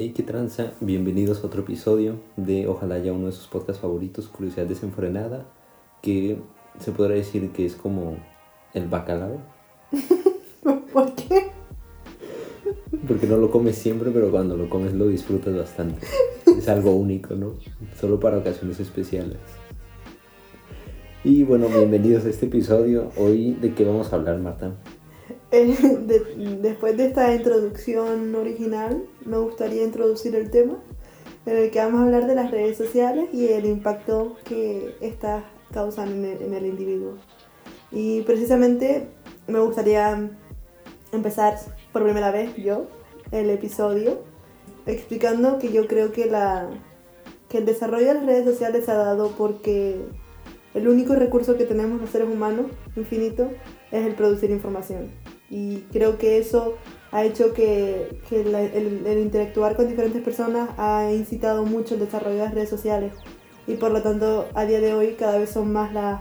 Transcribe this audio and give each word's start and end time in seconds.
Hey, 0.00 0.12
qué 0.14 0.22
tranza, 0.22 0.74
bienvenidos 0.80 1.42
a 1.42 1.48
otro 1.48 1.62
episodio 1.62 2.20
de 2.36 2.68
ojalá 2.68 2.98
ya 2.98 3.12
uno 3.12 3.26
de 3.26 3.32
sus 3.32 3.48
podcasts 3.48 3.82
favoritos, 3.82 4.28
Curiosidad 4.28 4.66
Desenfrenada, 4.66 5.50
que 6.02 6.38
se 6.78 6.92
podrá 6.92 7.16
decir 7.16 7.50
que 7.50 7.66
es 7.66 7.74
como 7.74 8.16
el 8.74 8.86
bacalao. 8.86 9.40
¿Por 10.92 11.14
qué? 11.16 11.50
Porque 13.08 13.26
no 13.26 13.38
lo 13.38 13.50
comes 13.50 13.76
siempre, 13.76 14.12
pero 14.12 14.30
cuando 14.30 14.56
lo 14.56 14.70
comes 14.70 14.92
lo 14.92 15.08
disfrutas 15.08 15.56
bastante. 15.56 16.06
Es 16.46 16.68
algo 16.68 16.94
único, 16.94 17.34
¿no? 17.34 17.54
Solo 18.00 18.20
para 18.20 18.38
ocasiones 18.38 18.78
especiales. 18.78 19.38
Y 21.24 21.42
bueno, 21.42 21.66
bienvenidos 21.66 22.24
a 22.24 22.28
este 22.28 22.46
episodio. 22.46 23.10
Hoy, 23.16 23.54
¿de 23.54 23.74
qué 23.74 23.84
vamos 23.84 24.12
a 24.12 24.14
hablar, 24.14 24.38
Marta? 24.38 24.76
De- 25.50 26.58
después 26.60 26.96
de 26.96 27.06
esta 27.06 27.34
introducción 27.34 28.34
original, 28.34 29.04
me 29.24 29.38
gustaría 29.38 29.82
introducir 29.82 30.34
el 30.34 30.50
tema 30.50 30.78
en 31.46 31.56
el 31.56 31.70
que 31.70 31.78
vamos 31.78 32.00
a 32.00 32.04
hablar 32.04 32.26
de 32.26 32.34
las 32.34 32.50
redes 32.50 32.76
sociales 32.76 33.30
y 33.32 33.46
el 33.48 33.64
impacto 33.64 34.36
que 34.44 34.94
estas 35.00 35.44
causan 35.72 36.08
en 36.08 36.24
el, 36.24 36.42
en 36.42 36.54
el 36.54 36.66
individuo. 36.66 37.14
Y 37.90 38.20
precisamente 38.22 39.08
me 39.46 39.58
gustaría 39.60 40.30
empezar 41.12 41.58
por 41.92 42.02
primera 42.04 42.30
vez 42.30 42.54
yo 42.56 42.86
el 43.32 43.48
episodio 43.48 44.18
explicando 44.84 45.58
que 45.58 45.72
yo 45.72 45.86
creo 45.86 46.12
que, 46.12 46.26
la, 46.26 46.68
que 47.48 47.58
el 47.58 47.64
desarrollo 47.66 48.08
de 48.08 48.14
las 48.14 48.26
redes 48.26 48.44
sociales 48.44 48.84
se 48.84 48.90
ha 48.90 48.96
dado 48.96 49.32
porque 49.38 49.96
el 50.74 50.88
único 50.88 51.14
recurso 51.14 51.56
que 51.56 51.64
tenemos 51.64 52.00
los 52.00 52.10
seres 52.10 52.28
humanos, 52.28 52.66
infinito, 52.94 53.50
es 53.90 54.06
el 54.06 54.14
producir 54.14 54.50
información. 54.50 55.10
Y 55.50 55.78
creo 55.92 56.18
que 56.18 56.38
eso 56.38 56.74
ha 57.10 57.24
hecho 57.24 57.54
que, 57.54 58.20
que 58.28 58.44
la- 58.44 58.62
el, 58.62 59.06
el 59.06 59.18
interactuar 59.18 59.76
con 59.76 59.88
diferentes 59.88 60.22
personas 60.22 60.68
ha 60.76 61.10
incitado 61.12 61.64
mucho 61.64 61.94
el 61.94 62.00
desarrollo 62.00 62.36
de 62.36 62.42
las 62.44 62.54
redes 62.54 62.68
sociales. 62.68 63.12
Y 63.66 63.74
por 63.74 63.90
lo 63.90 64.02
tanto, 64.02 64.46
a 64.54 64.64
día 64.64 64.80
de 64.80 64.94
hoy 64.94 65.16
cada 65.18 65.38
vez 65.38 65.50
son 65.50 65.72
más 65.72 65.92
las 65.92 66.20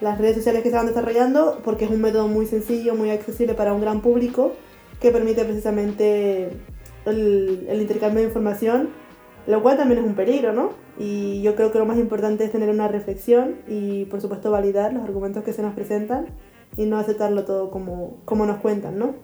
las 0.00 0.16
redes 0.18 0.36
sociales 0.36 0.62
que 0.62 0.70
se 0.70 0.76
van 0.76 0.86
desarrollando 0.86 1.60
porque 1.62 1.84
es 1.84 1.90
un 1.90 2.00
método 2.00 2.26
muy 2.26 2.46
sencillo, 2.46 2.94
muy 2.94 3.10
accesible 3.10 3.52
para 3.52 3.74
un 3.74 3.82
gran 3.82 4.00
público 4.00 4.52
que 4.98 5.10
permite 5.10 5.44
precisamente 5.44 6.52
el, 7.04 7.66
el 7.68 7.82
intercambio 7.82 8.20
de 8.20 8.28
información, 8.28 8.88
lo 9.46 9.62
cual 9.62 9.76
también 9.76 10.00
es 10.00 10.06
un 10.06 10.14
peligro, 10.14 10.54
¿no? 10.54 10.70
Y 10.98 11.42
yo 11.42 11.54
creo 11.54 11.70
que 11.70 11.78
lo 11.78 11.84
más 11.84 11.98
importante 11.98 12.44
es 12.44 12.50
tener 12.52 12.70
una 12.70 12.88
reflexión 12.88 13.56
y 13.68 14.06
por 14.06 14.22
supuesto 14.22 14.50
validar 14.50 14.94
los 14.94 15.02
argumentos 15.04 15.44
que 15.44 15.52
se 15.52 15.60
nos 15.60 15.74
presentan 15.74 16.28
y 16.76 16.86
no 16.86 16.98
aceptarlo 16.98 17.44
todo 17.44 17.70
como, 17.70 18.18
como 18.24 18.46
nos 18.46 18.58
cuentan, 18.58 18.98
¿no? 18.98 19.14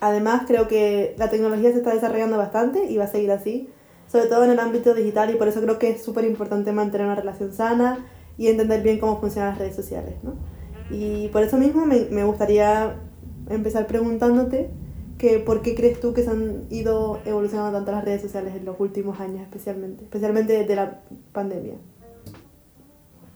Además 0.00 0.42
creo 0.46 0.68
que 0.68 1.14
la 1.18 1.30
tecnología 1.30 1.72
se 1.72 1.78
está 1.78 1.94
desarrollando 1.94 2.36
bastante 2.36 2.86
y 2.86 2.96
va 2.96 3.04
a 3.04 3.08
seguir 3.08 3.30
así, 3.30 3.70
sobre 4.06 4.26
todo 4.26 4.44
en 4.44 4.50
el 4.50 4.58
ámbito 4.58 4.94
digital 4.94 5.30
y 5.30 5.36
por 5.36 5.48
eso 5.48 5.60
creo 5.60 5.78
que 5.78 5.90
es 5.90 6.02
súper 6.02 6.24
importante 6.24 6.72
mantener 6.72 7.06
una 7.06 7.16
relación 7.16 7.52
sana 7.52 8.04
y 8.36 8.48
entender 8.48 8.82
bien 8.82 8.98
cómo 8.98 9.20
funcionan 9.20 9.50
las 9.50 9.58
redes 9.58 9.76
sociales, 9.76 10.14
¿no? 10.22 10.34
Y 10.90 11.28
por 11.28 11.42
eso 11.42 11.56
mismo 11.56 11.86
me, 11.86 12.06
me 12.10 12.24
gustaría 12.24 12.96
empezar 13.48 13.86
preguntándote 13.86 14.70
que 15.18 15.38
por 15.38 15.62
qué 15.62 15.74
crees 15.74 16.00
tú 16.00 16.12
que 16.12 16.22
se 16.22 16.30
han 16.30 16.66
ido 16.70 17.20
evolucionando 17.24 17.72
tanto 17.72 17.92
las 17.92 18.04
redes 18.04 18.22
sociales 18.22 18.54
en 18.54 18.64
los 18.64 18.78
últimos 18.78 19.20
años 19.20 19.42
especialmente, 19.42 20.04
especialmente 20.04 20.52
desde 20.52 20.76
la 20.76 21.00
pandemia. 21.32 21.74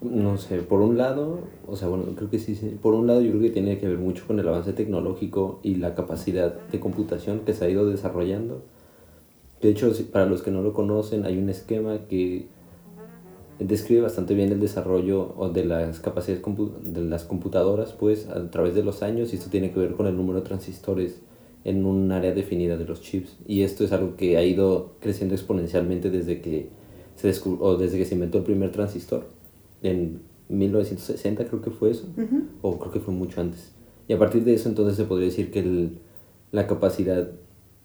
No 0.00 0.38
sé, 0.38 0.58
por 0.60 0.80
un 0.80 0.96
lado, 0.96 1.40
o 1.66 1.74
sea, 1.74 1.88
bueno, 1.88 2.04
creo 2.14 2.30
que 2.30 2.38
sí. 2.38 2.54
Por 2.80 2.94
un 2.94 3.08
lado 3.08 3.20
yo 3.20 3.30
creo 3.30 3.42
que 3.42 3.50
tiene 3.50 3.78
que 3.78 3.88
ver 3.88 3.98
mucho 3.98 4.24
con 4.28 4.38
el 4.38 4.46
avance 4.46 4.72
tecnológico 4.72 5.58
y 5.64 5.74
la 5.74 5.96
capacidad 5.96 6.54
de 6.70 6.78
computación 6.78 7.40
que 7.40 7.52
se 7.52 7.64
ha 7.64 7.68
ido 7.68 7.84
desarrollando. 7.84 8.62
De 9.60 9.70
hecho, 9.70 9.92
para 10.12 10.26
los 10.26 10.42
que 10.42 10.52
no 10.52 10.62
lo 10.62 10.72
conocen, 10.72 11.24
hay 11.24 11.36
un 11.36 11.48
esquema 11.48 12.06
que 12.08 12.46
describe 13.58 14.02
bastante 14.02 14.34
bien 14.34 14.52
el 14.52 14.60
desarrollo 14.60 15.34
de 15.52 15.64
las 15.64 15.98
capacidades 15.98 16.44
de 16.84 17.00
las 17.00 17.24
computadoras, 17.24 17.92
pues, 17.92 18.28
a 18.28 18.50
través 18.52 18.76
de 18.76 18.84
los 18.84 19.02
años, 19.02 19.32
y 19.32 19.36
esto 19.36 19.50
tiene 19.50 19.72
que 19.72 19.80
ver 19.80 19.94
con 19.94 20.06
el 20.06 20.16
número 20.16 20.38
de 20.38 20.46
transistores 20.46 21.20
en 21.64 21.84
un 21.84 22.12
área 22.12 22.32
definida 22.32 22.76
de 22.76 22.84
los 22.84 23.00
chips. 23.00 23.36
Y 23.48 23.62
esto 23.62 23.82
es 23.82 23.90
algo 23.90 24.14
que 24.14 24.36
ha 24.36 24.44
ido 24.44 24.92
creciendo 25.00 25.34
exponencialmente 25.34 26.08
desde 26.08 26.40
que 26.40 26.68
se 27.16 27.28
descub- 27.28 27.58
o 27.60 27.76
desde 27.76 27.98
que 27.98 28.04
se 28.04 28.14
inventó 28.14 28.38
el 28.38 28.44
primer 28.44 28.70
transistor 28.70 29.37
en 29.82 30.20
1960 30.48 31.44
creo 31.46 31.60
que 31.62 31.70
fue 31.70 31.90
eso, 31.90 32.06
Ujú. 32.16 32.42
o 32.62 32.78
creo 32.78 32.92
que 32.92 33.00
fue 33.00 33.14
mucho 33.14 33.40
antes. 33.40 33.72
Y 34.08 34.12
a 34.14 34.18
partir 34.18 34.44
de 34.44 34.54
eso 34.54 34.68
entonces 34.68 34.96
se 34.96 35.04
podría 35.04 35.26
decir 35.28 35.50
que 35.50 35.60
el- 35.60 35.98
la 36.52 36.66
capacidad 36.66 37.28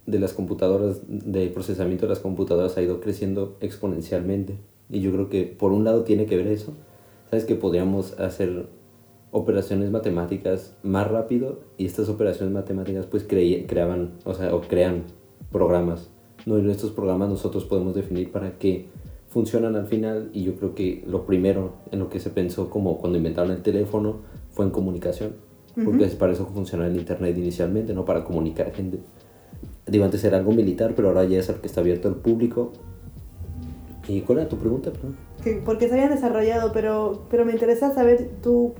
de 0.05 0.19
las 0.19 0.33
computadoras, 0.33 1.01
de 1.07 1.47
procesamiento 1.47 2.05
de 2.05 2.09
las 2.09 2.19
computadoras 2.19 2.77
ha 2.77 2.81
ido 2.81 2.99
creciendo 3.01 3.57
exponencialmente. 3.61 4.55
Y 4.89 5.01
yo 5.01 5.11
creo 5.11 5.29
que 5.29 5.43
por 5.43 5.71
un 5.71 5.83
lado 5.83 6.03
tiene 6.03 6.25
que 6.25 6.37
ver 6.37 6.47
eso, 6.47 6.73
sabes 7.29 7.45
que 7.45 7.55
podríamos 7.55 8.19
hacer 8.19 8.67
operaciones 9.31 9.89
matemáticas 9.91 10.75
más 10.83 11.09
rápido 11.09 11.59
y 11.77 11.85
estas 11.85 12.07
operaciones 12.09 12.53
matemáticas 12.53 13.05
pues 13.07 13.23
creí- 13.27 13.65
creaban, 13.65 14.11
o 14.25 14.33
sea, 14.33 14.53
o 14.55 14.61
crean 14.61 15.03
programas. 15.51 16.09
No, 16.45 16.59
y 16.59 16.69
estos 16.69 16.91
programas 16.91 17.29
nosotros 17.29 17.65
podemos 17.65 17.95
definir 17.95 18.31
para 18.31 18.57
qué 18.59 18.87
funcionan 19.33 19.75
al 19.75 19.87
final 19.87 20.29
y 20.31 20.43
yo 20.43 20.55
creo 20.55 20.75
que 20.75 21.03
lo 21.07 21.25
primero 21.25 21.73
en 21.91 21.99
lo 21.99 22.09
que 22.09 22.19
se 22.19 22.29
pensó 22.29 22.69
como 22.69 22.99
cuando 22.99 23.17
inventaron 23.17 23.51
el 23.51 23.63
teléfono 23.63 24.17
fue 24.51 24.65
en 24.65 24.71
comunicación, 24.71 25.33
porque 25.83 26.05
es 26.05 26.13
para 26.13 26.33
eso 26.33 26.45
funcionaba 26.45 26.89
el 26.91 26.97
internet 26.97 27.35
inicialmente, 27.35 27.95
no 27.95 28.05
para 28.05 28.23
comunicar 28.23 28.71
gente. 28.71 28.99
Digo, 29.87 30.05
antes 30.05 30.23
era 30.23 30.37
algo 30.37 30.51
militar, 30.51 30.93
pero 30.95 31.07
ahora 31.07 31.25
ya 31.25 31.39
es 31.39 31.49
algo 31.49 31.61
que 31.61 31.67
está 31.67 31.81
abierto 31.81 32.07
al 32.07 32.15
público. 32.15 32.73
¿Y 34.07 34.21
cuál 34.21 34.39
era 34.39 34.49
tu 34.49 34.57
pregunta? 34.57 34.91
que 35.43 35.61
porque 35.65 35.87
se 35.87 35.95
habían 35.95 36.11
desarrollado, 36.11 36.71
pero, 36.71 37.23
pero 37.29 37.43
me 37.43 37.53
interesa 37.53 37.93
saber, 37.93 38.29
tú 38.43 38.73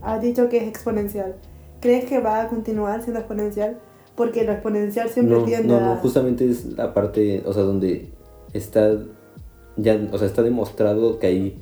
has 0.00 0.22
dicho 0.22 0.48
que 0.48 0.56
es 0.56 0.68
exponencial. 0.68 1.36
¿Crees 1.80 2.06
que 2.06 2.18
va 2.18 2.40
a 2.40 2.48
continuar 2.48 3.02
siendo 3.02 3.20
exponencial? 3.20 3.78
Porque 4.16 4.44
lo 4.44 4.52
exponencial 4.52 5.10
siempre 5.10 5.36
no, 5.36 5.44
tiende 5.44 5.68
no, 5.68 5.80
no, 5.80 5.92
a... 5.92 5.96
justamente 5.96 6.48
es 6.48 6.64
la 6.64 6.94
parte, 6.94 7.42
o 7.44 7.52
sea, 7.52 7.62
donde 7.62 8.10
está 8.54 8.98
ya, 9.78 9.98
o 10.12 10.18
sea, 10.18 10.26
está 10.26 10.42
demostrado 10.42 11.18
que 11.18 11.28
hay 11.28 11.56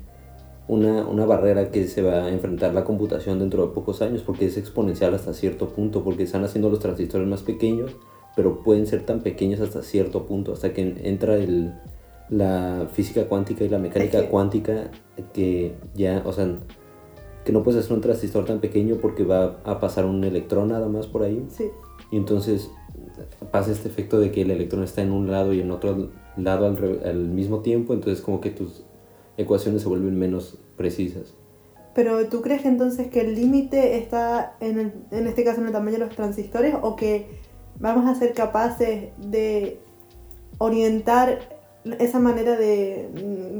una, 0.68 1.06
una 1.06 1.26
barrera 1.26 1.70
que 1.70 1.86
se 1.86 2.02
va 2.02 2.24
a 2.24 2.28
enfrentar 2.30 2.74
la 2.74 2.82
computación 2.82 3.38
dentro 3.38 3.66
de 3.66 3.72
pocos 3.72 4.02
años, 4.02 4.22
porque 4.22 4.46
es 4.46 4.56
exponencial 4.56 5.14
hasta 5.14 5.32
cierto 5.32 5.68
punto, 5.68 6.02
porque 6.02 6.24
están 6.24 6.42
haciendo 6.42 6.70
los 6.70 6.80
transistores 6.80 7.28
más 7.28 7.42
pequeños, 7.42 7.94
pero 8.34 8.62
pueden 8.62 8.86
ser 8.86 9.04
tan 9.04 9.20
pequeños 9.20 9.60
hasta 9.60 9.82
cierto 9.82 10.26
punto, 10.26 10.52
hasta 10.52 10.72
que 10.72 10.96
entra 11.04 11.36
el, 11.36 11.74
la 12.30 12.88
física 12.92 13.28
cuántica 13.28 13.64
y 13.64 13.68
la 13.68 13.78
mecánica 13.78 14.28
cuántica, 14.28 14.90
que 15.32 15.76
ya, 15.94 16.22
o 16.24 16.32
sea, 16.32 16.48
que 17.44 17.52
no 17.52 17.62
puedes 17.62 17.84
hacer 17.84 17.92
un 17.92 18.00
transistor 18.00 18.44
tan 18.44 18.58
pequeño 18.58 18.96
porque 18.96 19.24
va 19.24 19.58
a 19.64 19.78
pasar 19.78 20.04
un 20.04 20.24
electrón 20.24 20.70
nada 20.70 20.88
más 20.88 21.06
por 21.06 21.22
ahí. 21.22 21.46
Sí. 21.48 21.70
Y 22.10 22.16
entonces 22.16 22.70
pasa 23.52 23.70
este 23.70 23.88
efecto 23.88 24.18
de 24.18 24.32
que 24.32 24.42
el 24.42 24.50
electrón 24.50 24.82
está 24.82 25.02
en 25.02 25.12
un 25.12 25.30
lado 25.30 25.52
y 25.52 25.60
en 25.60 25.70
otro 25.70 26.10
lado 26.36 26.66
al, 26.66 27.00
al 27.04 27.28
mismo 27.28 27.60
tiempo, 27.60 27.94
entonces 27.94 28.22
como 28.22 28.40
que 28.40 28.50
tus 28.50 28.84
ecuaciones 29.36 29.82
se 29.82 29.88
vuelven 29.88 30.18
menos 30.18 30.58
precisas. 30.76 31.34
Pero 31.94 32.26
¿tú 32.26 32.42
crees 32.42 32.62
que 32.62 32.68
entonces 32.68 33.08
que 33.08 33.20
el 33.22 33.34
límite 33.34 33.96
está 33.98 34.56
en, 34.60 34.78
el- 34.78 34.92
en 35.10 35.26
este 35.26 35.44
caso 35.44 35.60
en 35.60 35.66
el 35.68 35.72
tamaño 35.72 35.98
de 35.98 36.04
los 36.04 36.14
transistores 36.14 36.74
o 36.82 36.94
que 36.96 37.26
vamos 37.80 38.06
a 38.06 38.14
ser 38.14 38.32
capaces 38.34 39.10
de 39.18 39.78
orientar 40.58 41.38
esa 41.98 42.18
manera 42.18 42.56
de, 42.56 43.08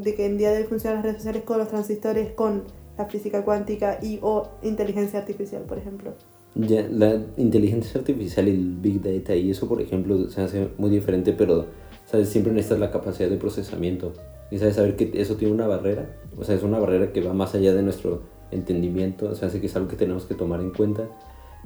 de 0.03 0.15
que 0.15 0.27
en 0.27 0.37
día 0.39 0.51
de 0.51 0.59
hoy 0.59 0.65
funcionan 0.65 0.97
las 0.99 1.05
redes 1.05 1.19
sociales 1.19 1.43
con 1.45 1.59
los 1.59 1.69
transistores 1.69 2.33
con 2.33 2.65
la 2.99 3.05
física 3.07 3.45
cuántica 3.45 3.99
y 4.03 4.19
o 4.23 4.49
inteligencia 4.63 5.19
artificial, 5.21 5.63
por 5.63 5.79
ejemplo? 5.79 6.13
Ya, 6.55 6.87
la 6.91 7.23
inteligencia 7.37 8.01
artificial 8.01 8.49
y 8.49 8.53
el 8.53 8.75
big 8.77 9.03
data 9.03 9.35
y 9.37 9.51
eso, 9.51 9.69
por 9.69 9.81
ejemplo, 9.83 10.29
se 10.31 10.41
hace 10.41 10.69
muy 10.79 10.89
diferente, 10.91 11.33
pero 11.35 11.67
¿sabes? 12.07 12.29
siempre 12.29 12.53
necesitas 12.53 12.81
la 12.81 12.91
capacidad 12.91 13.29
de 13.29 13.37
procesamiento. 13.37 14.13
Y 14.51 14.59
sabes 14.59 14.77
saber 14.77 14.97
que 14.97 15.11
eso 15.21 15.37
tiene 15.37 15.53
una 15.53 15.67
barrera, 15.67 16.09
o 16.39 16.45
sea, 16.45 16.55
es 16.55 16.63
una 16.63 16.79
barrera 16.79 17.13
que 17.13 17.21
va 17.21 17.33
más 17.33 17.55
allá 17.55 17.75
de 17.75 17.83
nuestro 17.83 18.23
entendimiento, 18.51 19.29
o 19.29 19.35
sea, 19.35 19.49
es 19.49 19.77
algo 19.77 19.89
que 19.89 19.97
tenemos 19.97 20.25
que 20.25 20.35
tomar 20.35 20.61
en 20.61 20.71
cuenta. 20.71 21.09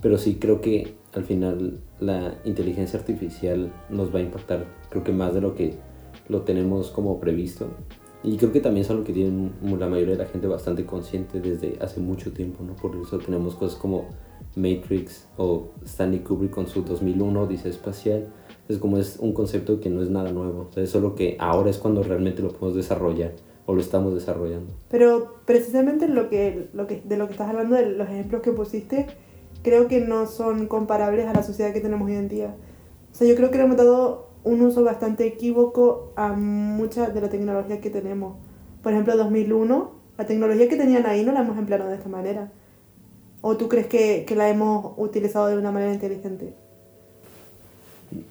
Pero 0.02 0.16
sí 0.16 0.36
creo 0.40 0.62
que 0.62 0.94
al 1.12 1.24
final 1.24 1.80
la 2.00 2.34
inteligencia 2.44 2.98
artificial 2.98 3.70
nos 3.90 4.14
va 4.14 4.20
a 4.20 4.22
impactar, 4.22 4.64
creo 4.88 5.04
que 5.04 5.12
más 5.12 5.34
de 5.34 5.42
lo 5.42 5.54
que 5.54 5.74
lo 6.28 6.42
tenemos 6.42 6.90
como 6.90 7.20
previsto. 7.20 7.68
Y 8.22 8.36
creo 8.36 8.52
que 8.52 8.60
también 8.60 8.84
es 8.84 8.90
algo 8.90 9.04
que 9.04 9.12
tiene 9.12 9.50
la 9.62 9.88
mayoría 9.88 10.14
de 10.14 10.24
la 10.24 10.28
gente 10.28 10.46
bastante 10.46 10.84
consciente 10.84 11.40
desde 11.40 11.78
hace 11.80 12.00
mucho 12.00 12.32
tiempo, 12.32 12.62
¿no? 12.62 12.74
Por 12.76 12.94
eso 12.96 13.18
tenemos 13.18 13.54
cosas 13.54 13.78
como 13.78 14.08
Matrix 14.56 15.26
o 15.38 15.70
Stanley 15.84 16.20
Kubrick 16.20 16.50
con 16.50 16.66
su 16.66 16.82
2001 16.82 17.42
Odisea 17.42 17.70
Espacial. 17.70 18.28
Es 18.70 18.78
como 18.78 18.98
es 18.98 19.16
un 19.18 19.32
concepto 19.32 19.80
que 19.80 19.90
no 19.90 20.00
es 20.00 20.10
nada 20.10 20.30
nuevo, 20.30 20.68
o 20.70 20.72
sea, 20.72 20.84
es 20.84 20.90
solo 20.90 21.16
que 21.16 21.36
ahora 21.40 21.70
es 21.70 21.78
cuando 21.78 22.04
realmente 22.04 22.40
lo 22.40 22.50
podemos 22.50 22.76
desarrollar 22.76 23.32
o 23.66 23.74
lo 23.74 23.80
estamos 23.80 24.14
desarrollando. 24.14 24.72
Pero 24.88 25.34
precisamente 25.44 26.06
lo 26.06 26.28
que, 26.28 26.68
lo 26.72 26.86
que, 26.86 27.02
de 27.04 27.16
lo 27.16 27.26
que 27.26 27.32
estás 27.32 27.48
hablando, 27.48 27.74
de 27.74 27.86
los 27.90 28.08
ejemplos 28.08 28.42
que 28.42 28.52
pusiste, 28.52 29.06
creo 29.62 29.88
que 29.88 30.00
no 30.00 30.26
son 30.26 30.68
comparables 30.68 31.26
a 31.26 31.32
la 31.32 31.42
sociedad 31.42 31.72
que 31.72 31.80
tenemos 31.80 32.08
hoy 32.08 32.16
en 32.16 32.28
día. 32.28 32.54
O 33.12 33.14
sea, 33.14 33.26
yo 33.26 33.34
creo 33.34 33.50
que 33.50 33.58
le 33.58 33.64
hemos 33.64 33.76
dado 33.76 34.28
un 34.44 34.62
uso 34.62 34.84
bastante 34.84 35.26
equívoco 35.26 36.12
a 36.16 36.32
mucha 36.32 37.10
de 37.10 37.20
la 37.20 37.28
tecnología 37.28 37.80
que 37.80 37.90
tenemos. 37.90 38.36
Por 38.82 38.92
ejemplo, 38.92 39.16
2001, 39.16 39.90
la 40.16 40.26
tecnología 40.26 40.68
que 40.68 40.76
tenían 40.76 41.06
ahí 41.06 41.24
no 41.24 41.32
la 41.32 41.40
hemos 41.40 41.58
empleado 41.58 41.88
de 41.88 41.96
esta 41.96 42.08
manera. 42.08 42.52
¿O 43.42 43.56
tú 43.56 43.68
crees 43.68 43.86
que, 43.86 44.24
que 44.26 44.36
la 44.36 44.48
hemos 44.48 44.94
utilizado 44.96 45.48
de 45.48 45.58
una 45.58 45.72
manera 45.72 45.92
inteligente? 45.92 46.54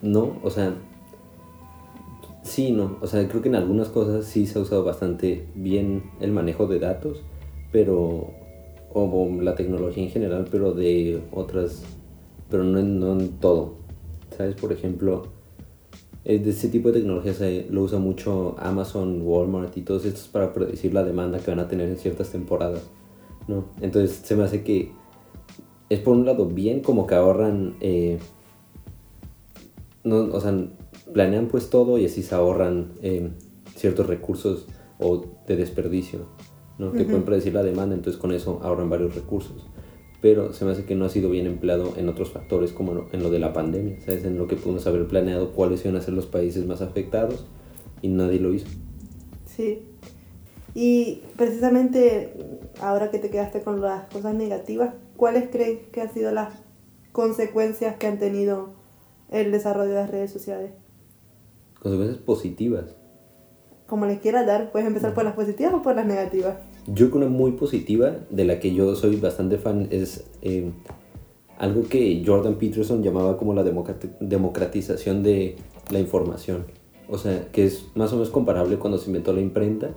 No, 0.01 0.37
o 0.43 0.49
sea, 0.49 0.73
sí, 2.43 2.71
no, 2.71 2.97
o 3.01 3.07
sea, 3.07 3.27
creo 3.27 3.41
que 3.41 3.49
en 3.49 3.55
algunas 3.55 3.89
cosas 3.89 4.25
sí 4.25 4.45
se 4.45 4.59
ha 4.59 4.61
usado 4.61 4.83
bastante 4.83 5.47
bien 5.55 6.03
el 6.19 6.31
manejo 6.31 6.67
de 6.67 6.79
datos, 6.79 7.21
pero, 7.71 8.31
o, 8.93 9.29
la 9.41 9.55
tecnología 9.55 10.03
en 10.03 10.09
general, 10.09 10.47
pero 10.51 10.73
de 10.73 11.21
otras, 11.31 11.83
pero 12.49 12.63
no 12.63 12.79
en, 12.79 12.99
no 12.99 13.13
en 13.13 13.29
todo. 13.39 13.75
¿Sabes? 14.35 14.55
Por 14.55 14.71
ejemplo, 14.71 15.27
ese 16.25 16.69
tipo 16.69 16.89
de 16.89 16.99
tecnología 16.99 17.33
se 17.33 17.67
lo 17.69 17.83
usa 17.83 17.99
mucho 17.99 18.55
Amazon, 18.59 19.21
Walmart 19.23 19.75
y 19.77 19.81
todos 19.81 20.05
estos 20.05 20.27
para 20.27 20.53
predecir 20.53 20.93
la 20.93 21.03
demanda 21.03 21.39
que 21.39 21.51
van 21.51 21.59
a 21.59 21.67
tener 21.67 21.89
en 21.89 21.97
ciertas 21.97 22.31
temporadas, 22.31 22.83
¿no? 23.47 23.65
Entonces 23.81 24.21
se 24.23 24.35
me 24.35 24.43
hace 24.43 24.63
que 24.63 24.91
es 25.89 25.99
por 25.99 26.15
un 26.15 26.25
lado 26.25 26.45
bien 26.45 26.81
como 26.81 27.07
que 27.07 27.15
ahorran... 27.15 27.75
Eh, 27.79 28.19
no, 30.03 30.17
o 30.33 30.41
sea, 30.41 30.53
planean 31.13 31.47
pues 31.47 31.69
todo 31.69 31.97
y 31.97 32.05
así 32.05 32.23
se 32.23 32.35
ahorran 32.35 32.93
eh, 33.01 33.29
ciertos 33.75 34.07
recursos 34.07 34.67
o 34.99 35.25
de 35.47 35.55
desperdicio, 35.55 36.27
¿no? 36.77 36.91
Que 36.91 37.03
pueden 37.03 37.23
predecir 37.23 37.53
la 37.53 37.63
demanda, 37.63 37.95
entonces 37.95 38.19
con 38.19 38.31
eso 38.31 38.59
ahorran 38.63 38.89
varios 38.89 39.15
recursos. 39.15 39.65
Pero 40.21 40.51
se 40.51 40.65
me 40.65 40.71
hace 40.71 40.83
que 40.83 40.95
no 40.95 41.05
ha 41.05 41.09
sido 41.09 41.29
bien 41.29 41.45
empleado 41.45 41.93
en 41.95 42.09
otros 42.09 42.31
factores 42.31 42.73
como 42.73 43.07
en 43.13 43.23
lo 43.23 43.29
de 43.29 43.39
la 43.39 43.53
pandemia, 43.53 44.01
¿sabes? 44.01 44.25
En 44.25 44.37
lo 44.37 44.47
que 44.47 44.57
pudimos 44.57 44.85
haber 44.85 45.07
planeado 45.07 45.51
cuáles 45.51 45.83
iban 45.85 45.95
a 45.95 46.01
ser 46.01 46.13
los 46.13 46.25
países 46.25 46.65
más 46.65 46.81
afectados 46.81 47.45
y 48.01 48.09
nadie 48.09 48.39
lo 48.39 48.53
hizo. 48.53 48.67
Sí. 49.45 49.85
Y 50.75 51.21
precisamente 51.37 52.33
ahora 52.81 53.11
que 53.11 53.19
te 53.19 53.29
quedaste 53.29 53.61
con 53.61 53.81
las 53.81 54.09
cosas 54.09 54.35
negativas, 54.35 54.93
¿cuáles 55.15 55.49
crees 55.49 55.79
que 55.91 56.01
han 56.01 56.13
sido 56.13 56.31
las 56.31 56.53
consecuencias 57.11 57.95
que 57.97 58.07
han 58.07 58.19
tenido 58.19 58.78
el 59.31 59.51
desarrollo 59.51 59.89
de 59.89 59.95
las 59.95 60.09
redes 60.09 60.31
sociales? 60.31 60.71
Consecuencias 61.81 62.21
positivas. 62.21 62.85
Como 63.87 64.05
les 64.05 64.19
quieras 64.19 64.45
dar, 64.45 64.71
puedes 64.71 64.87
empezar 64.87 65.13
por 65.13 65.23
las 65.23 65.33
positivas 65.33 65.73
o 65.73 65.81
por 65.81 65.95
las 65.95 66.05
negativas. 66.05 66.57
Yo 66.87 67.09
creo 67.09 67.25
una 67.25 67.35
muy 67.35 67.53
positiva, 67.53 68.17
de 68.29 68.45
la 68.45 68.59
que 68.59 68.73
yo 68.73 68.95
soy 68.95 69.15
bastante 69.15 69.57
fan, 69.57 69.87
es 69.89 70.25
eh, 70.41 70.71
algo 71.57 71.83
que 71.83 72.23
Jordan 72.25 72.55
Peterson 72.55 73.01
llamaba 73.01 73.37
como 73.37 73.53
la 73.53 73.63
democratización 73.63 75.23
de 75.23 75.55
la 75.89 75.99
información. 75.99 76.65
O 77.07 77.17
sea, 77.17 77.47
que 77.51 77.65
es 77.65 77.87
más 77.95 78.11
o 78.13 78.15
menos 78.17 78.29
comparable 78.29 78.77
cuando 78.77 78.99
se 78.99 79.07
inventó 79.07 79.33
la 79.33 79.41
imprenta, 79.41 79.89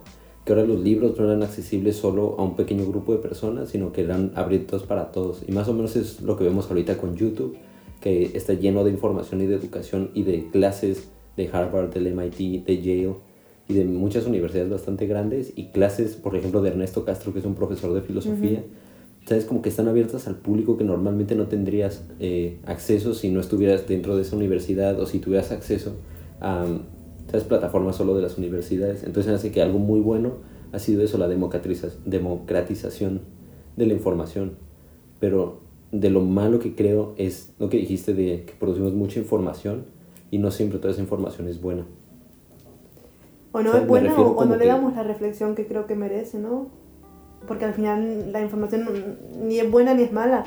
que 0.44 0.52
ahora 0.52 0.64
los 0.64 0.81
libros 0.81 1.19
no 1.19 1.26
eran 1.26 1.43
accesibles 1.43 1.96
solo 1.96 2.37
a 2.38 2.43
un 2.43 2.56
pequeño 2.56 2.87
grupo 2.87 3.12
de 3.12 3.19
personas, 3.19 3.69
sino 3.69 3.93
que 3.93 4.00
eran 4.00 4.32
abiertos 4.35 4.85
para 4.85 5.12
todos. 5.12 5.43
Y 5.46 5.52
más 5.52 5.69
o 5.69 5.75
menos 5.75 5.96
es 5.96 6.23
lo 6.23 6.37
que 6.37 6.44
vemos 6.44 6.69
ahorita 6.69 6.96
con 6.96 7.14
YouTube 7.14 7.56
que 8.02 8.37
está 8.37 8.52
lleno 8.54 8.84
de 8.84 8.90
información 8.90 9.40
y 9.40 9.46
de 9.46 9.54
educación 9.54 10.10
y 10.12 10.25
de 10.25 10.50
clases 10.50 11.08
de 11.37 11.49
Harvard, 11.50 11.94
del 11.94 12.08
MIT, 12.08 12.66
de 12.66 12.82
Yale 12.82 13.14
y 13.69 13.75
de 13.75 13.84
muchas 13.84 14.26
universidades 14.26 14.70
bastante 14.70 15.06
grandes 15.06 15.52
y 15.56 15.69
clases, 15.69 16.16
por 16.16 16.37
ejemplo, 16.37 16.60
de 16.60 16.70
Ernesto 16.70 17.04
Castro, 17.04 17.32
que 17.32 17.38
es 17.38 17.44
un 17.44 17.54
profesor 17.54 17.94
de 17.94 18.02
filosofía. 18.02 18.64
¿Sabes? 19.25 19.44
Como 19.44 19.62
que 19.62 19.69
están 19.69 19.87
abiertas 19.87 20.26
al 20.26 20.34
público 20.34 20.76
que 20.76 20.82
normalmente 20.82 21.37
no 21.37 21.46
tendrías 21.46 22.02
eh, 22.19 22.58
acceso 22.66 23.14
si 23.14 23.31
no 23.31 23.38
estuvieras 23.38 23.87
dentro 23.87 24.16
de 24.16 24.22
esa 24.22 24.34
universidad 24.34 24.99
o 24.99 25.06
si 25.06 25.20
tuvieras 25.20 25.52
acceso 25.52 25.94
a, 26.40 26.66
¿sabes? 27.28 27.44
Plataformas 27.44 27.94
solo 27.94 28.16
de 28.16 28.22
las 28.22 28.37
universidades. 28.37 29.04
Entonces 29.04 29.32
hace 29.32 29.52
que 29.52 29.62
algo 29.62 29.78
muy 29.78 30.00
bueno 30.00 30.38
ha 30.72 30.81
sido 30.81 31.04
eso, 31.04 31.19
la 31.19 31.28
democratización 31.28 33.20
de 33.76 33.87
la 33.87 33.93
información. 33.93 34.56
Pero 35.20 35.62
de 35.92 36.08
lo 36.10 36.22
malo 36.22 36.58
que 36.58 36.74
creo 36.74 37.14
es 37.18 37.52
lo 37.58 37.68
que 37.68 37.76
dijiste 37.76 38.14
de 38.14 38.44
que 38.44 38.54
producimos 38.58 38.94
mucha 38.94 39.20
información 39.20 39.84
y 40.30 40.38
no 40.38 40.50
siempre 40.50 40.78
toda 40.78 40.92
esa 40.92 41.02
información 41.02 41.46
es 41.46 41.60
buena. 41.60 41.84
O 43.52 43.60
no 43.60 43.76
es 43.76 43.86
buena 43.86 44.14
o, 44.18 44.44
no 44.46 44.56
le 44.56 44.66
damos 44.66 44.96
la 44.96 45.02
reflexión 45.02 45.54
que 45.54 45.66
creo 45.66 45.86
que 45.86 45.94
merece, 45.94 46.38
¿no? 46.38 46.68
Porque 47.46 47.66
al 47.66 47.74
final 47.74 48.32
la 48.32 48.40
información 48.40 48.88
ni 49.44 49.58
es 49.58 49.70
buena 49.70 49.92
ni 49.92 50.04
es 50.04 50.12
mala. 50.12 50.46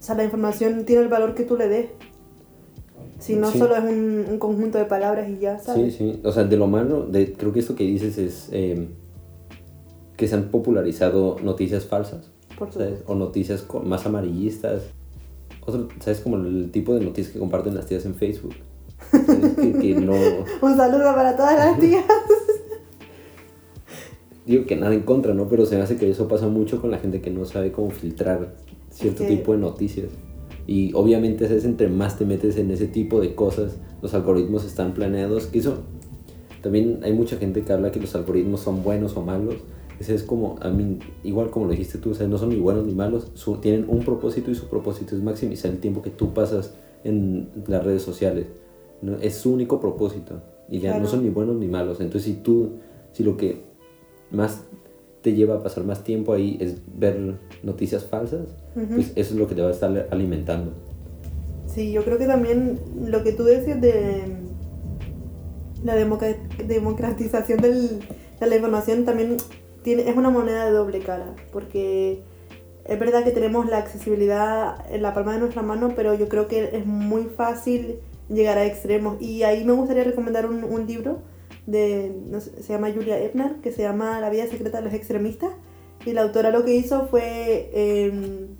O 0.00 0.02
sea, 0.02 0.14
la 0.14 0.24
información 0.24 0.86
tiene 0.86 1.02
el 1.02 1.08
valor 1.08 1.34
que 1.34 1.44
tú 1.44 1.56
le 1.56 1.68
des. 1.68 1.90
Si 3.18 3.34
no 3.34 3.50
solo 3.50 3.76
es 3.76 3.82
un, 3.82 4.38
conjunto 4.38 4.78
de 4.78 4.86
palabras 4.86 5.28
y 5.28 5.38
ya, 5.38 5.58
¿sabes? 5.58 5.96
Sí, 5.96 6.12
sí. 6.12 6.20
O 6.24 6.32
sea, 6.32 6.44
de 6.44 6.56
lo 6.56 6.68
malo, 6.68 7.04
de, 7.04 7.34
creo 7.34 7.52
que 7.52 7.58
esto 7.58 7.74
que 7.74 7.84
dices 7.84 8.16
es 8.16 8.48
eh, 8.52 8.88
que 10.16 10.28
se 10.28 10.36
han 10.36 10.44
popularizado 10.44 11.36
noticias 11.42 11.84
falsas. 11.84 12.30
O 13.06 13.14
noticias 13.14 13.66
más 13.84 14.06
amarillistas. 14.06 14.82
¿sabes? 16.00 16.20
Como 16.20 16.36
el 16.36 16.70
tipo 16.70 16.94
de 16.94 17.04
noticias 17.04 17.32
que 17.32 17.38
comparten 17.38 17.74
las 17.74 17.86
tías 17.86 18.04
en 18.06 18.14
Facebook. 18.14 18.54
Un 19.12 20.76
saludo 20.76 21.14
para 21.14 21.36
todas 21.36 21.56
las 21.56 21.78
tías. 21.78 22.04
Digo 24.46 24.64
que 24.64 24.76
nada 24.76 24.94
en 24.94 25.02
contra, 25.02 25.34
¿no? 25.34 25.48
Pero 25.48 25.66
se 25.66 25.76
me 25.76 25.82
hace 25.82 25.96
que 25.96 26.10
eso 26.10 26.26
pasa 26.26 26.48
mucho 26.48 26.80
con 26.80 26.90
la 26.90 26.98
gente 26.98 27.20
que 27.20 27.30
no 27.30 27.44
sabe 27.44 27.70
cómo 27.70 27.90
filtrar 27.90 28.56
cierto 28.90 29.24
tipo 29.24 29.52
de 29.52 29.58
noticias. 29.58 30.10
Y 30.66 30.92
obviamente, 30.94 31.44
es 31.44 31.64
entre 31.64 31.88
más 31.88 32.18
te 32.18 32.24
metes 32.24 32.56
en 32.56 32.70
ese 32.70 32.86
tipo 32.86 33.20
de 33.20 33.34
cosas, 33.34 33.76
los 34.02 34.14
algoritmos 34.14 34.64
están 34.64 34.94
planeados. 34.94 35.46
Que 35.46 35.58
eso, 35.58 35.80
también 36.62 37.00
hay 37.02 37.12
mucha 37.12 37.36
gente 37.36 37.62
que 37.62 37.72
habla 37.72 37.92
que 37.92 38.00
los 38.00 38.14
algoritmos 38.14 38.60
son 38.60 38.82
buenos 38.82 39.16
o 39.16 39.22
malos 39.22 39.56
ese 40.00 40.14
es 40.14 40.22
como, 40.22 40.58
a 40.60 40.68
mí, 40.68 40.98
igual 41.24 41.50
como 41.50 41.66
lo 41.66 41.72
dijiste 41.72 41.98
tú, 41.98 42.10
o 42.10 42.14
sea, 42.14 42.28
no 42.28 42.38
son 42.38 42.50
ni 42.50 42.56
buenos 42.56 42.86
ni 42.86 42.94
malos, 42.94 43.32
tienen 43.60 43.86
un 43.88 44.00
propósito 44.00 44.50
y 44.50 44.54
su 44.54 44.68
propósito 44.68 45.16
es 45.16 45.22
maximizar 45.22 45.70
el 45.70 45.78
tiempo 45.78 46.02
que 46.02 46.10
tú 46.10 46.32
pasas 46.32 46.74
en 47.04 47.48
las 47.66 47.84
redes 47.84 48.02
sociales. 48.02 48.46
¿no? 49.02 49.16
Es 49.16 49.34
su 49.34 49.52
único 49.52 49.80
propósito. 49.80 50.42
Y 50.70 50.80
ya 50.80 50.98
no 50.98 51.06
son 51.06 51.22
ni 51.22 51.30
buenos 51.30 51.56
ni 51.56 51.66
malos. 51.66 52.00
Entonces, 52.00 52.24
si 52.24 52.34
tú, 52.34 52.72
si 53.12 53.24
lo 53.24 53.36
que 53.36 53.62
más 54.30 54.64
te 55.22 55.32
lleva 55.32 55.56
a 55.56 55.62
pasar 55.62 55.84
más 55.84 56.04
tiempo 56.04 56.32
ahí 56.32 56.58
es 56.60 56.76
ver 56.94 57.38
noticias 57.62 58.04
falsas, 58.04 58.46
pues 58.74 59.12
eso 59.16 59.34
es 59.34 59.40
lo 59.40 59.48
que 59.48 59.54
te 59.54 59.62
va 59.62 59.68
a 59.68 59.72
estar 59.72 60.08
alimentando. 60.10 60.72
Sí, 61.66 61.90
yo 61.92 62.04
creo 62.04 62.18
que 62.18 62.26
también 62.26 62.78
lo 63.06 63.22
que 63.24 63.32
tú 63.32 63.44
decías 63.44 63.80
de 63.80 64.36
la 65.84 65.94
democratización 65.94 67.60
del, 67.60 68.00
de 68.40 68.46
la 68.46 68.56
información 68.56 69.04
también 69.04 69.36
es 69.92 70.16
una 70.16 70.30
moneda 70.30 70.66
de 70.66 70.72
doble 70.72 71.00
cara, 71.00 71.34
porque 71.52 72.22
es 72.84 72.98
verdad 72.98 73.22
que 73.22 73.30
tenemos 73.30 73.68
la 73.68 73.78
accesibilidad 73.78 74.84
en 74.90 75.02
la 75.02 75.12
palma 75.12 75.34
de 75.34 75.40
nuestra 75.40 75.62
mano, 75.62 75.92
pero 75.94 76.14
yo 76.14 76.28
creo 76.28 76.48
que 76.48 76.70
es 76.72 76.86
muy 76.86 77.24
fácil 77.24 78.00
llegar 78.30 78.56
a 78.58 78.64
extremos. 78.64 79.20
Y 79.20 79.42
ahí 79.42 79.64
me 79.64 79.72
gustaría 79.72 80.04
recomendar 80.04 80.46
un, 80.46 80.86
libro 80.86 81.18
de, 81.66 82.12
se 82.40 82.72
llama 82.72 82.90
Julia 82.92 83.20
Ebner, 83.20 83.56
que 83.56 83.72
se 83.72 83.82
llama 83.82 84.20
La 84.20 84.30
vida 84.30 84.46
secreta 84.46 84.78
de 84.78 84.84
los 84.84 84.94
extremistas. 84.94 85.52
Y 86.06 86.12
la 86.12 86.22
autora 86.22 86.50
lo 86.50 86.64
que 86.64 86.74
hizo 86.74 87.08
fue, 87.08 87.70
em, 87.74 88.56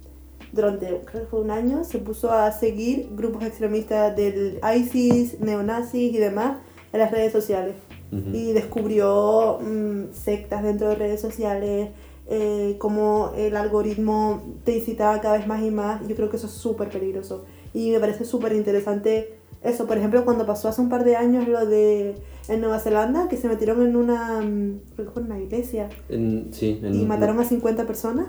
durante 0.53 0.87
creo 1.07 1.23
que 1.23 1.29
fue 1.29 1.41
un 1.41 1.51
año, 1.51 1.85
se 1.85 1.99
puso 1.99 2.31
a 2.31 2.53
seguir 2.53 3.09
grupos 3.13 3.45
extremistas 3.45 4.15
del 4.15 4.61
ISIS, 4.77 5.41
neonazis 5.41 6.13
y 6.13 6.19
demás 6.19 6.59
en 6.93 7.01
las 7.01 7.11
redes 7.11 7.33
sociales 7.33 7.88
y 8.11 8.53
descubrió 8.53 9.59
mm, 9.61 10.13
sectas 10.13 10.63
dentro 10.63 10.89
de 10.89 10.95
redes 10.95 11.21
sociales, 11.21 11.91
eh, 12.31 12.77
como 12.79 13.33
el 13.37 13.57
algoritmo 13.57 14.43
te 14.65 14.79
incitaba 14.79 15.21
cada 15.21 15.37
vez 15.37 15.47
más 15.47 15.63
y 15.63 15.71
más. 15.71 16.07
Yo 16.09 16.17
creo 16.17 16.31
que 16.31 16.37
eso 16.37 16.47
es 16.47 16.53
súper 16.53 16.89
peligroso. 16.89 17.45
Y 17.75 17.91
me 17.91 18.01
parece 18.01 18.25
súper 18.25 18.53
interesante 18.55 19.39
eso. 19.63 19.87
Por 19.87 19.99
ejemplo, 19.99 20.25
cuando 20.25 20.47
pasó 20.47 20.69
hace 20.69 20.81
un 20.81 20.89
par 20.89 21.05
de 21.05 21.17
años 21.17 21.49
lo 21.49 21.67
de 21.67 22.15
en 22.49 22.61
Nueva 22.61 22.79
Zelanda, 22.81 23.29
que 23.29 23.37
se 23.37 23.49
metieron 23.49 23.83
en 23.83 23.95
una, 23.95 24.41
mm, 24.41 24.81
que 24.97 25.21
una 25.21 25.39
iglesia. 25.39 25.89
Sí, 26.51 26.81
y 26.83 27.05
mataron 27.05 27.39
a 27.41 27.45
50 27.45 27.87
personas 27.87 28.29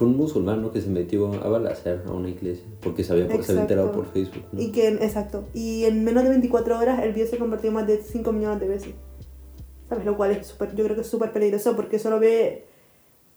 fue 0.00 0.08
un 0.08 0.16
musulmán 0.16 0.66
que 0.70 0.80
se 0.80 0.88
metió 0.88 1.30
a 1.44 1.48
balacer 1.50 2.00
a 2.06 2.12
una 2.12 2.30
iglesia 2.30 2.64
porque 2.80 3.04
se 3.04 3.12
había, 3.12 3.26
se 3.42 3.52
había 3.52 3.60
enterado 3.60 3.92
por 3.92 4.06
Facebook. 4.06 4.44
Y 4.56 4.72
que, 4.72 4.88
exacto. 4.88 5.44
Y 5.52 5.84
en 5.84 6.04
menos 6.04 6.22
de 6.22 6.30
24 6.30 6.78
horas 6.78 7.02
el 7.02 7.12
video 7.12 7.26
se 7.26 7.36
convirtió 7.36 7.70
más 7.70 7.86
de 7.86 8.02
5 8.02 8.32
millones 8.32 8.60
de 8.60 8.68
veces. 8.68 8.94
¿Sabes? 9.90 10.06
Lo 10.06 10.16
cual 10.16 10.30
es 10.30 10.46
super, 10.46 10.74
yo 10.74 10.84
creo 10.84 10.96
que 10.96 11.02
es 11.02 11.06
súper 11.06 11.34
peligroso 11.34 11.76
porque 11.76 11.98
solo 11.98 12.18
ve 12.18 12.64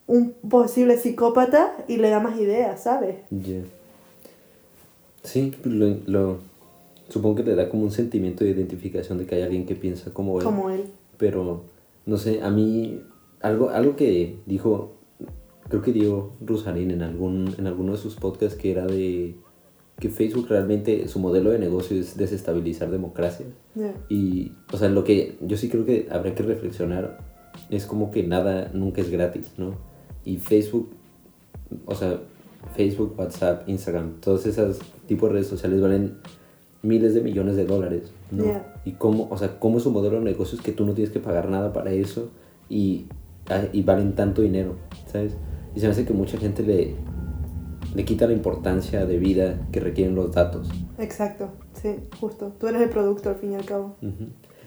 un 0.06 0.32
posible 0.48 0.96
psicópata 0.96 1.84
y 1.86 1.98
le 1.98 2.08
da 2.08 2.18
más 2.18 2.40
ideas, 2.40 2.82
¿sabes? 2.82 3.16
Sí, 5.22 5.54
lo, 5.64 5.98
lo, 6.06 6.38
supongo 7.10 7.34
que 7.34 7.42
te 7.42 7.56
da 7.56 7.68
como 7.68 7.82
un 7.82 7.90
sentimiento 7.90 8.42
de 8.42 8.52
identificación 8.52 9.18
de 9.18 9.26
que 9.26 9.34
hay 9.34 9.42
alguien 9.42 9.66
que 9.66 9.74
piensa 9.74 10.14
como 10.14 10.38
él. 10.38 10.44
Como 10.46 10.70
él. 10.70 10.86
Pero, 11.18 11.64
no 12.06 12.16
sé, 12.16 12.40
a 12.40 12.48
mí, 12.48 13.02
algo, 13.42 13.68
algo 13.68 13.96
que 13.96 14.38
dijo 14.46 14.94
creo 15.68 15.82
que 15.82 15.92
Diego 15.92 16.32
Rusarín 16.40 16.90
en, 16.90 17.02
algún, 17.02 17.54
en 17.58 17.66
alguno 17.66 17.92
de 17.92 17.98
sus 17.98 18.16
podcasts 18.16 18.58
que 18.58 18.70
era 18.70 18.86
de 18.86 19.34
que 19.98 20.08
Facebook 20.08 20.48
realmente 20.48 21.06
su 21.08 21.20
modelo 21.20 21.50
de 21.50 21.58
negocio 21.58 21.98
es 21.98 22.16
desestabilizar 22.16 22.90
democracia. 22.90 23.46
Y, 24.08 24.52
o 24.72 24.76
sea, 24.76 24.88
lo 24.88 25.04
que 25.04 25.36
yo 25.40 25.56
sí 25.56 25.68
creo 25.68 25.84
que 25.84 26.08
habrá 26.10 26.34
que 26.34 26.42
reflexionar 26.42 27.18
es 27.70 27.86
como 27.86 28.10
que 28.10 28.24
nada 28.24 28.70
nunca 28.74 29.00
es 29.00 29.10
gratis, 29.10 29.52
¿no? 29.56 29.76
Y 30.24 30.38
Facebook, 30.38 30.90
o 31.86 31.94
sea, 31.94 32.20
Facebook, 32.74 33.14
WhatsApp, 33.16 33.68
Instagram, 33.68 34.20
todos 34.20 34.46
esos 34.46 34.80
tipos 35.06 35.28
de 35.28 35.34
redes 35.34 35.46
sociales 35.46 35.80
valen 35.80 36.16
miles 36.82 37.14
de 37.14 37.20
millones 37.20 37.56
de 37.56 37.64
dólares, 37.64 38.12
¿no? 38.30 38.44
Yeah. 38.44 38.74
Y 38.84 38.92
cómo, 38.92 39.28
o 39.30 39.38
sea, 39.38 39.58
cómo 39.58 39.78
es 39.78 39.86
un 39.86 39.92
modelo 39.92 40.18
de 40.18 40.24
negocio 40.24 40.58
es 40.58 40.64
que 40.64 40.72
tú 40.72 40.84
no 40.84 40.92
tienes 40.92 41.12
que 41.12 41.20
pagar 41.20 41.48
nada 41.48 41.72
para 41.72 41.92
eso 41.92 42.30
y, 42.68 43.06
ah, 43.48 43.64
y 43.72 43.82
valen 43.82 44.14
tanto 44.14 44.42
dinero, 44.42 44.76
¿sabes? 45.06 45.36
Y 45.74 45.80
se 45.80 45.86
me 45.86 45.92
hace 45.92 46.04
que 46.04 46.12
mucha 46.12 46.38
gente 46.38 46.62
le, 46.62 46.94
le 47.94 48.04
quita 48.04 48.26
la 48.26 48.32
importancia 48.32 49.06
de 49.06 49.18
vida 49.18 49.60
que 49.72 49.80
requieren 49.80 50.14
los 50.14 50.32
datos. 50.32 50.68
Exacto, 50.98 51.50
sí, 51.72 51.96
justo. 52.20 52.52
Tú 52.60 52.68
eres 52.68 52.82
el 52.82 52.90
producto 52.90 53.28
al 53.30 53.36
fin 53.36 53.52
y 53.52 53.54
al 53.56 53.64
cabo. 53.64 53.96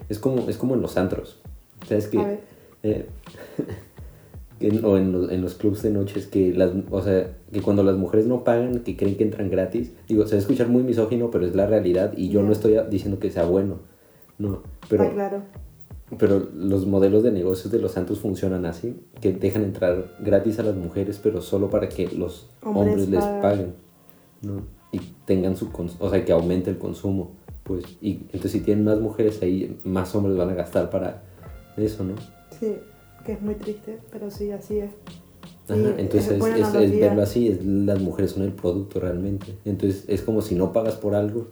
Es 0.09 0.19
como, 0.19 0.49
es 0.49 0.57
como 0.57 0.75
en 0.75 0.81
los 0.81 0.97
antros. 0.97 1.39
¿Sabes 1.87 2.07
que 2.07 2.19
A 2.19 2.25
ver. 2.27 2.39
eh, 2.83 3.05
que 4.59 4.67
en- 4.69 4.83
o 4.83 4.97
en 4.97 5.11
los, 5.11 5.31
en 5.31 5.41
los 5.41 5.53
clubs 5.55 5.83
de 5.83 5.91
noches 5.91 6.25
que 6.27 6.51
las 6.53 6.71
o 6.89 7.01
sea 7.03 7.37
que 7.51 7.61
cuando 7.61 7.83
las 7.83 7.95
mujeres 7.95 8.25
no 8.25 8.43
pagan 8.43 8.79
que 8.79 8.97
creen 8.97 9.15
que 9.15 9.23
entran 9.23 9.49
gratis 9.51 9.91
digo 10.07 10.25
se 10.25 10.31
va 10.31 10.37
a 10.37 10.41
escuchar 10.41 10.67
muy 10.67 10.81
misógino 10.81 11.29
pero 11.29 11.45
es 11.45 11.55
la 11.55 11.67
realidad 11.67 12.13
y 12.17 12.29
yo 12.29 12.41
no 12.41 12.51
estoy 12.51 12.75
diciendo 12.89 13.19
que 13.19 13.29
sea 13.29 13.45
bueno 13.45 13.75
no 14.39 14.63
pero 14.89 15.03
Ah, 15.03 15.09
claro. 15.13 15.43
Pero 16.17 16.39
los 16.55 16.85
modelos 16.85 17.23
de 17.23 17.31
negocios 17.31 17.71
de 17.71 17.79
los 17.79 17.91
santos 17.91 18.19
funcionan 18.19 18.65
así 18.65 18.95
que 19.19 19.33
dejan 19.33 19.63
entrar 19.63 20.15
gratis 20.19 20.57
a 20.59 20.63
las 20.63 20.75
mujeres 20.75 21.19
pero 21.21 21.41
solo 21.41 21.69
para 21.69 21.89
que 21.89 22.07
los 22.07 22.47
Hombres 22.63 22.87
hombres, 22.87 23.09
les 23.09 23.25
paguen. 23.41 23.73
¿no? 24.41 24.61
y 24.91 24.99
tengan 25.25 25.57
su 25.57 25.69
o 25.99 26.09
sea 26.09 26.23
que 26.23 26.31
aumente 26.31 26.69
el 26.69 26.77
consumo 26.77 27.31
pues 27.63 27.83
y 28.01 28.19
entonces 28.31 28.51
si 28.53 28.59
tienen 28.61 28.85
más 28.85 28.99
mujeres 28.99 29.41
ahí 29.41 29.77
más 29.83 30.15
hombres 30.15 30.37
van 30.37 30.49
a 30.49 30.53
gastar 30.53 30.89
para 30.89 31.23
eso 31.75 32.03
no 32.05 32.13
Sí, 32.57 32.75
que 33.25 33.33
es 33.33 33.41
muy 33.41 33.55
triste, 33.55 33.99
pero 34.09 34.31
sí, 34.31 34.51
así 34.51 34.79
es. 34.79 34.91
Sí, 35.67 35.73
Ajá, 35.73 35.95
entonces 35.97 36.31
es, 36.55 36.73
es- 36.73 36.99
verlo 36.99 37.21
así, 37.21 37.49
es, 37.49 37.63
las 37.65 37.99
mujeres 38.01 38.31
son 38.31 38.43
el 38.43 38.53
producto 38.53 38.99
realmente. 39.01 39.47
Entonces 39.65 40.05
es 40.07 40.21
como 40.21 40.41
si 40.41 40.55
no 40.55 40.71
pagas 40.71 40.95
por 40.95 41.13
algo, 41.13 41.47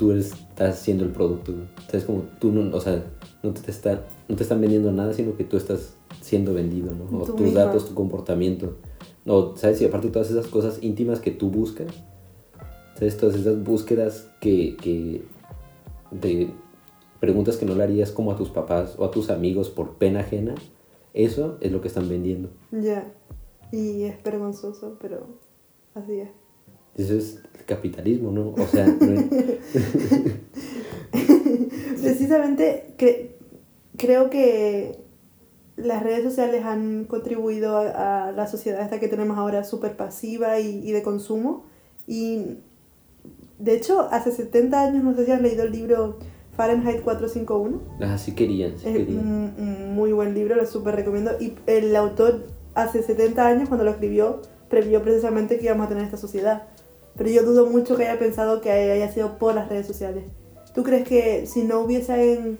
tú 0.00 0.12
estás 0.12 0.78
siendo 0.78 1.04
el 1.04 1.10
producto. 1.10 1.52
O 1.52 1.90
sea, 1.90 2.00
es 2.00 2.06
como 2.06 2.22
tú 2.40 2.50
no, 2.52 2.74
o 2.74 2.80
sea, 2.80 3.04
no 3.42 3.52
te, 3.52 3.70
está, 3.70 4.06
no 4.30 4.34
te 4.34 4.44
están 4.44 4.58
vendiendo 4.58 4.90
nada, 4.90 5.12
sino 5.12 5.36
que 5.36 5.44
tú 5.44 5.58
estás 5.58 5.94
siendo 6.22 6.54
vendido, 6.54 6.90
¿no? 6.94 7.18
O 7.18 7.24
Tú 7.26 7.32
tus 7.34 7.42
misma. 7.42 7.64
datos, 7.64 7.86
tu 7.86 7.94
comportamiento. 7.94 8.78
O, 9.26 9.54
¿sabes? 9.58 9.82
Y 9.82 9.84
aparte 9.84 10.08
todas 10.08 10.30
esas 10.30 10.46
cosas 10.46 10.82
íntimas 10.82 11.20
que 11.20 11.30
tú 11.30 11.50
buscas, 11.50 11.88
¿sabes? 12.94 13.18
Todas 13.18 13.36
esas 13.36 13.62
búsquedas 13.62 14.30
que, 14.40 14.78
que 14.78 15.22
de 16.10 16.50
preguntas 17.20 17.58
que 17.58 17.66
no 17.66 17.74
le 17.74 17.82
harías 17.84 18.10
como 18.10 18.32
a 18.32 18.36
tus 18.36 18.48
papás 18.48 18.94
o 18.96 19.04
a 19.04 19.10
tus 19.10 19.28
amigos 19.28 19.68
por 19.68 19.96
pena 19.96 20.20
ajena, 20.20 20.54
eso 21.12 21.58
es 21.60 21.70
lo 21.72 21.82
que 21.82 21.88
están 21.88 22.08
vendiendo. 22.08 22.48
Ya. 22.72 23.12
Y 23.70 24.04
es 24.04 24.22
vergonzoso, 24.22 24.96
pero 24.98 25.26
así 25.94 26.20
es. 26.20 26.30
Eso 26.96 27.14
es 27.14 27.38
el 27.58 27.64
capitalismo, 27.66 28.30
¿no? 28.32 28.50
O 28.50 28.66
sea, 28.66 28.86
no 28.86 28.96
Precisamente 32.02 32.94
cre- 32.98 33.30
creo 33.96 34.30
que 34.30 34.98
las 35.76 36.02
redes 36.02 36.24
sociales 36.24 36.64
han 36.64 37.04
contribuido 37.04 37.76
a, 37.76 38.28
a 38.28 38.32
la 38.32 38.46
sociedad 38.46 38.82
esta 38.82 39.00
que 39.00 39.08
tenemos 39.08 39.38
ahora 39.38 39.64
súper 39.64 39.96
pasiva 39.96 40.60
y, 40.60 40.86
y 40.86 40.92
de 40.92 41.02
consumo. 41.02 41.64
Y 42.06 42.58
de 43.58 43.74
hecho, 43.74 44.08
hace 44.10 44.32
70 44.32 44.82
años, 44.82 45.04
no 45.04 45.14
sé 45.14 45.24
si 45.26 45.32
has 45.32 45.40
leído 45.40 45.64
el 45.64 45.72
libro 45.72 46.18
Fahrenheit 46.56 47.02
451. 47.02 47.80
ah, 48.02 48.18
sí 48.18 48.32
querían, 48.34 48.78
sí 48.78 48.92
querían. 48.92 49.18
un 49.18 49.94
muy 49.94 50.12
buen 50.12 50.34
libro, 50.34 50.56
lo 50.56 50.66
súper 50.66 50.96
recomiendo. 50.96 51.32
Y 51.40 51.54
el 51.66 51.94
autor 51.96 52.46
hace 52.74 53.02
70 53.02 53.46
años, 53.46 53.68
cuando 53.68 53.84
lo 53.84 53.90
escribió, 53.90 54.40
previó 54.68 55.02
precisamente 55.02 55.58
que 55.58 55.64
íbamos 55.66 55.86
a 55.86 55.88
tener 55.88 56.04
esta 56.04 56.16
sociedad. 56.16 56.64
Pero 57.16 57.30
yo 57.30 57.42
dudo 57.42 57.66
mucho 57.66 57.96
que 57.96 58.06
haya 58.06 58.18
pensado 58.18 58.60
que 58.60 58.70
haya 58.70 59.12
sido 59.12 59.38
por 59.38 59.54
las 59.54 59.68
redes 59.68 59.86
sociales. 59.86 60.24
¿Tú 60.74 60.82
crees 60.82 61.06
que 61.06 61.46
si 61.46 61.64
no 61.64 61.80
hubiesen, 61.80 62.58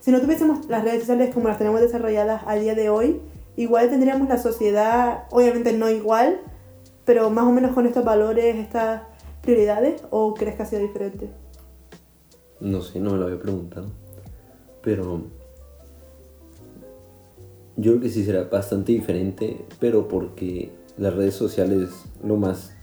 si 0.00 0.10
no 0.10 0.20
tuviésemos 0.20 0.66
las 0.68 0.84
redes 0.84 1.00
sociales 1.00 1.32
como 1.32 1.48
las 1.48 1.58
tenemos 1.58 1.80
desarrolladas 1.80 2.42
a 2.46 2.56
día 2.56 2.74
de 2.74 2.88
hoy, 2.88 3.20
igual 3.56 3.90
tendríamos 3.90 4.28
la 4.28 4.38
sociedad, 4.38 5.24
obviamente 5.30 5.72
no 5.72 5.88
igual, 5.88 6.40
pero 7.04 7.30
más 7.30 7.44
o 7.44 7.52
menos 7.52 7.72
con 7.72 7.86
estos 7.86 8.04
valores, 8.04 8.56
estas 8.56 9.02
prioridades, 9.42 10.02
o 10.10 10.34
crees 10.34 10.56
que 10.56 10.62
ha 10.62 10.66
sido 10.66 10.82
diferente? 10.82 11.30
No 12.60 12.82
sé, 12.82 12.98
no 12.98 13.12
me 13.12 13.18
lo 13.18 13.26
había 13.26 13.38
preguntado. 13.38 13.88
Pero 14.82 15.22
yo 17.76 17.92
creo 17.92 18.00
que 18.00 18.08
sí 18.08 18.24
será 18.24 18.44
bastante 18.44 18.92
diferente, 18.92 19.64
pero 19.80 20.08
porque 20.08 20.70
las 20.96 21.14
redes 21.14 21.34
sociales 21.34 21.90
lo 22.22 22.36
más 22.36 22.73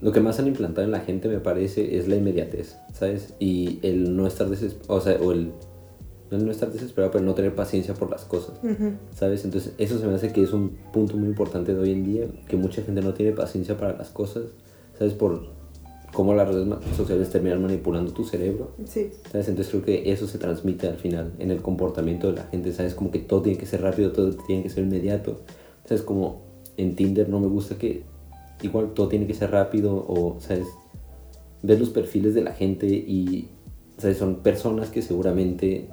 lo 0.00 0.12
que 0.12 0.20
más 0.20 0.38
han 0.38 0.46
implantado 0.46 0.84
en 0.84 0.92
la 0.92 1.00
gente 1.00 1.28
me 1.28 1.40
parece 1.40 1.98
es 1.98 2.08
la 2.08 2.16
inmediatez, 2.16 2.76
¿sabes? 2.92 3.34
Y 3.38 3.78
el 3.82 4.16
no 4.16 4.26
estar 4.26 4.48
desesperado, 4.48 4.94
o 4.94 5.00
sea, 5.00 5.16
o 5.20 5.32
el 5.32 5.52
no 6.30 6.36
el 6.38 6.44
no 6.46 6.52
estar 6.52 6.70
desesperado, 6.72 7.10
pero 7.10 7.24
no 7.24 7.34
tener 7.34 7.54
paciencia 7.54 7.94
por 7.94 8.08
las 8.08 8.24
cosas. 8.24 8.54
¿Sabes? 9.14 9.44
Entonces 9.44 9.72
eso 9.78 9.98
se 9.98 10.06
me 10.06 10.14
hace 10.14 10.32
que 10.32 10.42
es 10.42 10.52
un 10.52 10.76
punto 10.92 11.16
muy 11.16 11.28
importante 11.28 11.74
de 11.74 11.80
hoy 11.80 11.92
en 11.92 12.04
día, 12.04 12.26
que 12.48 12.56
mucha 12.56 12.82
gente 12.82 13.02
no 13.02 13.14
tiene 13.14 13.32
paciencia 13.32 13.76
para 13.76 13.96
las 13.96 14.10
cosas, 14.10 14.44
¿sabes? 14.96 15.14
Por 15.14 15.48
cómo 16.12 16.34
las 16.34 16.48
redes 16.48 16.68
sociales 16.96 17.30
terminan 17.30 17.62
manipulando 17.62 18.12
tu 18.12 18.24
cerebro, 18.24 18.72
Sí, 18.84 19.10
¿sabes? 19.30 19.48
Entonces 19.48 19.70
creo 19.70 19.84
que 19.84 20.12
eso 20.12 20.26
se 20.26 20.38
transmite 20.38 20.88
al 20.88 20.96
final 20.96 21.32
en 21.38 21.50
el 21.50 21.60
comportamiento 21.62 22.28
de 22.28 22.34
la 22.34 22.44
gente, 22.44 22.72
¿sabes? 22.72 22.94
Como 22.94 23.10
que 23.10 23.18
todo 23.18 23.42
tiene 23.42 23.58
que 23.58 23.66
ser 23.66 23.82
rápido, 23.82 24.12
todo 24.12 24.32
tiene 24.46 24.62
que 24.62 24.70
ser 24.70 24.84
inmediato, 24.84 25.40
¿sabes? 25.84 26.02
Como 26.02 26.42
en 26.76 26.96
Tinder 26.96 27.28
no 27.28 27.40
me 27.40 27.48
gusta 27.48 27.76
que 27.76 28.04
igual 28.62 28.92
todo 28.94 29.08
tiene 29.08 29.26
que 29.26 29.34
ser 29.34 29.50
rápido 29.50 29.94
o, 29.94 30.36
¿sabes? 30.40 30.66
Ver 31.62 31.78
los 31.78 31.90
perfiles 31.90 32.34
de 32.34 32.42
la 32.42 32.52
gente 32.52 32.86
y, 32.86 33.48
¿sabes? 33.98 34.18
Son 34.18 34.36
personas 34.36 34.90
que 34.90 35.02
seguramente 35.02 35.88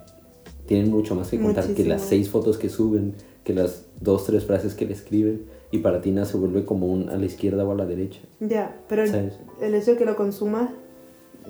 tienen 0.66 0.92
mucho 0.92 1.16
más 1.16 1.30
que 1.30 1.40
contar 1.40 1.74
que 1.74 1.86
las 1.86 2.02
seis 2.02 2.30
fotos 2.30 2.58
que 2.58 2.70
suben, 2.70 3.16
que 3.44 3.54
las 3.54 3.86
dos, 4.02 4.26
tres 4.26 4.46
frases 4.46 4.74
que 4.74 4.86
le 4.86 4.94
escriben 4.94 5.46
y 5.72 5.80
para 5.80 6.02
ti 6.02 6.12
nada 6.12 6.26
se 6.26 6.38
vuelve 6.38 6.66
como 6.66 6.88
un 6.88 7.10
a 7.10 7.18
la 7.18 7.26
izquierda 7.26 7.66
o 7.66 7.72
a 7.72 7.76
la 7.76 7.86
derecha, 7.86 8.20
ya, 8.40 8.80
pero 8.88 9.04
el 9.04 9.76
hecho 9.76 9.92
de 9.92 9.98
que 9.98 10.06
lo 10.06 10.16
consumas 10.16 10.70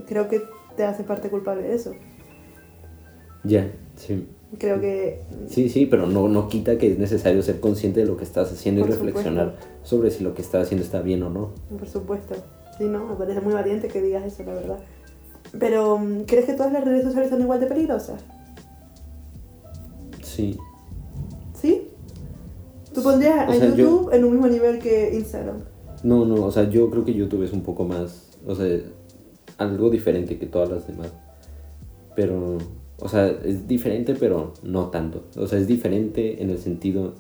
creo 0.08 0.28
que 0.28 0.42
te 0.76 0.84
hace 0.84 1.04
parte 1.04 1.30
culpable 1.30 1.64
de 1.64 1.76
eso. 1.76 1.92
Ya, 3.44 3.72
sí. 3.96 4.28
Creo 4.58 4.80
que 4.80 5.22
Sí, 5.50 5.68
sí, 5.70 5.86
pero 5.86 6.08
no, 6.08 6.28
no 6.30 6.48
quita 6.48 6.78
que 6.78 6.92
es 6.94 6.98
necesario 7.00 7.42
ser 7.42 7.60
consciente 7.60 8.00
de 8.00 8.06
lo 8.06 8.16
que 8.18 8.24
estás 8.24 8.52
haciendo 8.52 8.82
Por 8.82 8.90
y 8.90 8.94
reflexionar 8.94 9.56
sobre 9.84 10.10
si 10.10 10.24
lo 10.24 10.34
que 10.34 10.42
estás 10.42 10.66
haciendo 10.66 10.86
está 10.86 11.02
bien 11.02 11.22
o 11.24 11.30
no. 11.30 11.52
Por 11.78 11.88
supuesto. 11.88 12.36
Sí, 12.78 12.86
¿no? 12.86 13.06
Me 13.08 13.16
parece 13.16 13.42
muy 13.42 13.54
valiente 13.54 13.88
que 13.90 14.02
digas 14.02 14.24
eso, 14.26 14.44
la 14.44 14.54
verdad. 14.54 14.80
Pero, 15.60 15.98
mm, 15.98 16.22
¿crees 16.24 16.46
que 16.46 16.54
todas 16.54 16.72
las 16.72 16.84
redes 16.86 17.04
sociales 17.04 17.30
son 17.30 17.42
igual 17.42 17.60
de 17.60 17.68
peligrosas? 17.68 18.24
Sí. 20.24 20.58
¿Sí? 21.54 21.88
¿Tú 22.94 23.02
pondrías 23.04 23.48
O 23.48 23.52
a 23.52 23.56
sea, 23.56 23.70
yo- 23.70 23.76
YouTube 23.76 24.14
en 24.14 24.24
un 24.24 24.32
mismo 24.34 24.48
nivel 24.48 24.80
que 24.80 25.14
Instagram? 25.16 25.58
No, 26.04 26.26
no, 26.26 26.46
o 26.46 26.52
sea, 26.52 26.70
yo 26.70 26.90
creo 26.90 27.04
que 27.04 27.14
YouTube 27.14 27.44
es 27.44 27.52
un 27.54 27.62
poco 27.62 27.84
más, 27.84 28.38
o 28.46 28.56
sea, 28.56 28.80
algo 29.58 29.90
diferente 29.90 30.38
que 30.38 30.46
todas 30.46 30.70
las 30.70 30.88
demás. 30.88 31.12
Pero, 32.16 32.58
o 33.00 33.08
sea, 33.10 33.28
es 33.28 33.68
diferente, 33.68 34.16
pero 34.20 34.54
no 34.64 34.90
tanto. 34.90 35.24
O 35.38 35.48
sea, 35.48 35.60
es 35.60 35.68
diferente 35.68 36.42
en 36.42 36.50
el 36.50 36.58
sentido 36.58 37.14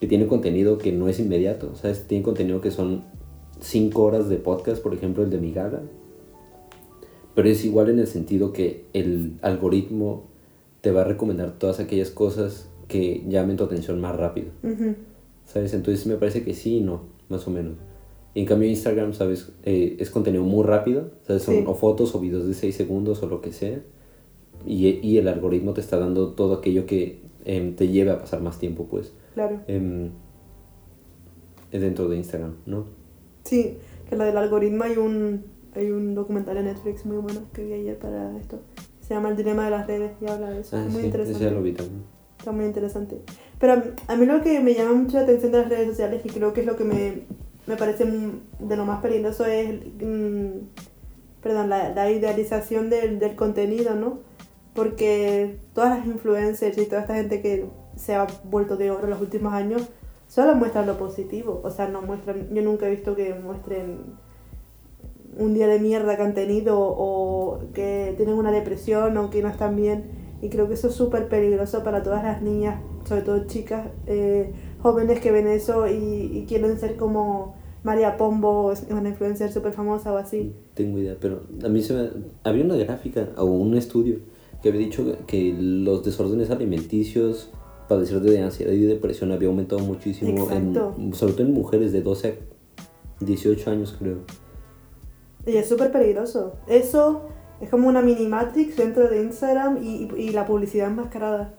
que 0.00 0.06
tiene 0.06 0.26
contenido 0.26 0.78
que 0.78 0.92
no 0.92 1.08
es 1.08 1.18
inmediato. 1.18 1.70
O 1.72 1.76
sea, 1.76 1.92
tiene 2.06 2.22
contenido 2.24 2.60
que 2.60 2.70
son 2.70 3.02
5 3.60 4.02
horas 4.02 4.28
de 4.28 4.36
podcast, 4.36 4.82
por 4.82 4.94
ejemplo, 4.94 5.22
el 5.24 5.30
de 5.30 5.38
mi 5.38 5.52
gala. 5.52 5.82
Pero 7.34 7.48
es 7.48 7.64
igual 7.64 7.88
en 7.90 7.98
el 7.98 8.06
sentido 8.06 8.52
que 8.52 8.84
el 8.92 9.32
algoritmo 9.42 10.24
te 10.80 10.90
va 10.92 11.00
a 11.00 11.04
recomendar 11.04 11.58
todas 11.58 11.80
aquellas 11.80 12.10
cosas 12.10 12.68
que 12.86 13.24
llamen 13.28 13.56
tu 13.56 13.64
atención 13.64 14.00
más 14.00 14.14
rápido. 14.16 14.48
¿Sabes? 15.46 15.74
Entonces 15.74 16.06
me 16.06 16.16
parece 16.16 16.44
que 16.44 16.54
sí 16.54 16.76
y 16.76 16.80
no, 16.80 17.02
más 17.28 17.46
o 17.48 17.50
menos. 17.50 17.74
Y 18.34 18.40
en 18.40 18.46
cambio 18.46 18.68
Instagram, 18.68 19.14
¿sabes? 19.14 19.52
Eh, 19.64 19.96
es 19.98 20.10
contenido 20.10 20.44
muy 20.44 20.64
rápido, 20.64 21.10
¿sabes? 21.26 21.42
Son 21.42 21.54
Sí. 21.54 21.64
o 21.66 21.74
fotos 21.74 22.14
o 22.14 22.20
videos 22.20 22.46
de 22.46 22.54
6 22.54 22.74
segundos 22.74 23.22
o 23.22 23.26
lo 23.28 23.40
que 23.40 23.52
sea. 23.52 23.80
Y, 24.66 24.88
y 25.06 25.18
el 25.18 25.28
algoritmo 25.28 25.74
te 25.74 25.80
está 25.80 25.98
dando 25.98 26.32
todo 26.32 26.54
aquello 26.54 26.86
que 26.86 27.20
em, 27.44 27.74
te 27.74 27.88
lleve 27.88 28.10
a 28.10 28.18
pasar 28.18 28.40
más 28.40 28.58
tiempo, 28.58 28.86
pues, 28.90 29.12
Claro. 29.34 29.60
em, 29.66 30.10
dentro 31.70 32.08
de 32.08 32.16
Instagram, 32.16 32.54
¿no? 32.66 32.86
Sí, 33.44 33.76
que 34.08 34.16
lo 34.16 34.24
del 34.24 34.36
algoritmo 34.36 34.84
hay 34.84 34.96
un, 34.96 35.44
hay 35.74 35.90
un 35.90 36.14
documental 36.14 36.56
en 36.56 36.66
Netflix 36.66 37.04
muy 37.04 37.18
bueno 37.18 37.40
que 37.52 37.64
vi 37.64 37.72
ayer 37.74 37.98
para 37.98 38.36
esto. 38.38 38.60
Se 39.00 39.12
llama 39.14 39.28
El 39.30 39.36
dilema 39.36 39.64
de 39.64 39.70
las 39.70 39.86
redes 39.86 40.12
y 40.20 40.26
habla 40.26 40.50
de 40.50 40.60
eso. 40.60 40.76
Ah, 40.76 40.86
muy 40.88 41.00
sí, 41.00 41.06
interesante. 41.06 41.44
ese 41.44 41.54
lo 41.54 41.62
vi 41.62 41.72
también. 41.72 42.02
Está 42.38 42.52
muy 42.52 42.64
interesante. 42.64 43.20
Pero 43.58 43.82
a 44.06 44.16
mí 44.16 44.26
lo 44.26 44.40
que 44.40 44.60
me 44.60 44.74
llama 44.74 44.94
mucho 44.94 45.16
la 45.18 45.24
atención 45.24 45.52
de 45.52 45.58
las 45.58 45.68
redes 45.68 45.88
sociales 45.88 46.22
y 46.24 46.28
creo 46.30 46.52
que 46.52 46.60
es 46.60 46.66
lo 46.66 46.76
que 46.76 46.84
me 46.84 47.22
me 47.66 47.76
parece 47.76 48.04
de 48.58 48.76
lo 48.76 48.84
más 48.84 49.00
peligroso 49.00 49.46
es, 49.46 49.80
mm, 50.00 50.50
perdón, 51.42 51.68
la, 51.70 52.10
idealización 52.10 52.90
del, 52.90 53.18
del, 53.18 53.34
contenido, 53.36 53.94
¿no? 53.94 54.18
Porque 54.74 55.58
todas 55.72 55.98
las 55.98 56.06
influencers 56.06 56.76
y 56.78 56.86
toda 56.86 57.02
esta 57.02 57.14
gente 57.14 57.40
que 57.40 57.66
se 57.96 58.14
ha 58.14 58.26
vuelto 58.44 58.76
de 58.76 58.90
oro 58.90 59.04
en 59.04 59.10
los 59.10 59.20
últimos 59.20 59.52
años 59.52 59.88
solo 60.26 60.54
muestran 60.56 60.86
lo 60.86 60.98
positivo, 60.98 61.60
o 61.62 61.70
sea, 61.70 61.88
no 61.88 62.02
muestran, 62.02 62.48
yo 62.52 62.62
nunca 62.62 62.86
he 62.86 62.90
visto 62.90 63.14
que 63.14 63.34
muestren 63.34 63.98
un 65.36 65.54
día 65.54 65.66
de 65.66 65.78
mierda 65.78 66.16
que 66.16 66.22
han 66.22 66.34
tenido 66.34 66.78
o 66.80 67.60
que 67.72 68.14
tienen 68.16 68.36
una 68.36 68.50
depresión 68.50 69.16
o 69.16 69.30
que 69.30 69.42
no 69.42 69.48
están 69.48 69.76
bien 69.76 70.10
y 70.42 70.48
creo 70.48 70.68
que 70.68 70.74
eso 70.74 70.88
es 70.88 70.94
súper 70.94 71.28
peligroso 71.28 71.82
para 71.82 72.02
todas 72.02 72.22
las 72.22 72.42
niñas, 72.42 72.80
sobre 73.04 73.22
todo 73.22 73.46
chicas 73.46 73.88
eh, 74.06 74.52
jóvenes 74.80 75.20
que 75.20 75.30
ven 75.32 75.46
eso 75.46 75.86
y, 75.88 76.44
quieren 76.48 76.78
ser 76.78 76.96
como 76.96 77.54
María 77.82 78.16
Pombo, 78.16 78.72
una 78.90 79.08
influencer 79.08 79.52
súper 79.52 79.72
famosa 79.72 80.12
o 80.12 80.16
así. 80.16 80.54
Tengo 80.74 80.98
idea, 80.98 81.16
pero 81.20 81.42
a 81.64 81.68
mí 81.68 81.82
se 81.82 81.94
me... 81.94 82.10
Había 82.42 82.64
una 82.64 82.76
gráfica 82.76 83.28
o 83.36 83.44
un 83.44 83.76
estudio 83.76 84.18
que 84.64 84.70
había 84.70 84.80
dicho 84.80 85.04
que 85.26 85.54
los 85.58 86.02
desórdenes 86.04 86.48
alimenticios, 86.48 87.50
padecer 87.86 88.20
de 88.20 88.40
ansiedad 88.40 88.72
y 88.72 88.80
depresión 88.80 89.30
había 89.30 89.48
aumentado 89.48 89.82
muchísimo, 89.82 90.50
en, 90.50 91.12
sobre 91.12 91.34
todo 91.34 91.42
en 91.42 91.52
mujeres 91.52 91.92
de 91.92 92.00
12 92.00 92.38
a 93.20 93.24
18 93.26 93.70
años 93.70 93.94
creo. 93.98 94.20
Y 95.46 95.58
es 95.58 95.68
súper 95.68 95.92
peligroso. 95.92 96.54
Eso 96.66 97.26
es 97.60 97.68
como 97.68 97.88
una 97.88 98.00
mini 98.00 98.26
matrix 98.26 98.78
dentro 98.78 99.06
de 99.06 99.22
Instagram 99.24 99.84
y, 99.84 100.08
y 100.16 100.30
la 100.30 100.46
publicidad 100.46 100.88
enmascarada. 100.88 101.58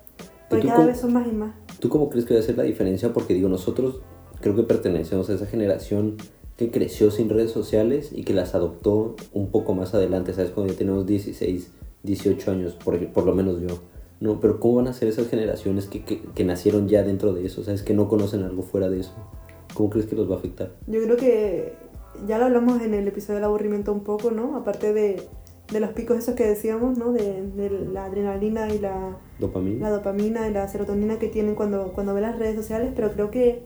Porque 0.49 0.65
cada 0.65 0.87
vez 0.87 0.99
son 0.99 1.13
más 1.13 1.27
y 1.27 1.31
más. 1.31 1.53
¿Tú 1.77 1.89
cómo 1.89 2.09
crees 2.09 2.25
que 2.25 2.33
va 2.33 2.39
a 2.39 2.43
ser 2.43 2.57
la 2.57 2.63
diferencia? 2.63 3.13
Porque 3.13 3.35
digo, 3.35 3.49
nosotros 3.49 4.01
creo 4.41 4.55
que 4.55 4.63
pertenecemos 4.63 5.29
a 5.29 5.35
esa 5.35 5.45
generación 5.45 6.17
que 6.57 6.71
creció 6.71 7.11
sin 7.11 7.29
redes 7.29 7.51
sociales 7.51 8.09
y 8.11 8.23
que 8.23 8.33
las 8.33 8.55
adoptó 8.55 9.15
un 9.31 9.51
poco 9.51 9.75
más 9.75 9.93
adelante, 9.93 10.33
¿sabes? 10.33 10.49
Cuando 10.49 10.73
ya 10.73 10.79
tenemos 10.79 11.05
16, 11.05 11.71
18 12.05 12.51
años, 12.51 12.73
por, 12.73 13.05
por 13.07 13.25
lo 13.25 13.33
menos 13.33 13.59
yo. 13.61 13.79
No, 14.19 14.39
pero 14.39 14.59
¿cómo 14.59 14.75
van 14.75 14.87
a 14.87 14.93
ser 14.93 15.09
esas 15.09 15.27
generaciones 15.27 15.87
que, 15.87 16.03
que, 16.03 16.21
que 16.21 16.45
nacieron 16.45 16.87
ya 16.87 17.03
dentro 17.03 17.33
de 17.33 17.45
eso? 17.45 17.63
¿Sabes? 17.63 17.83
Que 17.83 17.93
no 17.93 18.07
conocen 18.07 18.43
algo 18.43 18.63
fuera 18.63 18.89
de 18.89 19.01
eso. 19.01 19.13
¿Cómo 19.73 19.89
crees 19.89 20.07
que 20.07 20.15
los 20.15 20.29
va 20.29 20.35
a 20.35 20.37
afectar? 20.39 20.71
Yo 20.87 21.03
creo 21.03 21.17
que 21.17 21.73
ya 22.27 22.37
lo 22.37 22.45
hablamos 22.45 22.81
en 22.81 22.93
el 22.93 23.07
episodio 23.07 23.35
del 23.35 23.43
aburrimiento 23.43 23.91
un 23.91 24.03
poco, 24.03 24.31
¿no? 24.31 24.55
Aparte 24.55 24.93
de, 24.93 25.21
de 25.71 25.79
los 25.79 25.91
picos 25.91 26.17
esos 26.17 26.35
que 26.35 26.45
decíamos, 26.45 26.97
¿no? 26.97 27.11
De, 27.11 27.41
de, 27.41 27.69
la 27.91 28.05
adrenalina 28.05 28.73
y 28.73 28.79
la 28.79 29.17
dopamina. 29.39 29.89
la 29.89 29.95
dopamina 29.95 30.47
y 30.47 30.53
la 30.53 30.67
serotonina 30.67 31.19
que 31.19 31.27
tienen 31.27 31.55
cuando, 31.55 31.91
cuando 31.91 32.13
ven 32.13 32.23
las 32.23 32.39
redes 32.39 32.55
sociales, 32.55 32.93
pero 32.95 33.11
creo 33.11 33.31
que, 33.31 33.63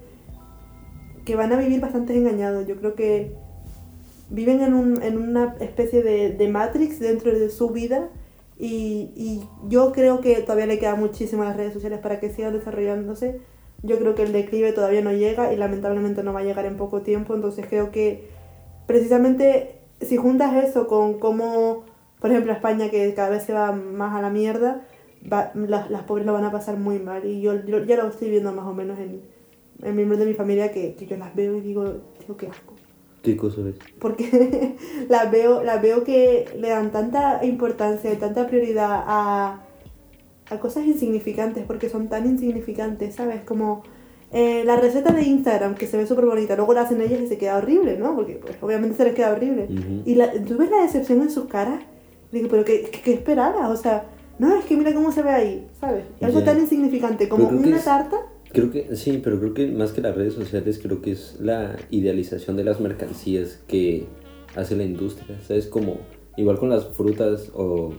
que 1.26 1.36
van 1.36 1.54
a 1.54 1.60
vivir 1.60 1.80
bastante 1.80 2.18
engañados. 2.18 2.66
Yo 2.66 2.76
creo 2.78 2.96
que 2.96 3.36
viven 4.32 4.62
en, 4.62 4.74
un, 4.74 5.02
en 5.04 5.18
una 5.18 5.56
especie 5.60 6.02
de, 6.02 6.34
de 6.34 6.48
matrix 6.48 7.00
dentro 7.00 7.32
de 7.32 7.50
su 7.50 7.70
vida 7.70 8.10
y, 8.60 9.14
y, 9.16 9.50
yo 9.70 9.94
creo 9.94 10.20
que 10.20 10.36
todavía 10.42 10.66
le 10.66 10.80
queda 10.80 10.96
muchísimo 10.96 11.44
a 11.44 11.46
las 11.46 11.58
redes 11.58 11.74
sociales 11.74 12.00
para 12.00 12.20
que 12.20 12.30
sigan 12.30 12.54
desarrollándose. 12.54 13.40
Yo 13.84 13.98
creo 13.98 14.16
que 14.16 14.24
el 14.24 14.34
declive 14.34 14.74
todavía 14.74 15.02
no 15.02 15.14
llega 15.14 15.54
y 15.54 15.56
lamentablemente 15.56 16.24
no 16.24 16.34
va 16.34 16.42
a 16.42 16.44
llegar 16.44 16.66
en 16.66 16.76
poco 16.76 17.02
tiempo, 17.02 17.34
entonces 17.34 17.66
creo 17.70 17.92
que 17.92 18.28
precisamente 18.86 19.80
si 20.02 20.18
juntas 20.18 20.64
eso 20.64 20.88
con 20.88 21.20
cómo, 21.20 21.86
por 22.20 22.32
ejemplo, 22.32 22.52
España 22.52 22.90
que 22.90 23.14
cada 23.14 23.30
vez 23.30 23.44
se 23.44 23.54
va 23.54 23.72
más 23.72 24.16
a 24.16 24.22
la 24.22 24.30
mierda, 24.30 24.86
las, 25.22 25.90
las, 25.90 26.04
pobres 26.04 26.26
lo 26.26 26.34
van 26.34 26.46
a 26.46 26.52
pasar 26.52 26.78
muy 26.78 27.00
mal. 27.00 27.26
Y 27.26 27.42
yo, 27.42 27.54
ya 27.64 27.98
lo 27.98 28.08
estoy 28.08 28.30
viendo 28.30 28.52
más 28.52 28.66
o 28.66 28.74
menos 28.74 29.00
en, 29.00 29.22
en 29.84 29.96
miembros 29.96 30.20
de 30.20 30.26
mi 30.26 30.34
familia 30.34 30.72
que, 30.72 30.96
que 30.96 31.06
yo 31.06 31.18
las 31.18 31.36
veo 31.36 31.56
y 31.56 31.62
digo, 31.62 31.86
digo, 32.20 32.38
qué 32.38 32.48
asco. 32.48 32.74
¿Qué 33.22 33.36
cosa 33.36 33.62
ves? 33.62 33.76
Porque 34.00 34.78
las 35.10 35.32
veo, 35.32 35.64
las 35.64 35.82
veo 35.82 36.04
que 36.04 36.46
le 36.58 36.70
dan 36.70 36.92
tanta 36.92 37.44
importancia 37.44 38.14
y 38.14 38.18
tanta 38.18 38.48
prioridad 38.48 39.04
a, 39.06 39.66
a 40.50 40.60
cosas 40.60 40.86
insignificantes, 40.86 41.66
porque 41.66 41.90
son 41.90 42.08
tan 42.08 42.26
insignificantes, 42.26 43.16
¿sabes? 43.16 43.42
Como 43.42 43.84
eh, 44.32 44.64
la 44.64 44.76
receta 44.76 45.12
de 45.12 45.24
Instagram, 45.24 45.74
que 45.74 45.88
se 45.88 45.98
ve 45.98 46.06
súper 46.06 46.26
bonita, 46.26 46.56
luego 46.56 46.74
la 46.74 46.82
hacen 46.82 47.02
ellas 47.02 47.20
y 47.20 47.28
se 47.28 47.38
queda 47.40 47.58
horrible, 47.58 47.98
¿no? 47.98 48.16
Porque 48.16 48.36
pues, 48.36 48.58
obviamente 48.62 48.96
se 48.96 49.04
les 49.06 49.16
queda 49.16 49.32
horrible. 49.32 49.68
Y 50.06 50.16
la, 50.16 50.32
tú 50.32 50.58
ves 50.58 50.70
la 50.70 50.84
decepción 50.84 51.22
en 51.22 51.32
sus 51.32 51.46
caras, 51.46 51.82
digo, 52.32 52.48
pero 52.48 52.64
¿qué, 52.64 52.84
qué, 53.04 53.14
esperabas? 53.14 53.70
O 53.72 53.76
sea, 53.76 54.06
no, 54.38 54.56
es 54.56 54.66
que 54.66 54.78
mira 54.78 54.94
cómo 54.94 55.12
se 55.12 55.24
ve 55.24 55.32
ahí, 55.32 55.68
¿sabes? 55.80 56.06
Algo 56.22 56.44
tan 56.44 56.60
insignificante 56.60 57.28
como 57.28 57.48
una 57.48 57.80
tarta. 57.80 58.18
Creo 58.52 58.72
que 58.72 58.96
sí, 58.96 59.20
pero 59.24 59.40
creo 59.40 59.54
que 59.54 59.68
más 59.68 59.92
que 59.92 60.02
las 60.02 60.16
redes 60.16 60.34
sociales, 60.34 60.80
creo 60.82 61.02
que 61.02 61.12
es 61.12 61.38
la 61.40 61.78
idealización 61.92 62.58
de 62.58 62.64
las 62.64 62.80
mercancías 62.80 63.62
que 63.68 64.06
hace 64.56 64.76
la 64.76 64.84
industria. 64.84 65.40
¿Sabes? 65.48 65.68
Como 65.68 65.98
igual 66.36 66.58
con 66.58 66.70
las 66.70 66.88
frutas 66.88 67.52
o 67.54 67.94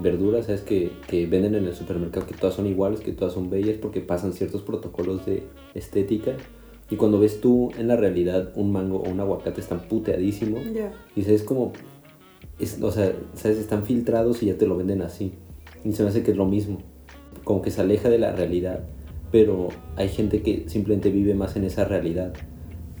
verduras, 0.00 0.46
¿sabes? 0.46 0.60
Que, 0.60 0.92
que, 1.08 1.26
venden 1.26 1.54
en 1.54 1.64
el 1.64 1.74
supermercado 1.74 2.26
que 2.26 2.34
todas 2.34 2.54
son 2.54 2.66
iguales, 2.66 3.00
que 3.00 3.12
todas 3.12 3.34
son 3.34 3.50
bellas 3.50 3.76
porque 3.80 4.00
pasan 4.00 4.32
ciertos 4.32 4.62
protocolos 4.62 5.26
de 5.26 5.42
estética. 5.74 6.36
Y 6.90 6.96
cuando 6.96 7.18
ves 7.18 7.40
tú 7.40 7.70
en 7.78 7.88
la 7.88 7.96
realidad 7.96 8.52
un 8.54 8.70
mango 8.70 8.98
o 8.98 9.10
un 9.10 9.18
aguacate 9.18 9.60
están 9.60 9.80
puteadísimos. 9.88 10.62
Y 11.16 11.22
sabes 11.22 11.42
como, 11.42 11.72
es, 12.58 12.80
o 12.80 12.92
sea, 12.92 13.12
sabes, 13.34 13.58
están 13.58 13.84
filtrados 13.84 14.42
y 14.42 14.46
ya 14.46 14.56
te 14.56 14.66
lo 14.66 14.76
venden 14.76 15.02
así. 15.02 15.32
Y 15.84 15.92
se 15.92 16.02
me 16.02 16.10
hace 16.10 16.22
que 16.22 16.30
es 16.30 16.36
lo 16.36 16.46
mismo. 16.46 16.78
Como 17.42 17.62
que 17.62 17.70
se 17.70 17.80
aleja 17.80 18.08
de 18.08 18.18
la 18.18 18.32
realidad. 18.32 18.84
Pero 19.34 19.68
hay 19.96 20.08
gente 20.08 20.42
que 20.42 20.68
simplemente 20.68 21.10
vive 21.10 21.34
más 21.34 21.56
en 21.56 21.64
esa 21.64 21.84
realidad. 21.84 22.32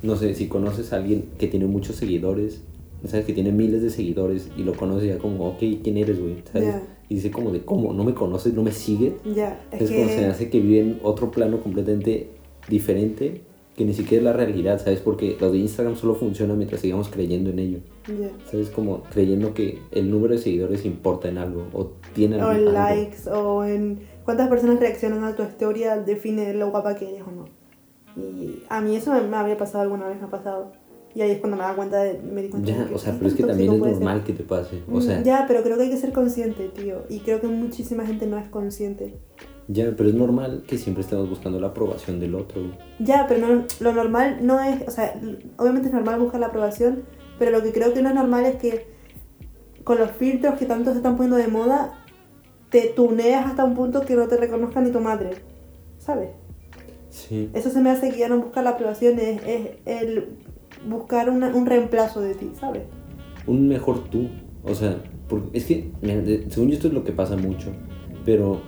No 0.02 0.16
sé, 0.16 0.34
si 0.34 0.48
conoces 0.48 0.92
a 0.92 0.96
alguien 0.96 1.26
que 1.38 1.46
tiene 1.46 1.66
muchos 1.66 1.94
seguidores 1.94 2.62
sabes 3.08 3.26
que 3.26 3.32
tiene 3.32 3.52
miles 3.52 3.82
de 3.82 3.90
seguidores 3.90 4.50
y 4.56 4.62
lo 4.62 4.74
conoce 4.74 5.06
ya 5.06 5.18
como, 5.18 5.48
ok, 5.48 5.58
¿quién 5.82 5.96
eres, 5.96 6.20
güey? 6.20 6.36
¿Sabes? 6.50 6.76
Y 7.08 7.16
dice 7.16 7.30
como 7.30 7.50
de, 7.50 7.60
¿cómo? 7.60 7.92
¿No 7.92 8.04
me 8.04 8.14
conoces? 8.14 8.54
¿No 8.54 8.62
me 8.62 8.72
sigues? 8.72 9.12
Ya, 9.34 9.62
es, 9.70 9.90
como 9.90 10.08
se 10.08 10.24
hace 10.26 10.48
que 10.48 10.60
vive 10.60 10.80
en 10.80 11.00
otro 11.02 11.30
plano 11.30 11.60
completamente 11.60 12.30
diferente 12.68 13.42
que 13.76 13.84
ni 13.84 13.94
siquiera 13.94 14.20
es 14.20 14.24
la 14.24 14.32
realidad, 14.32 14.80
¿sabes? 14.82 15.00
Porque 15.00 15.36
lo 15.40 15.50
de 15.50 15.58
Instagram 15.58 15.96
solo 15.96 16.14
funciona 16.14 16.54
mientras 16.54 16.80
sigamos 16.80 17.08
creyendo 17.08 17.50
en 17.50 17.58
ello. 17.58 17.78
¿Sabes? 18.50 18.70
Como 18.70 19.02
creyendo 19.04 19.54
que 19.54 19.80
el 19.90 20.10
número 20.10 20.34
de 20.34 20.40
seguidores 20.40 20.84
importa 20.84 21.28
en 21.28 21.38
algo 21.38 21.66
o 21.72 21.92
tiene 22.12 22.42
O 22.42 22.52
en 22.52 22.72
likes 22.72 23.28
o 23.30 23.64
en 23.64 24.00
cuántas 24.24 24.48
personas 24.48 24.78
reaccionan 24.78 25.24
a 25.24 25.34
tu 25.34 25.42
historia 25.42 25.96
define 25.96 26.54
lo 26.54 26.70
guapa 26.70 26.94
que 26.94 27.08
eres 27.08 27.22
o 27.22 27.32
no. 27.32 27.48
Y 28.16 28.62
a 28.68 28.80
mí 28.80 28.94
eso 28.94 29.12
me 29.12 29.36
había 29.36 29.56
pasado 29.56 29.82
alguna 29.82 30.06
vez, 30.06 30.20
me 30.20 30.26
ha 30.26 30.30
pasado 30.30 30.70
y 31.14 31.22
ahí 31.22 31.30
es 31.30 31.38
cuando 31.38 31.56
me 31.56 31.62
da 31.62 31.76
cuenta 31.76 32.02
de, 32.02 32.20
me 32.20 32.42
di 32.42 32.48
cuenta 32.48 32.72
ya, 32.72 32.88
o 32.92 32.98
sea, 32.98 33.14
pero 33.14 33.28
es 33.28 33.34
que 33.34 33.44
también 33.44 33.72
es 33.72 33.78
normal 33.78 34.24
que 34.24 34.32
te 34.32 34.42
pase. 34.42 34.82
O 34.90 34.96
mm, 34.96 35.02
sea, 35.02 35.22
ya, 35.22 35.44
pero 35.46 35.62
creo 35.62 35.76
que 35.76 35.84
hay 35.84 35.90
que 35.90 35.96
ser 35.96 36.12
consciente, 36.12 36.68
tío. 36.68 37.04
Y 37.08 37.20
creo 37.20 37.40
que 37.40 37.46
muchísima 37.46 38.04
gente 38.04 38.26
no 38.26 38.36
es 38.36 38.48
consciente. 38.48 39.14
Ya, 39.68 39.92
pero 39.96 40.08
es 40.08 40.14
normal 40.14 40.64
que 40.66 40.76
siempre 40.76 41.02
estemos 41.02 41.28
buscando 41.28 41.58
la 41.58 41.68
aprobación 41.68 42.20
del 42.20 42.34
otro. 42.34 42.62
Ya, 42.98 43.26
pero 43.26 43.46
no, 43.46 43.64
lo 43.80 43.92
normal 43.92 44.38
no 44.42 44.60
es, 44.60 44.86
o 44.86 44.90
sea, 44.90 45.18
obviamente 45.56 45.88
es 45.88 45.94
normal 45.94 46.20
buscar 46.20 46.40
la 46.40 46.48
aprobación, 46.48 47.04
pero 47.38 47.50
lo 47.50 47.62
que 47.62 47.72
creo 47.72 47.94
que 47.94 48.02
no 48.02 48.10
es 48.10 48.14
normal 48.14 48.44
es 48.44 48.56
que 48.56 48.86
con 49.84 49.98
los 49.98 50.10
filtros 50.12 50.58
que 50.58 50.66
tanto 50.66 50.90
se 50.90 50.98
están 50.98 51.16
poniendo 51.16 51.36
de 51.36 51.48
moda, 51.48 51.94
te 52.70 52.88
tuneas 52.88 53.46
hasta 53.46 53.64
un 53.64 53.74
punto 53.74 54.02
que 54.02 54.16
no 54.16 54.28
te 54.28 54.36
reconozca 54.36 54.80
ni 54.80 54.90
tu 54.90 55.00
madre, 55.00 55.30
¿sabes? 55.98 56.30
Sí. 57.08 57.48
Eso 57.54 57.70
se 57.70 57.80
me 57.80 57.90
hace 57.90 58.10
que 58.10 58.18
ya 58.18 58.28
no 58.28 58.40
buscar 58.40 58.64
la 58.64 58.70
aprobación, 58.70 59.18
es, 59.18 59.40
es 59.46 59.70
el 59.86 60.38
buscar 60.86 61.30
un 61.30 61.66
reemplazo 61.66 62.20
de 62.20 62.34
ti, 62.34 62.50
¿sabes? 62.58 62.82
Un 63.46 63.68
mejor 63.68 64.04
tú. 64.10 64.28
O 64.64 64.74
sea, 64.74 64.96
porque 65.28 65.56
es 65.58 65.66
que, 65.66 65.90
según 66.48 66.68
yo 66.68 66.74
esto 66.74 66.88
es 66.88 66.94
lo 66.94 67.04
que 67.04 67.12
pasa 67.12 67.36
mucho, 67.36 67.70
pero 68.24 68.62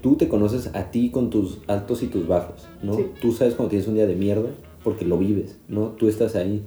tú 0.00 0.16
te 0.16 0.28
conoces 0.28 0.70
a 0.74 0.90
ti 0.90 1.10
con 1.10 1.30
tus 1.30 1.58
altos 1.66 2.02
y 2.02 2.06
tus 2.06 2.26
bajos, 2.26 2.68
¿no? 2.82 2.96
Tú 3.20 3.32
sabes 3.32 3.54
cuando 3.54 3.70
tienes 3.70 3.88
un 3.88 3.94
día 3.94 4.06
de 4.06 4.16
mierda 4.16 4.50
porque 4.82 5.04
lo 5.04 5.18
vives, 5.18 5.58
¿no? 5.68 5.88
Tú 5.88 6.08
estás 6.08 6.36
ahí. 6.36 6.62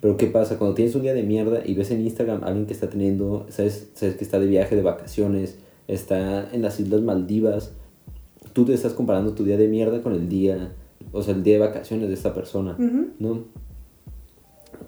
Pero 0.00 0.16
¿qué 0.16 0.26
pasa? 0.26 0.58
Cuando 0.58 0.74
tienes 0.74 0.94
un 0.94 1.02
día 1.02 1.14
de 1.14 1.22
mierda 1.22 1.62
y 1.64 1.74
ves 1.74 1.90
en 1.90 2.02
Instagram 2.02 2.44
a 2.44 2.48
alguien 2.48 2.66
que 2.66 2.74
está 2.74 2.90
teniendo, 2.90 3.46
sabes, 3.48 3.90
sabes 3.94 4.16
que 4.16 4.24
está 4.24 4.38
de 4.38 4.46
viaje, 4.46 4.76
de 4.76 4.82
vacaciones, 4.82 5.58
está 5.88 6.50
en 6.52 6.62
las 6.62 6.78
Islas 6.78 7.00
Maldivas, 7.00 7.72
tú 8.52 8.64
te 8.66 8.74
estás 8.74 8.92
comparando 8.92 9.32
tu 9.32 9.44
día 9.44 9.56
de 9.56 9.66
mierda 9.68 10.02
con 10.02 10.12
el 10.12 10.28
día, 10.28 10.74
o 11.12 11.22
sea, 11.22 11.34
el 11.34 11.42
día 11.42 11.54
de 11.54 11.60
vacaciones 11.60 12.08
de 12.08 12.14
esta 12.14 12.34
persona, 12.34 12.76
¿no? 13.18 13.44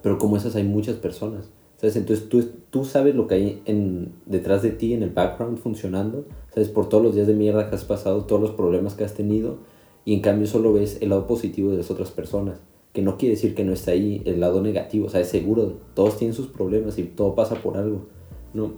pero 0.06 0.18
como 0.18 0.36
esas 0.36 0.54
hay 0.54 0.62
muchas 0.62 0.96
personas. 0.96 1.50
¿Sabes? 1.78 1.96
Entonces 1.96 2.28
tú, 2.28 2.42
tú 2.70 2.84
sabes 2.84 3.16
lo 3.16 3.26
que 3.26 3.34
hay 3.34 3.62
en, 3.66 4.12
detrás 4.24 4.62
de 4.62 4.70
ti, 4.70 4.94
en 4.94 5.02
el 5.02 5.10
background 5.10 5.58
funcionando, 5.58 6.24
¿sabes? 6.56 6.70
Por 6.70 6.88
todos 6.88 7.04
los 7.04 7.14
días 7.14 7.26
de 7.26 7.34
mierda 7.34 7.68
que 7.68 7.74
has 7.74 7.84
pasado, 7.84 8.24
todos 8.24 8.40
los 8.40 8.52
problemas 8.52 8.94
que 8.94 9.04
has 9.04 9.12
tenido, 9.12 9.58
y 10.06 10.14
en 10.14 10.20
cambio 10.20 10.46
solo 10.46 10.72
ves 10.72 10.98
el 11.02 11.10
lado 11.10 11.26
positivo 11.26 11.70
de 11.70 11.76
las 11.76 11.90
otras 11.90 12.10
personas, 12.10 12.60
que 12.94 13.02
no 13.02 13.18
quiere 13.18 13.34
decir 13.34 13.54
que 13.54 13.62
no 13.62 13.74
está 13.74 13.90
ahí 13.90 14.22
el 14.24 14.40
lado 14.40 14.62
negativo, 14.62 15.06
o 15.06 15.10
sea, 15.10 15.20
es 15.20 15.28
seguro, 15.28 15.74
todos 15.92 16.16
tienen 16.16 16.34
sus 16.34 16.46
problemas 16.46 16.98
y 16.98 17.02
todo 17.02 17.34
pasa 17.34 17.56
por 17.56 17.76
algo, 17.76 18.06
¿no? 18.54 18.72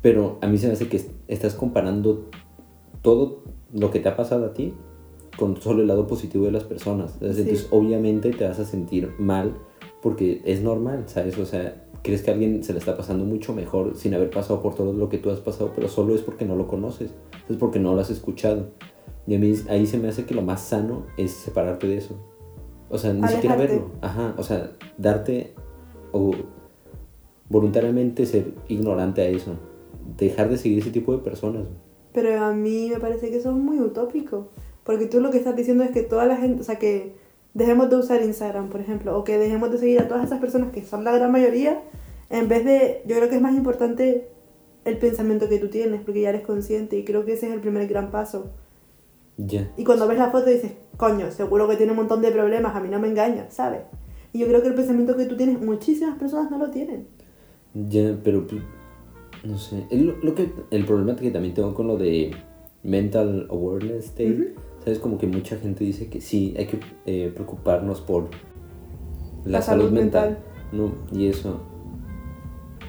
Pero 0.00 0.38
a 0.40 0.48
mí 0.48 0.58
se 0.58 0.66
me 0.66 0.72
hace 0.72 0.88
que 0.88 1.00
estás 1.28 1.54
comparando 1.54 2.24
todo 3.00 3.44
lo 3.72 3.92
que 3.92 4.00
te 4.00 4.08
ha 4.08 4.16
pasado 4.16 4.46
a 4.46 4.52
ti 4.52 4.74
con 5.38 5.62
solo 5.62 5.82
el 5.82 5.88
lado 5.88 6.08
positivo 6.08 6.46
de 6.46 6.50
las 6.50 6.64
personas. 6.64 7.14
Entonces, 7.20 7.68
obviamente 7.70 8.32
te 8.32 8.44
vas 8.44 8.58
a 8.58 8.64
sentir 8.64 9.12
mal 9.18 9.54
porque 10.02 10.42
es 10.44 10.60
normal, 10.60 11.04
¿sabes? 11.06 11.38
O 11.38 11.46
sea, 11.46 11.86
crees 12.02 12.22
que 12.22 12.32
alguien 12.32 12.62
se 12.64 12.72
le 12.72 12.80
está 12.80 12.96
pasando 12.96 13.24
mucho 13.24 13.54
mejor 13.54 13.96
sin 13.96 14.12
haber 14.14 14.30
pasado 14.30 14.60
por 14.60 14.74
todo 14.74 14.92
lo 14.92 15.08
que 15.08 15.18
tú 15.18 15.30
has 15.30 15.40
pasado, 15.40 15.72
pero 15.74 15.88
solo 15.88 16.14
es 16.14 16.20
porque 16.20 16.44
no 16.44 16.56
lo 16.56 16.66
conoces, 16.66 17.12
es 17.48 17.56
porque 17.56 17.78
no 17.78 17.94
lo 17.94 18.00
has 18.00 18.10
escuchado. 18.10 18.70
Y 19.26 19.36
a 19.36 19.38
mí 19.38 19.54
ahí 19.68 19.86
se 19.86 19.98
me 19.98 20.08
hace 20.08 20.24
que 20.24 20.34
lo 20.34 20.42
más 20.42 20.60
sano 20.60 21.06
es 21.16 21.30
separarte 21.30 21.86
de 21.86 21.98
eso. 21.98 22.16
O 22.90 22.98
sea, 22.98 23.12
ni 23.12 23.26
siquiera 23.28 23.54
Alejarte. 23.54 23.78
verlo. 23.78 23.92
Ajá, 24.02 24.34
o 24.36 24.42
sea, 24.42 24.72
darte 24.98 25.54
o 26.10 26.32
voluntariamente 27.48 28.26
ser 28.26 28.52
ignorante 28.68 29.22
a 29.22 29.28
eso. 29.28 29.54
Dejar 30.18 30.50
de 30.50 30.58
seguir 30.58 30.80
ese 30.80 30.90
tipo 30.90 31.12
de 31.12 31.22
personas. 31.22 31.68
Pero 32.12 32.44
a 32.44 32.52
mí 32.52 32.90
me 32.92 32.98
parece 32.98 33.30
que 33.30 33.36
eso 33.36 33.50
es 33.50 33.56
muy 33.56 33.78
utópico. 33.78 34.48
Porque 34.82 35.06
tú 35.06 35.20
lo 35.20 35.30
que 35.30 35.38
estás 35.38 35.54
diciendo 35.54 35.84
es 35.84 35.92
que 35.92 36.02
toda 36.02 36.26
la 36.26 36.36
gente, 36.36 36.60
o 36.60 36.64
sea, 36.64 36.78
que 36.78 37.14
dejemos 37.54 37.90
de 37.90 37.96
usar 37.96 38.22
Instagram, 38.22 38.68
por 38.68 38.80
ejemplo, 38.80 39.16
o 39.18 39.24
que 39.24 39.38
dejemos 39.38 39.70
de 39.70 39.78
seguir 39.78 40.00
a 40.00 40.08
todas 40.08 40.24
esas 40.24 40.40
personas 40.40 40.70
que 40.72 40.84
son 40.84 41.04
la 41.04 41.12
gran 41.12 41.30
mayoría, 41.32 41.80
en 42.30 42.48
vez 42.48 42.64
de, 42.64 43.02
yo 43.06 43.16
creo 43.16 43.28
que 43.28 43.36
es 43.36 43.42
más 43.42 43.54
importante 43.54 44.28
el 44.84 44.96
pensamiento 44.98 45.48
que 45.48 45.58
tú 45.58 45.68
tienes, 45.68 46.00
porque 46.02 46.22
ya 46.22 46.30
eres 46.30 46.42
consciente 46.42 46.96
y 46.98 47.04
creo 47.04 47.24
que 47.24 47.34
ese 47.34 47.48
es 47.48 47.52
el 47.54 47.60
primer 47.60 47.86
gran 47.88 48.10
paso. 48.10 48.50
Ya. 49.36 49.70
Y 49.76 49.84
cuando 49.84 50.06
ves 50.08 50.18
la 50.18 50.30
foto 50.30 50.50
dices, 50.50 50.72
coño, 50.96 51.30
seguro 51.30 51.68
que 51.68 51.76
tiene 51.76 51.92
un 51.92 51.98
montón 51.98 52.22
de 52.22 52.30
problemas, 52.30 52.74
a 52.74 52.80
mí 52.80 52.88
no 52.88 52.98
me 52.98 53.08
engaña, 53.08 53.50
¿sabes? 53.50 53.80
Y 54.32 54.38
yo 54.38 54.46
creo 54.46 54.62
que 54.62 54.68
el 54.68 54.74
pensamiento 54.74 55.16
que 55.16 55.26
tú 55.26 55.36
tienes, 55.36 55.60
muchísimas 55.60 56.18
personas 56.18 56.50
no 56.50 56.58
lo 56.58 56.70
tienen. 56.70 57.06
Ya, 57.74 58.16
pero 58.24 58.46
pues, 58.46 58.62
no 59.44 59.58
sé. 59.58 59.86
El, 59.90 60.06
lo- 60.06 60.16
lo 60.22 60.34
que, 60.34 60.50
el 60.70 60.84
problema 60.86 61.16
que 61.16 61.30
también 61.30 61.54
tengo 61.54 61.74
con 61.74 61.86
lo 61.86 61.96
de 61.96 62.32
mental 62.82 63.46
awareness 63.50 64.14
day, 64.16 64.32
Ujú. 64.32 64.44
¿Sabes? 64.82 64.98
Como 64.98 65.18
que 65.18 65.26
mucha 65.26 65.56
gente 65.56 65.84
dice 65.84 66.08
que 66.08 66.20
sí, 66.20 66.54
hay 66.56 66.66
que 66.66 66.80
eh, 67.06 67.30
preocuparnos 67.34 68.00
por 68.00 68.24
la, 69.44 69.58
La 69.58 69.62
salud, 69.62 69.84
salud 69.84 69.98
mental. 69.98 70.38
No, 70.72 70.92
y 71.12 71.26
eso. 71.26 71.60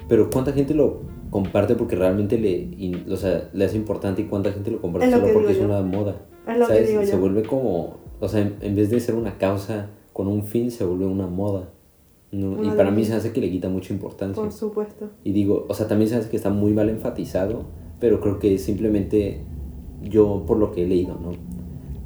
Pero 0.08 0.30
¿cuánta 0.30 0.52
gente 0.52 0.74
lo 0.74 1.00
comparte 1.30 1.74
porque 1.74 1.96
realmente 1.96 2.38
le, 2.38 2.50
in- 2.52 3.06
o 3.10 3.16
sea, 3.16 3.50
le 3.52 3.64
hace 3.64 3.76
importante 3.76 4.22
y 4.22 4.26
cuánta 4.26 4.52
gente 4.52 4.70
lo 4.70 4.80
comparte 4.80 5.10
solo 5.10 5.26
que 5.26 5.32
porque 5.32 5.52
es 5.52 5.58
yo. 5.58 5.64
una 5.64 5.82
moda? 5.82 6.16
Es 6.46 6.58
lo 6.58 6.66
que 6.66 6.72
¿Sabes? 6.72 6.88
digo 6.88 7.04
Se 7.04 7.12
yo. 7.12 7.18
vuelve 7.20 7.42
como, 7.42 7.96
o 8.20 8.28
sea, 8.28 8.40
en, 8.42 8.56
en 8.60 8.76
vez 8.76 8.90
de 8.90 9.00
ser 9.00 9.14
una 9.14 9.38
causa 9.38 9.88
con 10.12 10.28
un 10.28 10.44
fin, 10.44 10.70
se 10.70 10.84
vuelve 10.84 11.06
una 11.06 11.26
moda. 11.26 11.70
¿no? 12.32 12.62
Y 12.64 12.70
para 12.76 12.90
mí 12.90 13.04
se 13.04 13.14
hace 13.14 13.32
que 13.32 13.40
le 13.40 13.48
quita 13.50 13.68
mucha 13.68 13.92
importancia. 13.92 14.42
Por 14.42 14.52
supuesto. 14.52 15.10
Y 15.22 15.32
digo, 15.32 15.66
o 15.68 15.74
sea, 15.74 15.86
también 15.86 16.08
se 16.10 16.16
hace 16.16 16.28
que 16.30 16.36
está 16.36 16.50
muy 16.50 16.72
mal 16.72 16.88
enfatizado, 16.88 17.64
pero 18.00 18.20
creo 18.20 18.38
que 18.40 18.58
simplemente 18.58 19.40
yo 20.02 20.44
por 20.46 20.58
lo 20.58 20.72
que 20.72 20.82
he 20.84 20.86
leído, 20.88 21.14
¿no? 21.14 21.30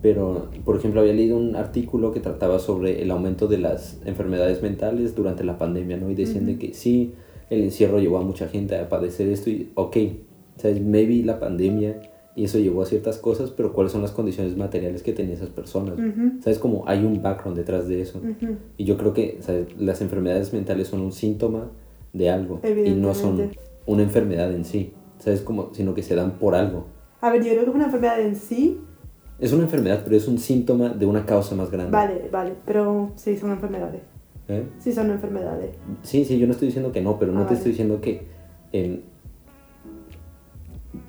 Pero, 0.00 0.48
por 0.64 0.76
ejemplo, 0.76 1.00
había 1.00 1.12
leído 1.12 1.36
un 1.36 1.56
artículo 1.56 2.12
que 2.12 2.20
trataba 2.20 2.58
sobre 2.58 3.02
el 3.02 3.10
aumento 3.10 3.48
de 3.48 3.58
las 3.58 4.00
enfermedades 4.04 4.62
mentales 4.62 5.14
durante 5.14 5.42
la 5.44 5.58
pandemia, 5.58 5.96
¿no? 5.96 6.10
Y 6.10 6.14
decían 6.14 6.46
de 6.46 6.52
Ujú. 6.52 6.60
que 6.60 6.74
sí, 6.74 7.14
el 7.50 7.62
encierro 7.62 7.98
llevó 7.98 8.18
a 8.18 8.22
mucha 8.22 8.48
gente 8.48 8.76
a 8.76 8.88
padecer 8.88 9.28
esto 9.28 9.50
y, 9.50 9.70
ok, 9.74 9.96
¿sabes? 10.56 10.80
Maybe 10.80 11.24
la 11.24 11.40
pandemia 11.40 12.00
y 12.36 12.44
eso 12.44 12.58
llevó 12.60 12.82
a 12.82 12.86
ciertas 12.86 13.18
cosas, 13.18 13.50
pero 13.50 13.72
¿cuáles 13.72 13.90
son 13.90 14.02
las 14.02 14.12
condiciones 14.12 14.56
materiales 14.56 15.02
que 15.02 15.12
tenían 15.12 15.34
esas 15.36 15.48
personas? 15.48 15.94
Ujú, 15.98 16.40
¿Sabes? 16.40 16.60
Como 16.60 16.84
hay 16.86 17.04
un 17.04 17.20
background 17.20 17.56
detrás 17.56 17.88
de 17.88 18.00
eso. 18.00 18.18
ujú. 18.18 18.54
Y 18.76 18.84
yo 18.84 18.96
creo 18.96 19.12
que 19.12 19.38
¿sabes? 19.40 19.66
las 19.76 20.00
enfermedades 20.02 20.52
mentales 20.52 20.86
son 20.86 21.00
un 21.00 21.10
síntoma 21.10 21.70
de 22.12 22.30
algo 22.30 22.60
y 22.62 22.90
no 22.92 23.14
son 23.14 23.50
una 23.86 24.02
enfermedad 24.04 24.52
en 24.54 24.64
sí, 24.64 24.92
¿sabes? 25.18 25.40
Como, 25.40 25.74
sino 25.74 25.94
que 25.94 26.04
se 26.04 26.14
dan 26.14 26.38
por 26.38 26.54
algo. 26.54 26.86
A 27.20 27.30
ver, 27.32 27.42
yo 27.42 27.50
creo 27.50 27.64
que 27.64 27.70
es 27.70 27.74
una 27.74 27.86
enfermedad 27.86 28.20
en 28.20 28.36
sí. 28.36 28.78
Es 29.40 29.52
una 29.52 29.62
enfermedad, 29.64 30.00
pero 30.04 30.16
es 30.16 30.26
un 30.26 30.38
síntoma 30.38 30.88
de 30.90 31.06
una 31.06 31.24
causa 31.24 31.54
más 31.54 31.70
grande. 31.70 31.92
Vale, 31.92 32.28
vale, 32.30 32.54
pero 32.66 33.12
sí 33.14 33.36
son 33.36 33.50
enfermedades. 33.52 34.02
¿eh? 34.48 34.64
Sí 34.80 34.92
son 34.92 35.10
enfermedades. 35.10 35.70
Sí, 36.02 36.24
sí, 36.24 36.38
yo 36.38 36.46
no 36.46 36.52
estoy 36.52 36.66
diciendo 36.68 36.90
que 36.90 37.00
no, 37.02 37.18
pero 37.18 37.32
no 37.32 37.40
Ah, 37.40 37.42
te 37.42 37.46
vale. 37.54 37.56
estoy 37.58 37.70
diciendo 37.72 38.00
que... 38.00 38.26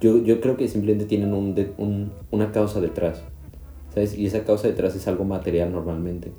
yo, 0.01 0.17
yo 0.23 0.41
creo 0.41 0.57
que 0.57 0.67
simplemente 0.67 1.05
tienen 1.05 1.33
un, 1.33 1.55
de- 1.55 1.73
un- 1.77 2.11
una 2.31 2.51
causa 2.51 2.79
detrás, 2.81 3.21
¿sabes? 3.93 4.17
Y 4.17 4.25
esa 4.27 4.43
causa 4.43 4.67
detrás 4.67 4.95
es 4.95 5.07
algo 5.07 5.23
material 5.23 5.71
normalmente. 5.71 6.31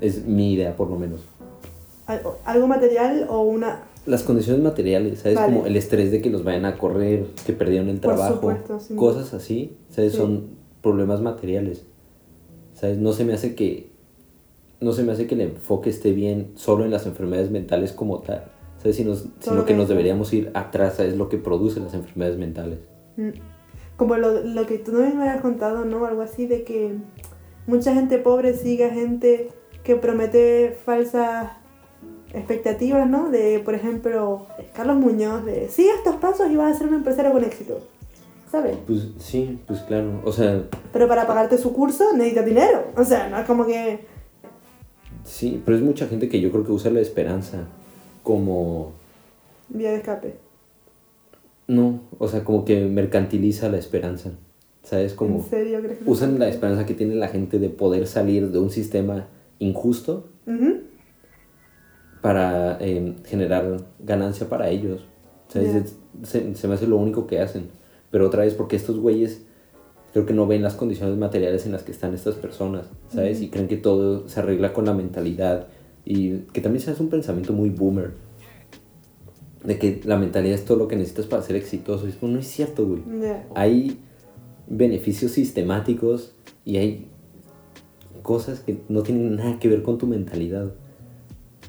Es 0.00 0.24
mi 0.26 0.52
idea, 0.54 0.76
por 0.76 0.88
lo 0.88 0.96
menos. 0.96 1.20
Al- 2.06 2.22
Algo 2.44 2.66
material 2.66 3.26
o 3.28 3.40
una... 3.42 3.82
Las 4.06 4.22
condiciones 4.22 4.62
materiales, 4.62 5.18
¿sabes? 5.20 5.34
Vale. 5.36 5.52
Como 5.52 5.66
el 5.66 5.76
estrés 5.76 6.10
de 6.10 6.22
que 6.22 6.30
los 6.30 6.42
vayan 6.42 6.64
a 6.64 6.78
correr, 6.78 7.26
que 7.44 7.52
perdieron 7.52 7.88
el 7.90 7.98
Por 8.00 8.14
trabajo, 8.14 8.34
supuesto, 8.36 8.80
sí. 8.80 8.94
cosas 8.96 9.34
así, 9.34 9.76
¿sabes? 9.90 10.12
Sí. 10.12 10.18
Son 10.18 10.59
problemas 10.82 11.20
materiales, 11.20 11.84
¿sabes? 12.74 12.98
No 12.98 13.12
se 13.12 13.24
me 13.24 13.32
hace 13.32 13.54
que, 13.54 13.90
no 14.80 14.92
se 14.92 15.02
me 15.02 15.12
hace 15.12 15.26
que 15.26 15.34
el 15.34 15.42
enfoque 15.42 15.90
esté 15.90 16.12
bien 16.12 16.52
solo 16.54 16.84
en 16.84 16.90
las 16.90 17.06
enfermedades 17.06 17.50
mentales 17.50 17.92
como 17.92 18.20
tal, 18.20 18.44
¿sabes? 18.78 18.96
Sino, 18.96 19.14
sino 19.14 19.64
que 19.64 19.74
nos 19.74 19.88
deberíamos 19.88 20.32
ir 20.32 20.50
atrás, 20.54 20.96
¿sabes? 20.96 21.16
Lo 21.16 21.28
que 21.28 21.38
produce 21.38 21.80
las 21.80 21.94
enfermedades 21.94 22.38
mentales. 22.38 22.78
Mm. 23.16 23.30
Como 23.96 24.16
lo, 24.16 24.42
lo 24.42 24.66
que 24.66 24.78
tú 24.78 24.92
no 24.92 25.00
me 25.00 25.08
habías 25.08 25.42
contado, 25.42 25.84
¿no? 25.84 26.06
Algo 26.06 26.22
así 26.22 26.46
de 26.46 26.64
que 26.64 26.94
mucha 27.66 27.94
gente 27.94 28.18
pobre 28.18 28.54
sigue 28.54 28.86
a 28.86 28.90
gente 28.90 29.48
que 29.84 29.96
promete 29.96 30.76
falsas 30.84 31.50
expectativas, 32.32 33.08
¿no? 33.08 33.30
De, 33.30 33.60
por 33.60 33.74
ejemplo, 33.74 34.46
Carlos 34.74 34.96
Muñoz, 34.96 35.44
de 35.44 35.68
sigue 35.68 35.90
estos 35.90 36.16
pasos 36.16 36.50
y 36.50 36.56
vas 36.56 36.74
a 36.74 36.78
ser 36.78 36.88
un 36.88 36.94
empresario 36.94 37.32
con 37.32 37.44
éxito. 37.44 37.80
¿Sabes? 38.50 38.76
Pues 38.86 39.08
sí, 39.18 39.58
pues 39.66 39.80
claro, 39.82 40.20
o 40.24 40.32
sea, 40.32 40.64
Pero 40.92 41.06
para 41.06 41.26
pagarte 41.26 41.56
su 41.56 41.72
curso 41.72 42.12
necesitas 42.14 42.46
dinero. 42.46 42.86
O 42.96 43.04
sea, 43.04 43.28
no 43.28 43.38
es 43.38 43.46
como 43.46 43.64
que... 43.64 44.00
sí, 45.24 45.62
pero 45.64 45.76
es 45.76 45.82
mucha 45.84 46.08
gente 46.08 46.28
que 46.28 46.40
yo 46.40 46.50
creo 46.50 46.64
que 46.64 46.72
usa 46.72 46.90
la 46.90 47.00
esperanza 47.00 47.66
como 48.24 48.92
Vía 49.68 49.90
de 49.90 49.98
escape. 49.98 50.34
No, 51.68 52.00
o 52.18 52.26
sea, 52.26 52.42
como 52.42 52.64
que 52.64 52.84
mercantiliza 52.86 53.68
la 53.68 53.78
esperanza. 53.78 54.32
¿Sabes? 54.82 55.14
Como 55.14 55.36
¿En 55.36 55.44
serio 55.44 55.80
crees 55.82 55.98
que 55.98 56.10
usan 56.10 56.38
la 56.38 56.48
esperanza 56.48 56.86
que 56.86 56.94
tiene 56.94 57.14
la 57.14 57.28
gente 57.28 57.58
de 57.58 57.68
poder 57.68 58.06
salir 58.06 58.50
de 58.50 58.58
un 58.58 58.70
sistema 58.70 59.28
injusto 59.58 60.26
para 62.20 62.78
eh, 62.80 63.14
generar 63.24 63.76
ganancia 64.00 64.48
para 64.48 64.68
ellos. 64.70 65.06
¿Sabes? 65.48 65.96
Se 66.24 66.68
me 66.68 66.74
hace 66.74 66.86
lo 66.86 66.96
único 66.96 67.26
que 67.26 67.40
hacen. 67.40 67.68
Pero 68.10 68.26
otra 68.26 68.44
vez, 68.44 68.54
porque 68.54 68.76
estos 68.76 68.98
güeyes 68.98 69.42
creo 70.12 70.26
que 70.26 70.34
no 70.34 70.46
ven 70.46 70.62
las 70.62 70.74
condiciones 70.74 71.16
materiales 71.16 71.66
en 71.66 71.72
las 71.72 71.82
que 71.82 71.92
están 71.92 72.14
estas 72.14 72.34
personas, 72.34 72.86
¿sabes? 73.08 73.40
Y 73.40 73.48
creen 73.48 73.68
que 73.68 73.76
todo 73.76 74.28
se 74.28 74.40
arregla 74.40 74.72
con 74.72 74.86
la 74.86 74.94
mentalidad. 74.94 75.68
Y 76.04 76.38
que 76.52 76.60
también 76.60 76.82
se 76.82 76.90
hace 76.90 77.02
un 77.02 77.10
pensamiento 77.10 77.52
muy 77.52 77.70
boomer. 77.70 78.12
De 79.64 79.78
que 79.78 80.00
la 80.04 80.16
mentalidad 80.16 80.54
es 80.54 80.64
todo 80.64 80.78
lo 80.78 80.88
que 80.88 80.96
necesitas 80.96 81.26
para 81.26 81.42
ser 81.42 81.56
exitoso. 81.56 82.06
Y 82.06 82.10
es 82.10 82.16
como, 82.16 82.32
no 82.32 82.38
es 82.40 82.46
cierto, 82.46 82.86
güey. 82.86 83.02
Hay 83.54 83.98
beneficios 84.66 85.32
sistemáticos 85.32 86.32
y 86.64 86.78
hay 86.78 87.08
cosas 88.22 88.60
que 88.60 88.78
no 88.88 89.02
tienen 89.02 89.36
nada 89.36 89.58
que 89.58 89.68
ver 89.68 89.82
con 89.82 89.98
tu 89.98 90.06
mentalidad. 90.06 90.72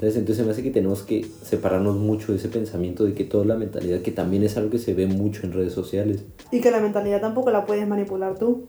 Entonces, 0.02 0.18
entonces 0.20 0.46
me 0.48 0.52
hace 0.52 0.64
que 0.64 0.72
tenemos 0.72 1.04
que 1.04 1.24
separarnos 1.44 1.96
mucho 1.96 2.32
de 2.32 2.40
ese 2.40 2.48
pensamiento 2.50 3.06
de 3.06 3.14
que 3.14 3.24
toda 3.24 3.46
la 3.46 3.56
mentalidad, 3.56 4.00
que 4.02 4.10
también 4.12 4.42
es 4.44 4.58
algo 4.58 4.72
que 4.72 4.80
se 4.80 4.96
ve 4.96 5.06
mucho 5.06 5.46
en 5.46 5.54
redes 5.54 5.74
sociales. 5.74 6.24
Y 6.52 6.60
que 6.60 6.72
la 6.72 6.80
mentalidad 6.80 7.22
tampoco 7.22 7.52
la 7.52 7.68
puedes 7.68 7.88
manipular 7.88 8.36
tú. 8.40 8.66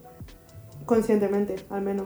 Conscientemente, 0.85 1.57
al 1.71 1.81
menos. 1.81 2.05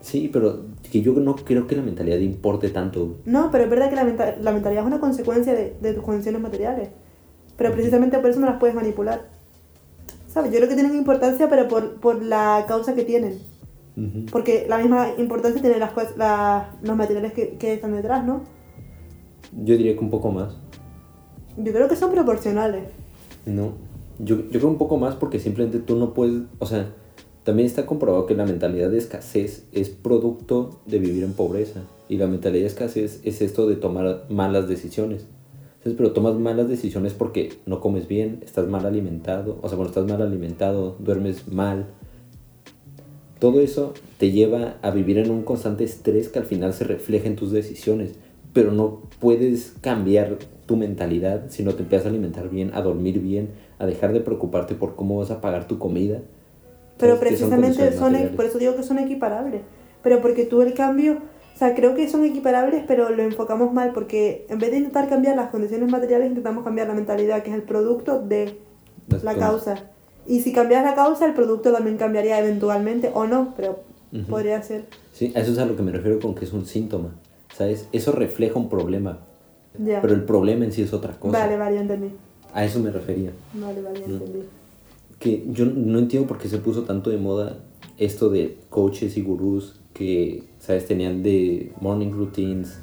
Sí, 0.00 0.30
pero 0.32 0.66
que 0.92 1.00
yo 1.02 1.14
no 1.14 1.34
creo 1.34 1.66
que 1.66 1.74
la 1.74 1.82
mentalidad 1.82 2.18
importe 2.18 2.68
tanto. 2.68 3.16
No, 3.24 3.50
pero 3.50 3.64
es 3.64 3.70
verdad 3.70 3.90
que 3.90 3.96
la, 3.96 4.04
menta- 4.04 4.36
la 4.40 4.52
mentalidad 4.52 4.84
es 4.84 4.86
una 4.86 5.00
consecuencia 5.00 5.52
de, 5.52 5.74
de 5.80 5.92
tus 5.92 6.04
condiciones 6.04 6.40
materiales. 6.40 6.90
Pero 7.56 7.72
precisamente 7.72 8.18
por 8.20 8.30
eso 8.30 8.38
no 8.38 8.46
las 8.46 8.60
puedes 8.60 8.76
manipular. 8.76 9.30
¿Sabes? 10.28 10.52
Yo 10.52 10.58
creo 10.58 10.68
que 10.68 10.74
tienen 10.76 10.94
importancia, 10.94 11.48
pero 11.48 11.66
por, 11.66 11.94
por 12.00 12.22
la 12.22 12.66
causa 12.68 12.94
que 12.94 13.02
tienen. 13.02 13.40
Porque 14.32 14.66
la 14.68 14.78
misma 14.78 15.10
importancia 15.18 15.60
tienen 15.60 15.78
las, 15.80 15.92
cos- 15.94 16.16
la- 16.16 16.74
los 16.82 16.96
materiales 16.96 17.32
que, 17.32 17.50
que 17.50 17.74
están 17.74 17.92
detrás, 17.92 18.24
¿no? 18.24 18.42
Yo 19.52 19.76
diría 19.76 19.94
que 19.94 20.00
un 20.00 20.10
poco 20.10 20.30
más. 20.32 20.56
Yo 21.56 21.72
creo 21.72 21.86
que 21.88 21.94
son 21.94 22.10
proporcionales. 22.10 22.84
No, 23.46 23.72
yo, 24.18 24.36
yo 24.50 24.58
creo 24.58 24.68
un 24.68 24.78
poco 24.78 24.96
más 24.96 25.14
porque 25.14 25.38
simplemente 25.38 25.78
tú 25.78 25.94
no 25.96 26.12
puedes, 26.12 26.42
o 26.58 26.66
sea, 26.66 26.88
también 27.44 27.66
está 27.66 27.86
comprobado 27.86 28.26
que 28.26 28.34
la 28.34 28.46
mentalidad 28.46 28.90
de 28.90 28.98
escasez 28.98 29.66
es 29.72 29.90
producto 29.90 30.80
de 30.86 30.98
vivir 30.98 31.22
en 31.22 31.34
pobreza. 31.34 31.80
Y 32.08 32.16
la 32.16 32.26
mentalidad 32.26 32.62
de 32.62 32.68
escasez 32.68 33.20
es 33.22 33.40
esto 33.42 33.68
de 33.68 33.76
tomar 33.76 34.24
malas 34.28 34.66
decisiones. 34.68 35.26
Entonces, 35.76 35.94
pero 35.96 36.12
tomas 36.12 36.34
malas 36.34 36.66
decisiones 36.68 37.12
porque 37.12 37.52
no 37.66 37.80
comes 37.80 38.08
bien, 38.08 38.40
estás 38.44 38.66
mal 38.66 38.86
alimentado, 38.86 39.58
o 39.62 39.68
sea, 39.68 39.76
cuando 39.76 39.90
estás 39.90 40.06
mal 40.06 40.20
alimentado, 40.26 40.96
duermes 40.98 41.46
mal. 41.46 41.86
Todo 43.38 43.60
eso 43.60 43.94
te 44.18 44.30
lleva 44.30 44.76
a 44.82 44.90
vivir 44.90 45.18
en 45.18 45.30
un 45.30 45.42
constante 45.42 45.84
estrés 45.84 46.28
que 46.28 46.38
al 46.38 46.46
final 46.46 46.72
se 46.72 46.84
refleja 46.84 47.26
en 47.26 47.36
tus 47.36 47.52
decisiones. 47.52 48.12
Pero 48.52 48.72
no 48.72 49.02
puedes 49.20 49.74
cambiar 49.80 50.38
tu 50.66 50.76
mentalidad 50.76 51.50
si 51.50 51.62
no 51.62 51.74
te 51.74 51.82
empiezas 51.82 52.06
a 52.06 52.10
alimentar 52.10 52.48
bien, 52.48 52.70
a 52.74 52.80
dormir 52.80 53.20
bien, 53.20 53.50
a 53.78 53.86
dejar 53.86 54.12
de 54.12 54.20
preocuparte 54.20 54.74
por 54.74 54.94
cómo 54.94 55.18
vas 55.18 55.30
a 55.30 55.40
pagar 55.40 55.66
tu 55.66 55.78
comida. 55.78 56.20
Pero 56.98 57.14
son 57.14 57.20
precisamente 57.20 57.92
son, 57.92 58.12
materiales. 58.12 58.36
por 58.36 58.44
eso 58.44 58.58
digo 58.58 58.76
que 58.76 58.82
son 58.82 58.98
equiparables. 58.98 59.62
Pero 60.02 60.20
porque 60.20 60.44
tú 60.44 60.62
el 60.62 60.74
cambio, 60.74 61.18
o 61.54 61.58
sea, 61.58 61.74
creo 61.74 61.94
que 61.94 62.08
son 62.08 62.24
equiparables, 62.24 62.84
pero 62.86 63.10
lo 63.10 63.22
enfocamos 63.22 63.72
mal 63.72 63.92
porque 63.92 64.46
en 64.48 64.58
vez 64.58 64.70
de 64.70 64.78
intentar 64.78 65.08
cambiar 65.08 65.36
las 65.36 65.50
condiciones 65.50 65.90
materiales, 65.90 66.28
intentamos 66.28 66.64
cambiar 66.64 66.86
la 66.86 66.94
mentalidad, 66.94 67.42
que 67.42 67.50
es 67.50 67.56
el 67.56 67.62
producto 67.62 68.20
de 68.20 68.58
la 69.22 69.34
causa. 69.34 69.90
Y 70.26 70.40
si 70.40 70.52
cambias 70.52 70.84
la 70.84 70.94
causa, 70.94 71.26
el 71.26 71.34
producto 71.34 71.72
también 71.72 71.96
cambiaría 71.96 72.38
eventualmente, 72.38 73.10
o 73.14 73.26
no, 73.26 73.52
pero 73.56 73.80
Ujú. 74.12 74.24
podría 74.26 74.62
ser. 74.62 74.86
Sí, 75.12 75.32
a 75.36 75.40
eso 75.40 75.52
es 75.52 75.58
a 75.58 75.66
lo 75.66 75.76
que 75.76 75.82
me 75.82 75.92
refiero 75.92 76.18
con 76.20 76.34
que 76.34 76.44
es 76.44 76.52
un 76.52 76.66
síntoma, 76.66 77.10
¿sabes? 77.54 77.88
Eso 77.92 78.12
refleja 78.12 78.58
un 78.58 78.68
problema, 78.68 79.18
Ya. 79.78 80.00
pero 80.00 80.14
el 80.14 80.24
problema 80.24 80.64
en 80.64 80.72
sí 80.72 80.82
es 80.82 80.92
otra 80.92 81.18
cosa. 81.18 81.38
Vale, 81.38 81.56
vale, 81.56 81.78
entendí. 81.80 82.08
A 82.52 82.64
eso 82.64 82.78
me 82.80 82.90
refería. 82.90 83.30
Vale, 83.52 83.82
vale, 83.82 84.00
Mm. 84.00 84.10
entendí. 84.12 84.38
Que 85.18 85.44
yo 85.50 85.66
no 85.66 85.98
entiendo 85.98 86.26
por 86.28 86.38
qué 86.38 86.48
se 86.48 86.58
puso 86.58 86.82
tanto 86.82 87.10
de 87.10 87.16
moda 87.18 87.58
esto 87.98 88.28
de 88.30 88.58
coaches 88.70 89.16
y 89.16 89.22
gurús 89.22 89.80
que, 89.92 90.42
¿sabes? 90.58 90.86
Tenían 90.86 91.22
de 91.22 91.72
morning 91.80 92.10
routines, 92.12 92.78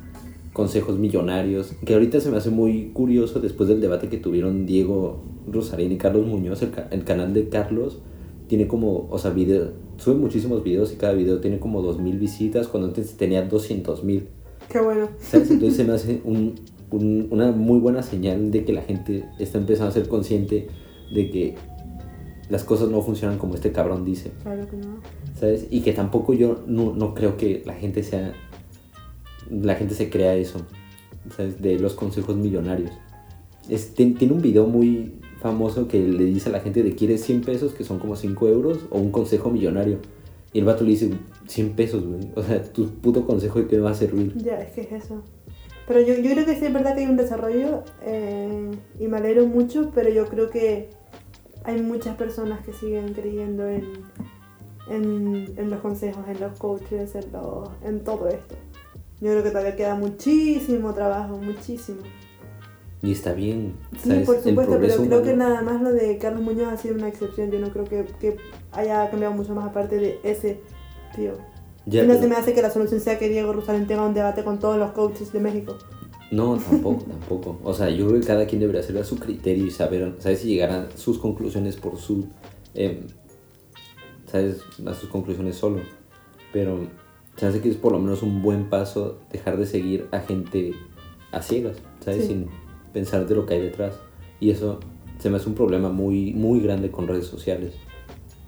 consejos 0.54 1.00
millonarios, 1.00 1.74
que 1.86 1.94
ahorita 1.94 2.20
se 2.20 2.30
me 2.30 2.38
hace 2.38 2.50
muy 2.50 2.92
curioso 2.94 3.40
después 3.40 3.70
del 3.70 3.80
debate 3.82 4.10
que 4.10 4.18
tuvieron 4.18 4.66
Diego 4.66 5.24
Rosarín 5.50 5.92
y 5.92 5.98
Carlos 5.98 6.26
Muñoz, 6.28 6.62
el, 6.62 6.72
ca- 6.72 6.88
el 6.92 7.04
canal 7.04 7.34
de 7.34 7.48
Carlos 7.50 8.00
tiene 8.48 8.68
como, 8.68 9.08
o 9.10 9.18
sea, 9.18 9.32
video, 9.32 9.72
sube 9.98 10.16
muchísimos 10.16 10.64
videos 10.64 10.92
y 10.92 10.98
cada 10.98 11.14
video 11.14 11.40
tiene 11.40 11.60
como 11.60 11.82
2.000 11.82 12.20
visitas 12.20 12.68
cuando 12.68 12.90
antes 12.90 13.16
tenía 13.16 13.48
200.000. 13.50 14.24
Qué 14.70 14.82
bueno. 14.82 15.08
¿Sabes? 15.20 15.52
Entonces 15.52 15.78
se 15.78 15.84
me 15.86 15.94
hace 15.94 16.22
un- 16.26 16.56
un- 16.92 17.28
una 17.32 17.52
muy 17.54 17.80
buena 17.80 18.04
señal 18.04 18.52
de 18.52 18.66
que 18.66 18.74
la 18.74 18.82
gente 18.82 19.24
está 19.40 19.58
empezando 19.58 19.90
a 19.90 19.94
ser 19.94 20.10
consciente 20.10 20.68
de 21.16 21.30
que 21.30 21.56
las 22.50 22.66
cosas 22.66 22.90
no 22.90 23.02
funcionan 23.02 23.38
como 23.38 23.56
este 23.56 23.72
cabrón 23.72 24.04
dice, 24.04 24.32
Claro 24.44 24.68
que 24.70 24.76
no. 24.76 24.98
¿sabes? 25.40 25.68
Y 25.70 25.80
que 25.80 25.94
tampoco 25.94 26.34
yo 26.34 26.60
no, 26.68 26.94
no 26.94 27.14
creo 27.14 27.38
que 27.38 27.64
la 27.66 27.74
gente 27.74 28.04
sea, 28.04 28.34
la 29.52 29.76
gente 29.76 29.94
se 29.96 30.10
crea 30.10 30.36
eso, 30.36 30.62
¿sabes? 31.36 31.62
De 31.62 31.78
los 31.80 31.94
consejos 31.94 32.36
millonarios. 32.36 32.92
Es- 33.70 33.94
tien- 33.96 34.18
tiene 34.18 34.34
un 34.34 34.42
video 34.42 34.66
muy 34.66 35.14
famoso 35.42 35.88
que 35.88 36.00
le 36.00 36.24
dice 36.26 36.50
a 36.50 36.52
la 36.52 36.60
gente 36.62 36.84
de 36.84 36.96
quieres 36.96 37.24
100 37.24 37.42
pesos, 37.42 37.74
que 37.74 37.84
son 37.84 38.00
como 38.00 38.16
5 38.16 38.48
euros, 38.48 38.80
o 38.90 38.98
un 39.00 39.12
consejo 39.12 39.50
millonario. 39.50 40.00
Y 40.54 40.60
el 40.60 40.66
vato 40.66 40.84
le 40.84 40.92
dice 40.92 41.12
100 41.48 41.72
pesos, 41.72 42.06
güey. 42.06 42.22
O 42.36 42.44
sea, 42.44 42.62
tu 42.64 42.88
puto 42.90 43.26
consejo 43.26 43.60
de 43.60 43.68
qué 43.68 43.80
va 43.80 43.92
a 43.92 43.96
servir. 43.96 44.36
Ya, 44.38 44.60
es 44.62 44.72
que 44.72 44.82
es 44.82 44.92
eso. 44.92 45.22
Pero 45.88 46.00
yo, 46.02 46.14
yo 46.16 46.32
creo 46.32 46.46
que 46.46 46.56
sí 46.56 46.66
es 46.66 46.74
verdad 46.74 46.94
que 46.96 47.02
hay 47.02 47.08
un 47.08 47.18
desarrollo 47.18 47.84
eh, 48.04 48.70
y 49.00 49.08
me 49.08 49.18
alegro 49.18 49.46
mucho, 49.48 49.92
pero 49.96 50.10
yo 50.10 50.26
creo 50.28 50.50
que 50.50 50.90
hay 51.64 51.82
muchas 51.82 52.16
personas 52.16 52.64
que 52.66 52.72
siguen 52.74 53.14
creyendo 53.14 53.68
en, 53.68 53.84
en, 54.90 55.54
en 55.58 55.70
los 55.70 55.80
consejos, 55.82 56.24
en 56.28 56.40
los 56.40 56.58
coaches, 56.58 57.16
en, 57.16 57.32
los- 57.32 57.70
en 57.84 58.04
todo 58.04 58.28
esto. 58.28 58.56
Yo 59.22 59.30
creo 59.32 59.44
que 59.44 59.50
todavía 59.52 59.76
queda 59.76 59.96
muchísimo 59.96 60.94
trabajo, 60.94 61.38
muchísimo. 61.38 62.00
Y 63.04 63.14
está 63.14 63.34
bien, 63.34 63.74
Sí, 64.02 64.10
por 64.26 64.36
supuesto, 64.38 64.78
pero 64.80 64.96
creo 64.98 65.24
que 65.24 65.34
humano- 65.34 65.50
nada 65.50 65.62
más 65.64 65.82
lo 65.82 65.92
de 65.92 66.18
Carlos 66.20 66.42
Muñoz 66.44 66.68
ha 66.74 66.78
sido 66.78 66.96
una 66.96 67.08
excepción. 67.08 67.50
Yo 67.50 67.60
no 67.60 67.70
creo 67.72 67.86
que, 67.86 68.06
que 68.20 68.38
haya 68.72 69.10
cambiado 69.10 69.34
mucho 69.34 69.56
más 69.56 69.68
aparte 69.70 69.98
de 69.98 70.20
ese 70.24 70.62
tío. 71.16 71.34
Ya, 71.88 72.04
y 72.04 72.08
no 72.08 72.14
pero- 72.14 72.24
se 72.24 72.30
me 72.30 72.36
hace 72.36 72.54
que 72.54 72.62
la 72.62 72.70
solución 72.70 73.00
sea 73.00 73.18
que 73.18 73.28
Diego 73.30 73.54
Rosalén 73.54 73.88
tenga 73.88 74.06
un 74.06 74.14
debate 74.14 74.44
con 74.44 74.60
todos 74.60 74.78
los 74.78 74.92
coaches 74.92 75.32
de 75.34 75.40
México. 75.40 75.78
No, 76.32 76.58
tampoco, 76.58 77.04
tampoco. 77.10 77.60
O 77.64 77.74
sea, 77.74 77.90
yo 77.90 78.08
creo 78.08 78.22
que 78.22 78.28
cada 78.28 78.46
quien 78.46 78.62
debería 78.62 78.82
hacer 78.82 78.98
a 79.00 79.04
su 79.04 79.18
criterio 79.18 79.66
y 79.66 79.72
saber, 79.72 80.16
¿sabes? 80.20 80.40
Si 80.40 80.48
llegar 80.50 80.70
a 80.72 80.90
sus 80.96 81.18
conclusiones 81.18 81.76
por 81.78 81.98
su... 81.98 82.28
em, 82.76 83.08
¿Sabes? 84.32 84.62
A 84.86 84.94
sus 84.94 85.10
conclusiones 85.10 85.56
solo. 85.56 85.82
Pero 86.54 86.88
se 87.38 87.46
hace 87.48 87.62
que 87.62 87.70
es 87.70 87.76
por 87.78 87.92
lo 87.92 88.00
menos 88.00 88.22
un 88.24 88.42
buen 88.42 88.70
paso 88.70 89.20
dejar 89.32 89.58
de 89.58 89.66
seguir 89.66 90.08
a 90.12 90.20
gente 90.20 90.74
a 91.32 91.42
ciegas, 91.42 91.78
¿sabes? 92.02 92.22
Sí. 92.24 92.28
Sin 92.28 92.48
pensar 92.94 93.26
de 93.28 93.36
lo 93.36 93.46
que 93.46 93.54
hay 93.56 93.62
detrás. 93.62 93.96
Y 94.40 94.52
eso 94.52 94.80
se 95.20 95.30
me 95.30 95.38
hace 95.38 95.48
un 95.50 95.56
problema 95.56 95.90
muy, 95.90 96.34
muy 96.34 96.60
grande 96.60 96.92
con 96.92 97.08
redes 97.08 97.26
sociales. 97.28 97.74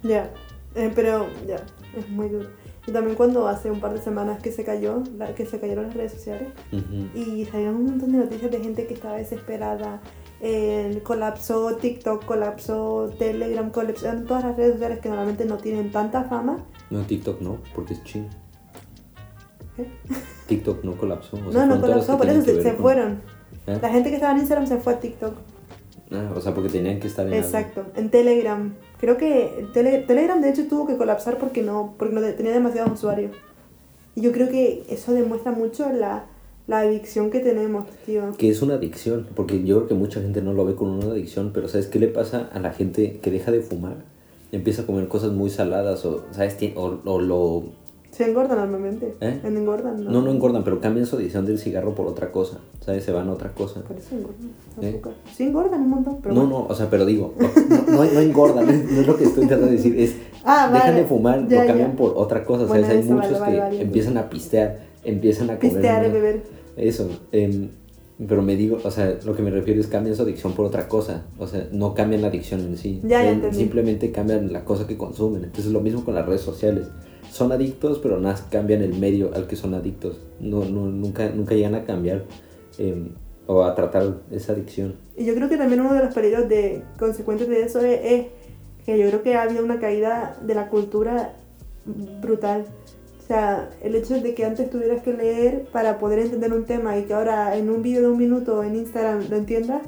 Ya, 0.02 0.30
eh, 0.74 0.90
pero 0.94 1.26
ya, 1.46 1.56
es 1.96 2.08
muy 2.10 2.28
duro. 2.28 2.48
Y 2.86 2.92
también 2.92 3.16
cuando 3.16 3.48
hace 3.48 3.70
un 3.70 3.80
par 3.80 3.94
de 3.94 4.02
semanas 4.02 4.42
que 4.42 4.52
se 4.52 4.62
cayó, 4.64 5.02
la- 5.16 5.34
que 5.34 5.46
se 5.46 5.58
cayeron 5.58 5.86
las 5.86 5.94
redes 5.94 6.12
sociales 6.12 6.48
Ujú. 6.70 7.18
y 7.18 7.46
salieron 7.46 7.76
un 7.76 7.84
montón 7.86 8.12
de 8.12 8.18
noticias 8.18 8.50
de 8.50 8.60
gente 8.60 8.86
que 8.86 8.92
estaba 8.92 9.16
desesperada, 9.16 10.02
eh, 10.42 11.00
colapsó 11.04 11.76
TikTok, 11.76 12.26
colapsó 12.26 13.10
Telegram, 13.18 13.70
colapsaron 13.70 14.26
todas 14.26 14.44
las 14.44 14.56
redes 14.58 14.72
sociales 14.74 14.98
que 14.98 15.08
normalmente 15.08 15.46
no 15.46 15.56
tienen 15.56 15.90
tanta 15.90 16.24
fama. 16.24 16.58
No, 16.90 17.00
TikTok 17.02 17.40
no, 17.40 17.58
porque 17.74 17.94
es 17.94 18.04
chino. 18.04 18.26
TikTok 20.48 20.84
no 20.84 20.92
colapsó. 20.96 21.36
o 21.46 21.52
sea, 21.52 21.66
no, 21.66 21.76
no 21.76 21.80
colapsó, 21.80 22.16
por 22.16 22.28
eso 22.28 22.42
se, 22.42 22.62
se 22.62 22.72
con- 22.74 22.82
fueron. 22.82 23.20
¿Eh? 23.66 23.78
La 23.80 23.88
gente 23.88 24.10
que 24.10 24.16
estaba 24.16 24.32
en 24.32 24.38
Instagram 24.38 24.66
se 24.66 24.78
fue 24.78 24.92
a 24.94 25.00
TikTok. 25.00 25.34
Ah, 26.10 26.32
o 26.36 26.40
sea, 26.40 26.54
porque 26.54 26.68
tenían 26.68 27.00
que 27.00 27.06
estar 27.06 27.26
en 27.26 27.32
algo. 27.32 27.44
Exacto, 27.44 27.84
en 27.96 28.10
Telegram. 28.10 28.74
Creo 29.00 29.16
que 29.16 29.66
Tele- 29.72 30.04
Telegram 30.06 30.40
de 30.40 30.50
hecho 30.50 30.66
tuvo 30.68 30.86
que 30.86 30.96
colapsar 30.96 31.38
porque 31.38 31.62
no, 31.62 31.94
porque 31.98 32.14
no 32.14 32.20
tenía 32.20 32.52
demasiados 32.52 32.92
usuarios. 32.92 33.32
Y 34.14 34.20
yo 34.20 34.30
creo 34.32 34.48
que 34.48 34.84
eso 34.90 35.12
demuestra 35.12 35.50
mucho 35.52 35.90
la, 35.90 36.26
la 36.66 36.80
adicción 36.80 37.30
que 37.30 37.40
tenemos, 37.40 37.86
tío. 38.06 38.32
Que 38.38 38.50
es 38.50 38.62
una 38.62 38.74
adicción, 38.74 39.26
porque 39.34 39.64
yo 39.64 39.76
creo 39.78 39.88
que 39.88 39.94
mucha 39.94 40.20
gente 40.20 40.40
no 40.42 40.52
lo 40.52 40.64
ve 40.66 40.74
como 40.76 40.98
una 40.98 41.12
adicción, 41.12 41.50
pero 41.52 41.66
¿sabes 41.68 41.86
qué 41.88 41.98
le 41.98 42.08
pasa 42.08 42.48
a 42.52 42.60
la 42.60 42.72
gente 42.72 43.18
que 43.20 43.30
deja 43.30 43.50
de 43.50 43.60
fumar? 43.60 43.96
Empieza 44.52 44.82
a 44.82 44.86
comer 44.86 45.08
cosas 45.08 45.32
muy 45.32 45.50
saladas 45.50 46.04
o, 46.04 46.24
¿sabes? 46.30 46.56
O 46.76 47.18
lo... 47.20 47.64
Se 48.14 48.28
engordan 48.30 48.58
normalmente. 48.58 49.14
¿Eh? 49.20 49.40
Engordan, 49.44 50.04
¿no? 50.04 50.10
No, 50.10 50.22
no 50.22 50.30
engordan, 50.30 50.62
pero 50.62 50.80
cambian 50.80 51.04
su 51.06 51.16
adicción 51.16 51.44
del 51.46 51.58
cigarro 51.58 51.94
por 51.94 52.06
otra 52.06 52.30
cosa, 52.30 52.58
¿sabes? 52.80 53.02
Se 53.04 53.10
van 53.12 53.28
a 53.28 53.32
otra 53.32 53.50
cosa. 53.52 53.80
Por 53.82 53.96
eso 53.96 54.14
engordan. 54.14 54.50
¿Eh? 54.82 55.00
Sí 55.34 55.42
engordan 55.44 55.80
un 55.82 55.90
montón, 55.90 56.18
pero 56.22 56.34
No, 56.34 56.42
bueno. 56.42 56.58
no, 56.60 56.66
o 56.66 56.74
sea, 56.74 56.88
pero 56.88 57.04
digo, 57.06 57.34
no, 57.38 57.96
no, 57.96 58.04
no 58.04 58.20
engordan, 58.20 58.68
es- 58.70 58.84
no 58.90 59.00
es 59.00 59.06
lo 59.06 59.16
que 59.16 59.24
estoy 59.24 59.46
tratando 59.46 59.66
de 59.66 59.76
decir, 59.78 59.98
es 59.98 60.14
Ah, 60.44 60.70
dejan 60.72 60.94
de 60.96 61.04
fumar, 61.06 61.48
Ya, 61.48 61.62
lo 61.62 61.66
cambian 61.66 61.90
ya. 61.92 61.96
por 61.96 62.12
otra 62.16 62.44
cosa, 62.44 62.66
Bueno, 62.66 62.86
¿sabes? 62.86 62.98
Hay 62.98 63.04
eso, 63.04 63.16
vale, 63.16 63.28
muchos 63.28 63.40
vale, 63.40 63.76
que 63.78 63.82
empiezan 63.82 64.16
a 64.18 64.28
pistear, 64.30 64.78
empiezan 65.02 65.50
a 65.50 65.58
comer... 65.58 65.72
Pistear 65.72 66.06
y 66.06 66.10
beber. 66.10 66.42
Eso, 66.76 67.08
em, 67.32 67.70
pero 68.28 68.42
me 68.42 68.54
digo, 68.54 68.78
o 68.84 68.90
sea, 68.90 69.16
lo 69.24 69.34
que 69.34 69.42
me 69.42 69.50
refiero 69.50 69.80
es 69.80 69.86
cambian 69.88 70.14
su 70.14 70.22
adicción 70.22 70.52
por 70.52 70.66
otra 70.66 70.86
cosa. 70.86 71.22
O 71.38 71.46
sea, 71.48 71.66
no 71.72 71.94
cambian 71.94 72.20
la 72.22 72.28
adicción 72.28 72.60
en 72.60 72.76
sí. 72.76 73.00
Ya, 73.02 73.22
ya 73.24 73.30
Em, 73.32 73.52
simplemente 73.52 74.12
cambian 74.12 74.52
la 74.52 74.64
cosa 74.64 74.86
que 74.86 74.96
consumen. 74.96 75.42
Entonces, 75.44 75.72
lo 75.72 75.80
mismo 75.80 76.04
con 76.04 76.14
las 76.14 76.24
redes 76.26 76.42
sociales. 76.42 76.86
Son 77.34 77.50
adictos, 77.50 77.98
pero 77.98 78.20
nada 78.20 78.38
cambian 78.48 78.80
el 78.80 78.94
medio 78.94 79.34
al 79.34 79.48
que 79.48 79.56
son 79.56 79.74
adictos. 79.74 80.20
No, 80.38 80.64
no, 80.64 80.86
nunca, 80.86 81.28
nunca 81.30 81.56
llegan 81.56 81.74
a 81.74 81.84
cambiar 81.84 82.22
em, 82.78 83.08
o 83.48 83.64
a 83.64 83.74
tratar 83.74 84.18
esa 84.30 84.52
adicción. 84.52 84.94
Y 85.16 85.24
yo 85.24 85.34
creo 85.34 85.48
que 85.48 85.56
también 85.56 85.80
uno 85.80 85.94
de 85.94 86.04
los 86.04 86.14
peligros 86.14 86.48
de, 86.48 86.84
consecuentes 86.96 87.48
de 87.48 87.62
eso 87.62 87.80
es, 87.80 87.98
es 88.04 88.26
que 88.86 88.96
yo 88.96 89.08
creo 89.08 89.24
que 89.24 89.34
ha 89.34 89.42
habido 89.42 89.64
una 89.64 89.80
caída 89.80 90.38
de 90.46 90.54
la 90.54 90.68
cultura 90.68 91.34
brutal. 92.22 92.66
O 93.18 93.26
sea, 93.26 93.68
el 93.82 93.96
hecho 93.96 94.14
de 94.20 94.32
que 94.36 94.44
antes 94.44 94.70
tuvieras 94.70 95.02
que 95.02 95.12
leer 95.12 95.64
para 95.72 95.98
poder 95.98 96.20
entender 96.20 96.52
un 96.52 96.66
tema 96.66 96.96
y 96.98 97.02
que 97.02 97.14
ahora 97.14 97.56
en 97.56 97.68
un 97.68 97.82
vídeo 97.82 98.02
de 98.02 98.08
un 98.10 98.18
minuto 98.18 98.62
en 98.62 98.76
Instagram 98.76 99.28
lo 99.28 99.34
entiendas, 99.36 99.82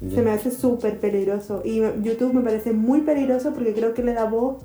Ya. 0.00 0.16
se 0.16 0.22
me 0.22 0.32
hace 0.32 0.50
súper 0.50 0.98
peligroso. 0.98 1.62
Y 1.64 1.76
YouTube 2.02 2.34
me 2.34 2.40
parece 2.40 2.72
muy 2.72 3.02
peligroso 3.02 3.52
porque 3.54 3.72
creo 3.72 3.94
que 3.94 4.02
le 4.02 4.14
da 4.14 4.24
voz 4.24 4.56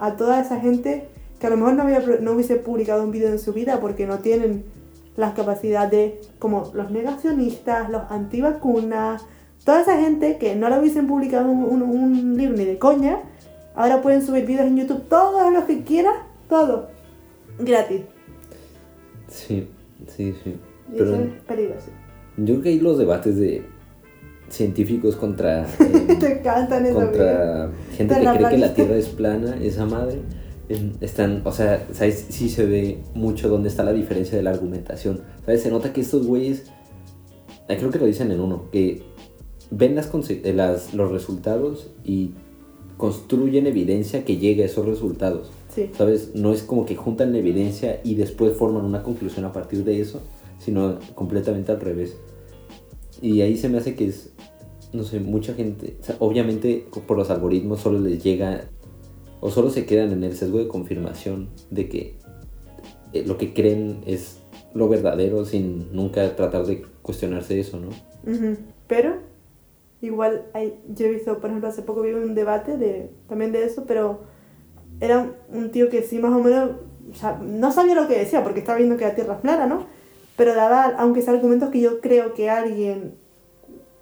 a 0.00 0.16
toda 0.16 0.40
esa 0.40 0.60
gente 0.60 1.08
que 1.40 1.46
a 1.46 1.50
lo 1.50 1.56
mejor 1.56 1.74
no, 1.74 1.82
había, 1.84 2.00
no 2.20 2.32
hubiese 2.32 2.56
publicado 2.56 3.02
un 3.04 3.10
vídeo 3.10 3.28
en 3.28 3.38
su 3.38 3.52
vida 3.52 3.80
porque 3.80 4.06
no 4.06 4.18
tienen 4.18 4.64
las 5.16 5.34
capacidades 5.34 6.14
como 6.38 6.70
los 6.74 6.90
negacionistas, 6.90 7.90
los 7.90 8.02
antivacunas, 8.10 9.24
toda 9.64 9.82
esa 9.82 10.00
gente 10.00 10.38
que 10.38 10.54
no 10.56 10.68
le 10.68 10.78
hubiesen 10.78 11.06
publicado 11.06 11.50
un, 11.50 11.64
un- 11.64 11.82
un 11.82 12.36
libro 12.36 12.56
ni 12.56 12.64
de 12.64 12.78
coña, 12.78 13.18
ahora 13.74 14.00
pueden 14.02 14.24
subir 14.24 14.46
vídeos 14.46 14.66
en 14.66 14.76
YouTube 14.76 15.02
todos 15.08 15.52
los 15.52 15.64
que 15.64 15.82
quieran, 15.82 16.14
todo, 16.48 16.88
gratis. 17.58 18.02
Sí, 19.28 19.68
sí, 20.08 20.34
sí. 20.44 20.56
Y 20.92 20.96
Pero 20.98 21.14
eso 21.14 21.22
es 21.22 21.30
peligroso. 21.46 21.86
yo 22.38 22.44
creo 22.46 22.62
que 22.62 22.68
hay 22.70 22.80
los 22.80 22.98
debates 22.98 23.36
de 23.36 23.62
científicos 24.48 25.16
contra... 25.16 25.66
Te 26.20 26.38
encantan 26.38 26.86
esos 26.86 27.10
videos. 27.10 27.10
contra 27.10 27.70
gente 27.96 28.14
que 28.14 28.20
cree 28.38 28.48
que 28.50 28.58
la. 28.58 28.74
Tierra 28.74 28.96
es 28.96 29.08
plana, 29.08 29.56
esa 29.60 29.84
madre, 29.84 30.20
están, 31.00 31.42
o 31.44 31.52
sea, 31.52 31.86
¿sabes? 31.92 32.26
Sí 32.28 32.48
se 32.48 32.66
ve 32.66 32.98
mucho 33.14 33.48
dónde 33.48 33.68
está 33.68 33.84
la 33.84 33.92
diferencia 33.92 34.36
de 34.36 34.42
la 34.42 34.50
argumentación, 34.50 35.22
¿sabes? 35.44 35.62
Se 35.62 35.70
nota 35.70 35.92
que 35.92 36.00
estos 36.02 36.26
güeyes, 36.26 36.64
eh, 37.68 37.76
creo 37.78 37.90
que 37.90 37.98
lo 37.98 38.06
dicen 38.06 38.30
en 38.30 38.40
uno, 38.40 38.70
que 38.70 39.02
ven 39.70 39.94
las, 39.94 40.10
eh, 40.30 40.52
las 40.54 40.94
los 40.94 41.10
resultados 41.10 41.90
y 42.04 42.32
construyen 42.96 43.66
evidencia 43.66 44.24
que 44.24 44.36
llegue 44.36 44.62
a 44.62 44.66
esos 44.66 44.86
resultados, 44.86 45.50
Sí. 45.74 45.90
¿sabes? 45.96 46.34
No 46.34 46.52
es 46.52 46.62
como 46.62 46.84
que 46.84 46.96
juntan 46.96 47.32
la 47.32 47.38
evidencia 47.38 48.00
y 48.02 48.14
después 48.16 48.56
forman 48.56 48.84
una 48.84 49.02
conclusión 49.02 49.44
a 49.44 49.52
partir 49.52 49.84
de 49.84 50.00
eso, 50.00 50.22
sino 50.58 50.98
completamente 51.14 51.70
al 51.72 51.80
revés. 51.80 52.16
Y 53.22 53.40
ahí 53.42 53.56
se 53.56 53.68
me 53.68 53.78
hace 53.78 53.94
que 53.94 54.06
es, 54.08 54.32
no 54.92 55.04
sé, 55.04 55.20
mucha 55.20 55.54
gente, 55.54 55.96
o 56.00 56.04
sea, 56.04 56.16
obviamente 56.18 56.86
por 57.06 57.16
los 57.16 57.30
algoritmos 57.30 57.80
solo 57.80 58.00
les 58.00 58.22
llega 58.22 58.68
o 59.40 59.50
solo 59.50 59.70
se 59.70 59.86
quedan 59.86 60.12
en 60.12 60.24
el 60.24 60.36
sesgo 60.36 60.58
de 60.58 60.68
confirmación 60.68 61.48
de 61.70 61.88
que 61.88 62.16
eh, 63.12 63.24
lo 63.26 63.38
que 63.38 63.54
creen 63.54 64.02
es 64.06 64.40
lo 64.74 64.88
verdadero 64.88 65.44
sin 65.44 65.94
nunca 65.94 66.36
tratar 66.36 66.66
de 66.66 66.82
cuestionarse 67.02 67.58
eso, 67.58 67.78
¿no? 67.80 67.88
Pero 68.86 69.16
igual 70.00 70.46
yo 70.94 71.06
he 71.06 71.10
visto, 71.10 71.38
por 71.38 71.50
ejemplo, 71.50 71.68
hace 71.68 71.82
poco 71.82 72.02
vi 72.02 72.12
un 72.12 72.34
debate 72.34 72.76
de, 72.76 73.10
también 73.28 73.52
de 73.52 73.64
eso, 73.64 73.84
pero 73.86 74.20
era 75.00 75.32
un, 75.50 75.70
tío 75.70 75.88
que 75.88 76.02
sí 76.02 76.18
más 76.18 76.32
o 76.32 76.40
menos, 76.40 76.70
no 77.42 77.72
sabía 77.72 77.94
lo 77.94 78.08
que 78.08 78.18
decía 78.18 78.42
porque 78.42 78.60
estaba 78.60 78.78
viendo 78.78 78.96
que 78.96 79.04
la 79.04 79.14
Tierra 79.14 79.34
es 79.34 79.40
plana, 79.40 79.66
¿no? 79.66 79.86
Pero 80.36 80.54
daba, 80.54 80.94
aunque 80.98 81.22
sea 81.22 81.34
argumentos 81.34 81.70
que 81.70 81.80
yo 81.80 82.00
creo 82.00 82.34
que 82.34 82.50
alguien 82.50 83.14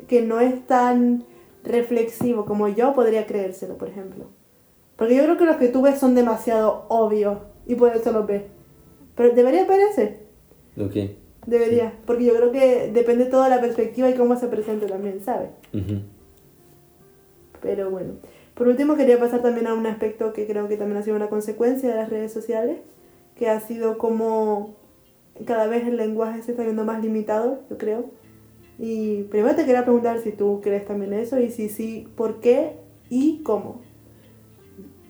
que 0.08 0.22
no 0.22 0.40
es 0.40 0.66
tan 0.66 1.24
reflexivo 1.64 2.44
como 2.44 2.68
yo 2.68 2.94
podría 2.94 3.26
creérselo, 3.26 3.78
por 3.78 3.88
ejemplo. 3.88 4.26
Porque 4.96 5.14
yo 5.16 5.22
creo 5.24 5.36
que 5.36 5.44
los 5.44 5.56
que 5.56 5.68
tú 5.68 5.82
ves 5.82 5.98
son 5.98 6.14
demasiado 6.14 6.86
obvios 6.88 7.38
y 7.66 7.74
por 7.74 7.94
eso 7.94 8.12
los 8.12 8.26
ves. 8.26 8.42
Pero 9.14 9.34
debería 9.34 9.66
parecer. 9.66 10.20
Lo 10.74 10.88
que... 10.88 11.16
Debería, 11.46 11.92
porque 12.06 12.24
yo 12.24 12.34
creo 12.34 12.50
que 12.50 12.90
depende 12.92 13.26
todo 13.26 13.44
de 13.44 13.50
la 13.50 13.60
perspectiva 13.60 14.10
y 14.10 14.14
cómo 14.14 14.36
se 14.36 14.48
presente 14.48 14.86
también, 14.86 15.20
¿sabes? 15.22 15.50
Pero 17.62 17.90
bueno. 17.90 18.14
Por 18.54 18.68
último, 18.68 18.96
quería 18.96 19.20
pasar 19.20 19.42
también 19.42 19.66
a 19.66 19.74
un 19.74 19.86
aspecto 19.86 20.32
que 20.32 20.46
creo 20.46 20.66
que 20.66 20.76
también 20.76 20.96
ha 20.96 21.02
sido 21.02 21.14
una 21.14 21.28
consecuencia 21.28 21.90
de 21.90 21.94
las 21.94 22.10
redes 22.10 22.32
sociales, 22.32 22.78
que 23.36 23.48
ha 23.48 23.60
sido 23.60 23.96
como 23.98 24.74
cada 25.44 25.66
vez 25.66 25.86
el 25.86 25.98
lenguaje 25.98 26.42
se 26.42 26.52
está 26.52 26.62
viendo 26.64 26.84
más 26.84 27.02
limitado, 27.02 27.60
yo 27.70 27.78
creo. 27.78 28.06
Y 28.78 29.24
primero 29.24 29.54
te 29.54 29.64
quería 29.64 29.84
preguntar 29.84 30.18
si 30.20 30.32
tú 30.32 30.60
crees 30.62 30.86
también 30.86 31.12
eso 31.12 31.38
y 31.38 31.50
si 31.50 31.68
sí, 31.68 32.08
¿por 32.16 32.40
qué 32.40 32.72
y 33.08 33.42
cómo? 33.42 33.82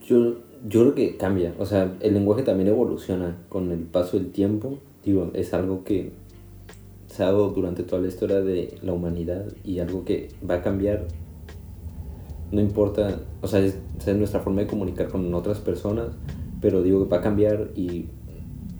Yo, 0.07 0.37
yo 0.69 0.81
creo 0.83 0.95
que 0.95 1.16
cambia, 1.16 1.55
o 1.59 1.66
sea, 1.66 1.97
el 2.01 2.14
lenguaje 2.14 2.42
también 2.42 2.69
evoluciona 2.69 3.37
con 3.49 3.73
el 3.73 3.81
paso 3.81 4.16
del 4.16 4.31
tiempo. 4.31 4.79
Digo, 5.05 5.31
es 5.35 5.53
algo 5.53 5.83
que 5.83 6.12
se 7.09 7.23
ha 7.23 7.27
dado 7.27 7.51
durante 7.51 7.83
toda 7.83 8.03
la 8.03 8.09
historia 8.09 8.40
de 8.40 8.79
la 8.83 8.92
humanidad 8.92 9.47
y 9.64 9.81
algo 9.81 10.05
que 10.05 10.29
va 10.49 10.57
a 10.57 10.62
cambiar. 10.62 11.07
No 12.53 12.61
importa, 12.61 13.21
o 13.42 13.49
sea, 13.49 13.61
es, 13.61 13.79
es 14.07 14.16
nuestra 14.16 14.40
forma 14.40 14.61
de 14.61 14.69
comunicar 14.69 15.09
con 15.09 15.35
otras 15.35 15.59
personas, 15.59 16.11
pero 16.61 16.83
digo 16.83 17.03
que 17.05 17.11
va 17.11 17.19
a 17.19 17.23
cambiar 17.23 17.71
y 17.75 18.07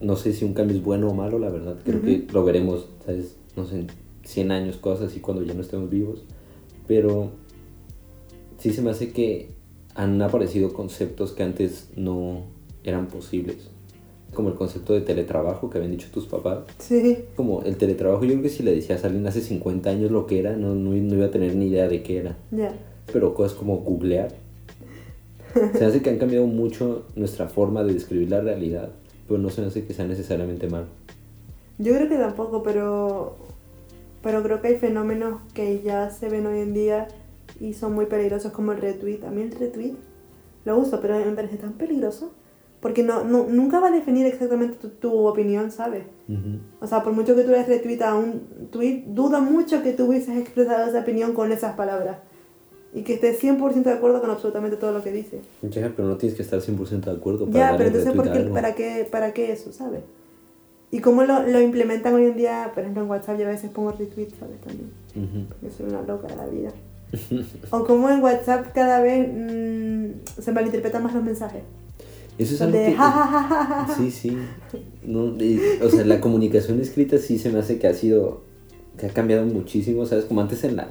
no 0.01 0.15
sé 0.15 0.33
si 0.33 0.45
un 0.45 0.55
cambio 0.55 0.77
es 0.77 0.83
bueno 0.83 1.09
o 1.09 1.15
malo, 1.15 1.39
la 1.39 1.51
verdad. 1.51 1.77
Creo 1.85 2.03
que 2.03 2.27
lo 2.33 2.45
veremos, 2.45 2.89
¿sabes? 3.05 3.37
No 3.57 3.65
sé, 3.65 3.81
en 3.81 3.87
100 4.23 4.51
años, 4.53 4.77
cosas 4.77 5.11
así 5.11 5.21
cuando 5.21 5.43
ya 5.43 5.55
no 5.55 5.63
estemos 5.63 5.91
vivos. 5.91 6.25
Pero 6.87 7.31
sí 8.59 8.73
se 8.73 8.83
me 8.83 8.91
hace 8.91 9.13
que 9.13 9.56
han 9.97 10.21
aparecido 10.23 10.73
conceptos 10.73 11.33
que 11.33 11.43
antes 11.43 11.89
no 11.97 12.43
eran 12.85 13.07
posibles. 13.09 13.57
Como 14.35 14.51
el 14.51 14.55
concepto 14.55 14.93
de 14.93 15.01
teletrabajo 15.01 15.71
que 15.71 15.79
habían 15.79 15.93
dicho 15.93 16.09
tus 16.13 16.27
papás. 16.27 16.59
Sí, 16.79 17.25
Como 17.37 17.63
el 17.63 17.77
teletrabajo, 17.77 18.23
yo 18.25 18.33
creo 18.33 18.43
que 18.43 18.51
si 18.51 18.63
le 18.63 18.75
decías 18.75 19.03
a 19.03 19.07
alguien 19.07 19.27
hace 19.27 19.41
50 19.41 19.89
años 19.89 20.11
lo 20.11 20.27
que 20.27 20.39
era, 20.39 20.55
no, 20.57 20.75
no, 20.75 20.91
no 20.91 21.15
iba 21.15 21.27
a 21.27 21.31
tener 21.31 21.57
ni 21.57 21.69
idea 21.69 21.89
de 21.89 22.03
qué 22.03 22.19
era. 22.19 22.37
ya. 22.51 22.73
Pero 23.13 23.35
cosas 23.35 23.57
como 23.57 23.79
googlear. 23.79 24.29
Se 25.79 25.85
hace 25.87 26.03
que 26.03 26.11
han 26.11 26.19
cambiado 26.19 26.47
mucho 26.47 27.05
nuestra 27.15 27.49
forma 27.49 27.83
de 27.83 27.95
describir 27.95 28.29
la 28.29 28.41
realidad, 28.43 28.91
pero 29.27 29.39
no 29.41 29.49
se 29.49 29.63
me 29.63 29.69
hace 29.69 29.87
que 29.87 29.95
sea 29.95 30.07
necesariamente 30.07 30.69
mal. 30.69 30.85
Yo 31.79 31.95
creo 31.95 32.09
que 32.09 32.17
tampoco, 32.17 32.63
pero, 32.63 33.37
pero 34.23 34.43
creo 34.43 34.61
que 34.61 34.69
hay 34.69 34.77
fenómenos 34.77 35.41
que 35.55 35.81
ya 35.83 36.11
se 36.11 36.29
ven 36.29 36.47
hoy 36.47 36.59
en 36.59 36.75
día 36.75 37.09
y 37.61 37.73
son 37.75 37.95
muy 37.95 38.07
peligrosos 38.07 38.53
como 38.53 38.73
el 38.73 38.79
retweet. 38.81 39.25
A 39.27 39.31
mí 39.31 39.43
el 39.43 39.53
retweet 39.53 39.95
lo 40.65 40.79
uso, 40.79 41.01
pero 41.01 41.17
me 41.19 41.33
parece 41.33 41.57
tan 41.57 41.73
peligroso 41.75 42.33
porque 42.81 43.03
no, 43.03 43.25
no, 43.25 43.47
nunca 43.49 43.81
va 43.81 43.89
a 43.89 43.91
definir 43.91 44.27
exactamente 44.27 44.77
tu, 44.77 44.89
tu 44.91 45.27
opinión, 45.27 45.71
¿sabes? 45.71 46.05
Ujú. 46.29 46.59
O 46.81 46.87
sea, 46.87 47.03
por 47.03 47.13
mucho 47.15 47.35
que 47.35 47.43
tú 47.43 47.51
des 47.51 47.67
retweet 47.67 48.03
a 48.03 48.15
un 48.15 48.69
tweet, 48.71 49.05
dudo 49.07 49.41
mucho 49.41 49.83
que 49.83 49.93
tú 49.93 50.07
hubieses 50.07 50.37
expresado 50.37 50.87
esa 50.89 51.01
opinión 51.01 51.33
con 51.33 51.51
esas 51.53 51.75
palabras. 51.75 52.19
Y 52.95 53.03
que 53.03 53.15
estés 53.15 53.39
100% 53.43 53.83
de 53.91 53.93
acuerdo 53.93 54.21
con 54.21 54.31
absolutamente 54.31 54.77
todo 54.77 54.93
lo 54.93 55.03
que 55.03 55.11
dice. 55.13 55.41
Ya, 55.63 55.93
pero 55.95 56.09
no 56.09 56.17
tienes 56.17 56.37
que 56.37 56.43
estar 56.43 56.61
100% 56.61 57.11
de 57.11 57.17
acuerdo 57.17 57.47
para 57.47 57.59
Ya, 57.59 57.65
darle 57.73 57.79
pero 57.79 57.89
entonces, 57.89 58.13
retweet 58.15 58.23
¿por 58.23 58.29
a 58.29 58.33
qué, 58.33 58.39
algo. 58.39 58.55
para, 58.55 58.75
qué, 58.75 59.09
¿para 59.11 59.33
qué 59.35 59.53
eso, 59.53 59.73
sabes? 59.73 60.03
Y 60.91 61.01
cómo 61.01 61.25
lo, 61.25 61.43
lo 61.43 61.61
implementan 61.61 62.15
hoy 62.15 62.27
en 62.27 62.37
día, 62.37 62.71
por 62.73 62.83
ejemplo 62.83 63.03
en 63.03 63.11
WhatsApp 63.11 63.39
yo 63.39 63.47
a 63.47 63.51
veces 63.51 63.71
pongo 63.71 63.91
retweet, 63.93 64.29
¿sabes? 64.39 64.61
También, 64.61 64.91
Ujú. 65.17 65.47
porque 65.49 65.71
soy 65.75 65.87
una 65.87 66.03
loca 66.03 66.29
de 66.29 66.37
la 66.37 66.47
vida. 66.47 66.71
o 67.71 67.85
como 67.85 68.11
en 68.11 68.23
WhatsApp 68.23 68.73
cada 68.75 69.01
vez 69.01 69.29
mm, 69.33 70.41
se 70.43 70.53
malinterpretan 70.53 71.03
más 71.03 71.15
los 71.15 71.23
mensajes. 71.25 71.63
Eso 72.39 72.55
es 72.55 72.61
algo 72.61 72.77
De 72.79 72.87
que... 72.87 72.97
Sí, 73.97 74.11
sí. 74.11 74.37
No, 75.05 75.35
o 75.85 75.89
sea, 75.91 76.05
la 76.05 76.21
comunicación 76.21 76.81
escrita 76.81 77.17
sí 77.19 77.39
se 77.39 77.51
me 77.51 77.61
hace 77.61 77.79
que 77.79 77.87
ha 77.87 77.95
sido, 77.95 78.43
que 78.99 79.07
ha 79.07 79.11
cambiado 79.11 79.47
muchísimo, 79.47 80.05
¿sabes? 80.05 80.27
Como 80.27 80.43
antes 80.43 80.63
en 80.65 80.77
las, 80.77 80.89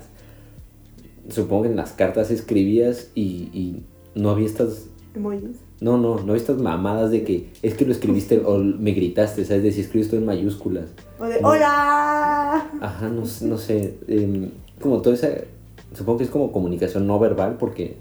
supongo 1.29 1.63
que 1.63 1.69
en 1.69 1.75
las 1.75 1.91
cartas 1.91 2.31
escribías 2.31 3.09
y, 3.13 3.49
y 3.53 3.83
no 4.15 4.31
había 4.31 4.47
estas, 4.47 4.85
Emojis. 5.13 5.57
no, 5.81 5.97
no, 5.97 6.15
no 6.15 6.21
había 6.21 6.35
estas 6.37 6.57
mamadas 6.57 7.11
de 7.11 7.23
que 7.23 7.49
es 7.61 7.75
que 7.75 7.85
lo 7.85 7.91
escribiste 7.91 8.39
o 8.43 8.57
me 8.57 8.91
gritaste, 8.93 9.45
¿sabes? 9.45 9.61
De 9.63 9.71
si 9.71 9.81
escribes 9.81 10.09
todo 10.09 10.19
en 10.19 10.25
mayúsculas. 10.25 10.85
O 11.19 11.25
de 11.25 11.41
No. 11.41 11.49
¡Hola! 11.49 12.69
Ajá, 12.81 13.09
no, 13.09 13.25
sé- 13.25 13.45
no 13.45 13.57
sé, 13.59 13.99
em, 14.07 14.49
como 14.81 15.01
toda 15.01 15.15
esa, 15.15 15.29
supongo 15.95 16.19
que 16.19 16.23
es 16.25 16.29
como 16.29 16.51
comunicación 16.51 17.07
no 17.07 17.19
verbal 17.19 17.57
porque 17.59 17.95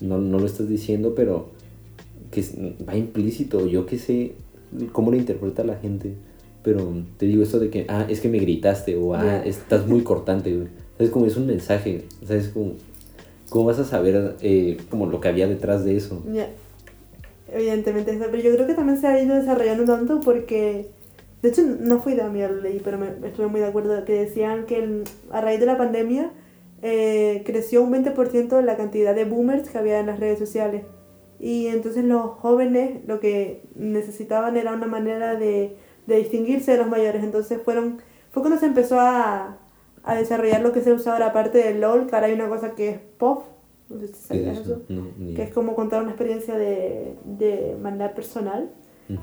no, 0.00 0.18
no 0.18 0.38
lo 0.38 0.46
estás 0.46 0.68
diciendo, 0.68 1.14
pero 1.14 1.48
que 2.30 2.44
va 2.88 2.96
implícito, 2.96 3.66
yo 3.66 3.86
qué 3.86 3.98
sé 3.98 4.32
cómo 4.92 5.10
lo 5.10 5.16
interpreta 5.16 5.64
la 5.64 5.76
gente, 5.76 6.14
pero 6.62 6.92
te 7.18 7.26
digo 7.26 7.42
esto 7.42 7.58
de 7.60 7.70
que, 7.70 7.86
ah, 7.88 8.06
es 8.08 8.20
que 8.20 8.28
me 8.28 8.38
gritaste 8.38 8.96
o, 8.96 9.14
ah, 9.14 9.42
estás 9.44 9.86
muy 9.86 10.00
cortante, 10.02 10.54
güey. 10.54 10.68
Es 10.98 11.10
como 11.10 11.26
es 11.26 11.36
un 11.36 11.46
mensaje, 11.46 12.04
¿sabes? 12.26 12.48
Como, 12.48 12.72
¿Cómo 13.50 13.66
vas 13.66 13.78
a 13.78 13.84
saber 13.84 14.34
eh, 14.40 14.76
como 14.90 15.06
lo 15.06 15.20
que 15.20 15.28
había 15.28 15.46
detrás 15.46 15.84
de 15.84 15.96
eso? 15.96 16.20
Ya. 16.32 16.48
Evidentemente, 17.52 18.10
eso, 18.12 18.24
pero 18.30 18.42
yo 18.42 18.52
creo 18.54 18.66
que 18.66 18.74
también 18.74 19.00
se 19.00 19.06
ha 19.06 19.22
ido 19.22 19.36
desarrollando 19.36 19.84
tanto 19.84 20.20
porque, 20.20 20.88
de 21.42 21.48
hecho, 21.48 21.62
no 21.62 22.00
fui 22.00 22.14
de 22.14 22.22
a 22.22 22.28
mí 22.28 22.40
lo 22.40 22.60
leí, 22.60 22.80
pero 22.82 22.98
me, 22.98 23.06
estuve 23.28 23.46
muy 23.46 23.60
de 23.60 23.66
acuerdo 23.66 24.04
que 24.04 24.14
decían 24.14 24.66
que 24.66 24.82
el- 24.82 25.04
a 25.30 25.40
raíz 25.40 25.60
de 25.60 25.66
la 25.66 25.78
pandemia 25.78 26.32
eh, 26.82 27.42
creció 27.46 27.82
un 27.82 27.90
20% 27.92 28.60
la 28.62 28.76
cantidad 28.76 29.14
de 29.14 29.24
boomers 29.24 29.68
que 29.70 29.78
había 29.78 29.98
en 30.00 30.06
las 30.06 30.20
redes 30.20 30.38
sociales. 30.38 30.84
Y 31.38 31.66
entonces 31.66 32.04
los 32.04 32.30
jóvenes 32.38 33.00
lo 33.06 33.20
que 33.20 33.62
necesitaban 33.74 34.56
era 34.56 34.72
una 34.72 34.86
manera 34.86 35.34
de, 35.36 35.76
de 36.06 36.16
distinguirse 36.16 36.72
de 36.72 36.78
los 36.78 36.88
mayores. 36.88 37.22
Entonces 37.22 37.60
fueron, 37.62 37.98
fue 38.30 38.42
cuando 38.42 38.58
se 38.58 38.66
empezó 38.66 38.98
a, 39.00 39.58
a 40.02 40.14
desarrollar 40.14 40.62
lo 40.62 40.72
que 40.72 40.80
se 40.82 40.92
usa 40.92 41.12
ahora 41.12 41.26
aparte 41.28 41.58
del 41.58 41.80
LOL, 41.80 42.06
que 42.06 42.14
ahora 42.14 42.28
hay 42.28 42.34
una 42.34 42.48
cosa 42.48 42.70
que 42.74 42.88
es 42.88 42.98
POF. 43.18 43.44
No 43.88 44.00
sé 44.00 44.06
si 44.08 44.12
¿Qué 44.12 44.18
es 44.18 44.26
sabías 44.26 44.58
eso? 44.60 44.72
eso 44.72 44.82
No, 44.88 45.06
ni- 45.18 45.34
que 45.34 45.42
es 45.42 45.52
como 45.52 45.74
contar 45.74 46.00
una 46.02 46.10
experiencia 46.12 46.56
de, 46.56 47.14
de 47.24 47.76
manera 47.80 48.14
personal 48.14 48.70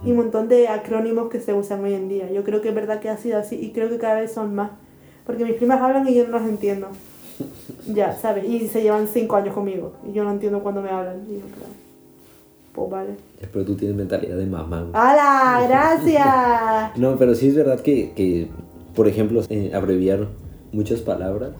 y 0.05 0.11
un 0.11 0.15
montón 0.15 0.47
de 0.47 0.69
acrónimos 0.69 1.29
que 1.29 1.41
se 1.41 1.53
usan 1.53 1.83
hoy 1.83 1.93
en 1.93 2.07
día. 2.07 2.31
Yo 2.31 2.45
creo 2.45 2.61
que 2.61 2.69
es 2.69 2.75
verdad 2.75 3.01
que 3.01 3.09
ha 3.09 3.17
sido 3.17 3.37
así 3.37 3.57
y 3.59 3.73
creo 3.73 3.89
que 3.89 3.97
cada 3.97 4.21
vez 4.21 4.31
son 4.31 4.55
más. 4.55 4.71
Porque 5.25 5.43
mis 5.43 5.55
primas 5.55 5.81
hablan 5.81 6.07
y 6.07 6.13
yo 6.15 6.25
no 6.25 6.37
las 6.39 6.47
entiendo. 6.47 6.87
Ya, 7.93 8.13
¿sabes? 8.15 8.45
Y 8.47 8.67
se 8.67 8.81
llevan 8.81 9.07
cinco 9.07 9.35
años 9.35 9.53
conmigo 9.53 9.93
y 10.07 10.13
yo 10.13 10.23
no 10.23 10.31
entiendo 10.31 10.61
cuando 10.61 10.81
me 10.81 10.89
hablan. 10.89 11.23
Y 11.29 11.33
yo, 11.33 11.39
claro, 11.41 11.71
pues 12.73 12.89
vale. 12.89 13.09
Pero 13.51 13.65
tú 13.65 13.75
tienes 13.75 13.95
mentalidad 13.97 14.37
de 14.37 14.45
mamá. 14.45 14.87
¡Hala! 14.93 15.65
¡Gracias! 15.67 16.97
No, 16.97 17.17
pero 17.17 17.35
sí 17.35 17.49
es 17.49 17.55
verdad 17.55 17.79
que, 17.81 18.11
que, 18.13 18.47
por 18.95 19.07
ejemplo, 19.07 19.41
eh, 19.49 19.71
abreviar 19.73 20.27
muchas 20.71 21.01
palabras, 21.01 21.51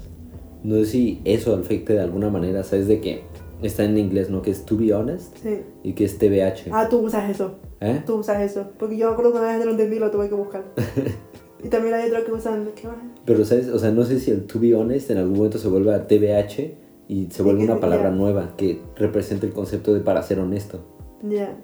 no 0.64 0.76
sé 0.76 0.86
si 0.86 1.22
eso 1.26 1.56
afecte 1.56 1.93
de 1.93 2.02
alguna 2.02 2.30
manera, 2.30 2.64
¿sabes? 2.64 2.88
De 2.88 3.02
que 3.02 3.24
está 3.62 3.84
en 3.84 3.98
inglés, 3.98 4.30
¿no? 4.30 4.41
Que 4.41 4.52
es 4.52 4.66
to 4.66 4.78
be 4.78 4.93
honest 4.93 5.38
Sí. 5.38 5.62
y 5.84 5.93
que 5.93 6.06
es 6.06 6.18
TBH. 6.18 6.70
Ah, 6.72 6.88
tú 6.89 7.00
usas 7.00 7.30
eso. 7.30 7.56
¿Eh? 7.82 8.02
Tú 8.06 8.16
usas 8.16 8.41
eso. 8.41 8.70
Porque 8.80 8.98
yo 8.98 9.08
me 9.08 9.12
acuerdo 9.14 9.34
que 9.34 9.39
una 9.39 9.50
vez 9.50 9.60
no 9.60 9.66
lo 9.66 9.72
entendí 9.72 10.00
lo 10.00 10.10
tuve 10.10 10.30
que 10.30 10.36
buscar. 10.36 10.64
y 11.64 11.70
también 11.70 11.93
hay 11.95 12.09
otro 12.09 12.26
que 12.26 12.32
usan. 12.34 12.70
¿Qué 12.76 12.88
más? 12.88 12.97
Pero, 13.26 13.45
¿sabes? 13.45 13.70
O 13.70 13.80
sea, 13.80 13.91
no 13.91 14.03
sé 14.03 14.20
si 14.20 14.32
el 14.32 14.45
to 14.45 14.59
be 14.59 14.76
honest 14.76 15.09
en 15.09 15.18
algún 15.18 15.38
momento 15.38 15.57
se 15.57 15.68
vuelve 15.68 15.93
a 15.93 16.07
TBH 16.07 16.74
y 17.07 17.28
se 17.32 17.43
vuelve 17.43 17.59
que 17.59 17.66
una 17.66 17.76
sí, 17.76 17.82
palabra 17.82 18.09
ya. 18.09 18.16
nueva 18.16 18.53
que 18.57 18.82
representa 18.95 19.45
el 19.45 19.53
concepto 19.53 19.93
de 19.93 20.01
para 20.01 20.22
ser 20.24 20.39
honesto. 20.39 20.84
Ya. 21.22 21.55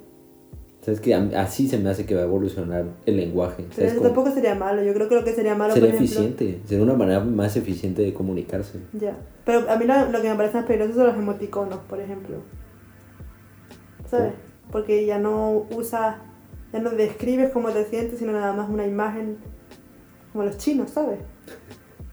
¿Sabes? 0.82 1.02
Que 1.02 1.14
así 1.14 1.68
se 1.68 1.78
me 1.78 1.90
hace 1.90 2.06
que 2.06 2.16
va 2.16 2.22
a 2.22 2.24
evolucionar 2.24 2.86
el 3.06 3.18
lenguaje. 3.18 3.66
Pero 3.76 4.02
tampoco 4.02 4.32
sería 4.32 4.56
malo. 4.56 4.82
Yo 4.82 4.94
creo 4.94 5.10
que 5.10 5.16
lo 5.16 5.24
que 5.26 5.34
sería 5.34 5.54
malo, 5.54 5.74
sería 5.74 5.90
por 5.90 5.96
ejemplo... 5.96 6.22
eficiente, 6.22 6.62
sería 6.66 6.84
una 6.84 6.94
manera 6.94 7.20
más 7.20 7.58
eficiente 7.58 8.02
de 8.02 8.14
comunicarse. 8.14 8.80
Ya. 8.94 9.18
Pero 9.46 9.70
a 9.70 9.76
mí 9.76 9.86
lo, 9.86 10.10
lo 10.10 10.22
que 10.22 10.30
me 10.30 10.36
parece 10.36 10.58
más 10.58 10.66
peligroso 10.66 10.94
son 10.94 11.08
los 11.08 11.16
emoticonos, 11.18 11.80
por 11.90 12.00
ejemplo. 12.00 12.38
¿Sabes? 14.10 14.34
Porque 14.72 15.06
ya 15.06 15.20
no 15.20 15.66
usas, 15.76 16.16
ya 16.72 16.80
no 16.80 16.92
describes 16.92 17.50
cómo 17.52 17.70
te 17.70 17.84
sientes, 17.86 18.20
sino 18.20 18.32
nada 18.32 18.54
más 18.54 18.70
una 18.70 18.88
imagen 18.88 19.38
como 20.40 20.48
los 20.50 20.58
chinos, 20.58 20.92
¿sabes? 20.92 21.20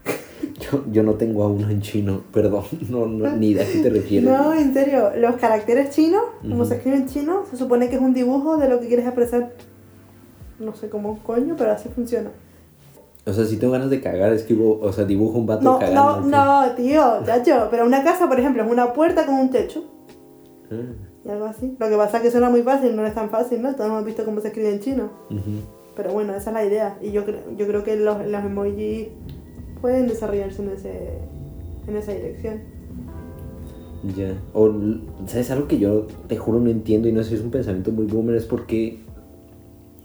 Yo, 0.59 0.83
yo 0.91 1.03
no 1.03 1.13
tengo 1.13 1.43
a 1.43 1.47
uno 1.47 1.69
en 1.69 1.81
chino, 1.81 2.21
perdón, 2.33 2.63
no, 2.89 3.05
no, 3.05 3.35
ni 3.37 3.53
de 3.53 3.61
a 3.63 3.65
qué 3.65 3.79
te 3.79 3.89
refieres. 3.89 4.29
No, 4.29 4.53
en 4.53 4.73
serio, 4.73 5.11
los 5.15 5.35
caracteres 5.37 5.91
chinos, 5.91 6.23
como 6.41 6.55
Ujú. 6.57 6.65
se 6.65 6.75
escribe 6.75 6.97
en 6.97 7.07
chino, 7.07 7.43
se 7.49 7.55
supone 7.57 7.89
que 7.89 7.95
es 7.95 8.01
un 8.01 8.13
dibujo 8.13 8.57
de 8.57 8.67
lo 8.67 8.79
que 8.79 8.87
quieres 8.87 9.05
expresar. 9.05 9.53
No 10.59 10.75
sé 10.75 10.89
cómo 10.89 11.19
coño, 11.23 11.55
pero 11.57 11.71
así 11.71 11.89
funciona. 11.89 12.31
O 13.25 13.31
sea, 13.33 13.45
si 13.45 13.57
tengo 13.57 13.73
ganas 13.73 13.89
de 13.89 14.01
cagar, 14.01 14.33
escribo, 14.33 14.79
o 14.81 14.91
sea, 14.91 15.05
dibujo 15.05 15.37
un 15.37 15.45
vato 15.45 15.63
No, 15.63 15.79
cagando. 15.79 16.21
no, 16.27 16.65
no, 16.65 16.71
tío, 16.75 17.23
chacho. 17.25 17.67
Pero 17.71 17.85
una 17.85 18.03
casa, 18.03 18.27
por 18.27 18.39
ejemplo, 18.39 18.63
es 18.63 18.71
una 18.71 18.93
puerta 18.93 19.25
con 19.25 19.35
un 19.35 19.49
techo 19.51 19.83
Ah, 20.71 20.75
y 21.25 21.29
algo 21.29 21.45
así. 21.45 21.75
Lo 21.79 21.87
que 21.89 21.95
pasa 21.95 22.17
es 22.17 22.23
que 22.23 22.31
suena 22.31 22.49
muy 22.49 22.61
fácil, 22.63 22.95
no 22.95 23.05
es 23.05 23.13
tan 23.15 23.29
fácil, 23.29 23.61
¿no? 23.61 23.73
Todos 23.75 23.89
hemos 23.89 24.03
visto 24.05 24.25
cómo 24.25 24.41
se 24.41 24.47
escribe 24.47 24.73
en 24.73 24.79
chino. 24.79 25.09
ujú. 25.29 25.76
Pero 25.97 26.13
bueno, 26.13 26.33
esa 26.35 26.51
es 26.51 26.53
la 26.53 26.63
idea. 26.65 26.97
Y 27.01 27.11
yo, 27.11 27.25
creo 27.25 27.41
yo 27.57 27.67
creo 27.67 27.83
que 27.83 27.95
los, 27.97 28.25
los 28.25 28.45
emojis 28.45 29.07
pueden 29.81 30.07
desarrollarse 30.07 30.61
en, 30.63 30.69
ese, 30.69 31.17
en 31.87 31.97
esa 31.97 32.13
dirección. 32.13 32.59
Ya. 34.15 34.33
O, 34.53 34.71
¿sabes? 35.25 35.49
Algo 35.51 35.67
que 35.67 35.79
yo 35.79 36.05
te 36.27 36.37
juro 36.37 36.59
no 36.59 36.69
entiendo 36.69 37.07
y 37.07 37.11
no 37.11 37.23
sé 37.23 37.29
si 37.29 37.35
es 37.35 37.41
un 37.41 37.49
pensamiento 37.51 37.91
muy 37.91 38.05
boomer, 38.05 38.35
es 38.35 38.45
por 38.45 38.67
qué 38.67 38.99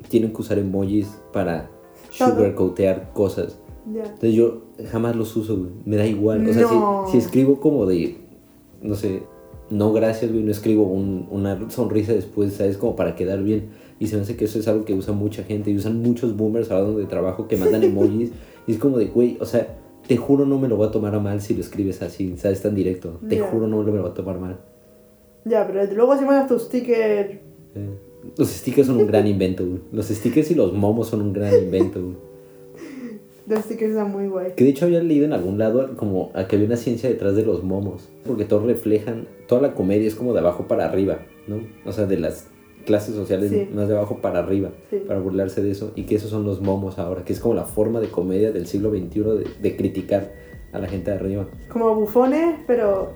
tienen 0.08 0.32
que 0.32 0.40
usar 0.40 0.58
emojis 0.58 1.08
para 1.32 1.68
sugarcoatear 2.10 3.12
cosas. 3.12 3.58
Ya. 3.92 4.04
Entonces 4.04 4.34
yo 4.34 4.62
jamás 4.90 5.14
los 5.16 5.36
uso, 5.36 5.56
güey. 5.58 5.70
Me 5.84 5.96
da 5.96 6.06
igual. 6.06 6.48
O 6.48 6.52
sea, 6.52 6.62
No. 6.62 7.04
si, 7.06 7.12
si 7.12 7.18
escribo 7.18 7.60
como 7.60 7.84
de, 7.86 8.16
no 8.80 8.94
sé, 8.94 9.22
no 9.70 9.92
gracias, 9.92 10.30
güey, 10.32 10.42
no 10.44 10.50
escribo 10.50 10.84
un- 10.84 11.26
una 11.30 11.70
sonrisa 11.70 12.12
después, 12.12 12.54
¿sabes? 12.54 12.76
Como 12.78 12.96
para 12.96 13.14
quedar 13.14 13.42
bien. 13.42 13.70
Y 14.02 14.08
se 14.08 14.16
me 14.16 14.22
hace 14.22 14.34
que 14.34 14.46
eso 14.46 14.58
es 14.58 14.66
algo 14.66 14.84
que 14.84 14.94
usa 14.94 15.14
mucha 15.14 15.44
gente 15.44 15.70
y 15.70 15.76
usan 15.76 16.02
muchos 16.02 16.36
boomers 16.36 16.72
ahora 16.72 16.86
donde 16.86 17.04
trabajo 17.04 17.46
que 17.46 17.56
mandan 17.56 17.84
emojis. 17.84 18.32
y 18.66 18.72
es 18.72 18.78
como 18.78 18.98
de, 18.98 19.04
güey, 19.04 19.36
o 19.38 19.44
sea, 19.44 19.78
te 20.08 20.16
juro 20.16 20.44
no 20.44 20.58
me 20.58 20.66
lo 20.66 20.76
voy 20.76 20.88
a 20.88 20.90
tomar 20.90 21.14
a 21.14 21.20
mal 21.20 21.40
si 21.40 21.54
lo 21.54 21.60
escribes 21.60 22.02
así, 22.02 22.34
¿sabes? 22.36 22.60
Tan 22.62 22.74
directo. 22.74 23.20
Te 23.28 23.38
juro 23.38 23.68
no 23.68 23.78
me 23.78 23.84
lo 23.84 24.02
voy 24.02 24.10
a 24.10 24.12
tomar 24.14 24.40
mal. 24.40 24.58
Ya, 25.44 25.64
pero 25.68 25.84
luego 25.94 26.18
si 26.18 26.24
mandas 26.24 26.48
tu 26.48 26.58
sticker. 26.58 27.42
Eh, 27.76 27.90
Los 28.36 28.48
stickers 28.48 28.88
son 28.88 28.96
un 28.96 29.06
gran 29.06 29.24
invento, 29.24 29.64
güey. 29.64 29.82
Los 29.92 30.06
stickers 30.06 30.50
y 30.50 30.56
los 30.56 30.72
momos 30.72 31.06
son 31.06 31.22
un 31.22 31.32
gran 31.32 31.54
invento, 31.54 32.02
güey. 32.02 32.16
Los 33.46 33.60
stickers 33.60 33.92
están 33.92 34.10
muy 34.10 34.26
guay. 34.26 34.54
Que 34.56 34.64
de 34.64 34.70
hecho 34.70 34.86
había 34.86 35.00
leído 35.00 35.26
en 35.26 35.32
algún 35.32 35.58
lado 35.58 35.96
como 35.96 36.32
a 36.34 36.48
que 36.48 36.56
había 36.56 36.66
una 36.66 36.76
ciencia 36.76 37.08
detrás 37.08 37.36
de 37.36 37.44
los 37.44 37.62
momos. 37.62 38.08
Porque 38.26 38.46
todos 38.46 38.64
reflejan, 38.64 39.28
toda 39.46 39.62
la 39.62 39.74
comedia 39.74 40.08
es 40.08 40.16
como 40.16 40.32
de 40.32 40.40
abajo 40.40 40.66
para 40.66 40.86
arriba, 40.86 41.20
¿no? 41.46 41.60
O 41.86 41.92
sea, 41.92 42.06
de 42.06 42.18
las 42.18 42.48
clases 42.84 43.14
sociales 43.14 43.50
Sí. 43.50 43.68
más 43.74 43.88
de 43.88 43.96
abajo 43.96 44.18
para 44.20 44.40
arriba, 44.40 44.70
Sí. 44.90 44.96
para 45.06 45.20
burlarse 45.20 45.62
de 45.62 45.70
eso. 45.70 45.92
Y 45.96 46.04
que 46.04 46.16
esos 46.16 46.30
son 46.30 46.44
los 46.44 46.60
momos 46.60 46.98
ahora, 46.98 47.24
que 47.24 47.32
es 47.32 47.40
como 47.40 47.54
la 47.54 47.64
forma 47.64 48.00
de 48.00 48.08
comedia 48.08 48.52
del 48.52 48.66
siglo 48.66 48.90
XXI 48.90 49.20
de, 49.20 49.46
de 49.60 49.76
criticar 49.76 50.32
a 50.72 50.78
la 50.78 50.88
gente 50.88 51.10
de 51.10 51.16
arriba. 51.16 51.46
Como 51.70 51.94
bufones, 51.94 52.56
pero. 52.66 53.10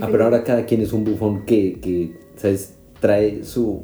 Ah, 0.00 0.08
pero 0.10 0.24
ahora 0.24 0.42
cada 0.44 0.66
quien 0.66 0.80
es 0.80 0.92
un 0.92 1.04
bufón 1.04 1.44
que, 1.46 1.78
que 1.80 2.18
¿sabes? 2.36 2.76
Trae 3.00 3.44
su 3.44 3.82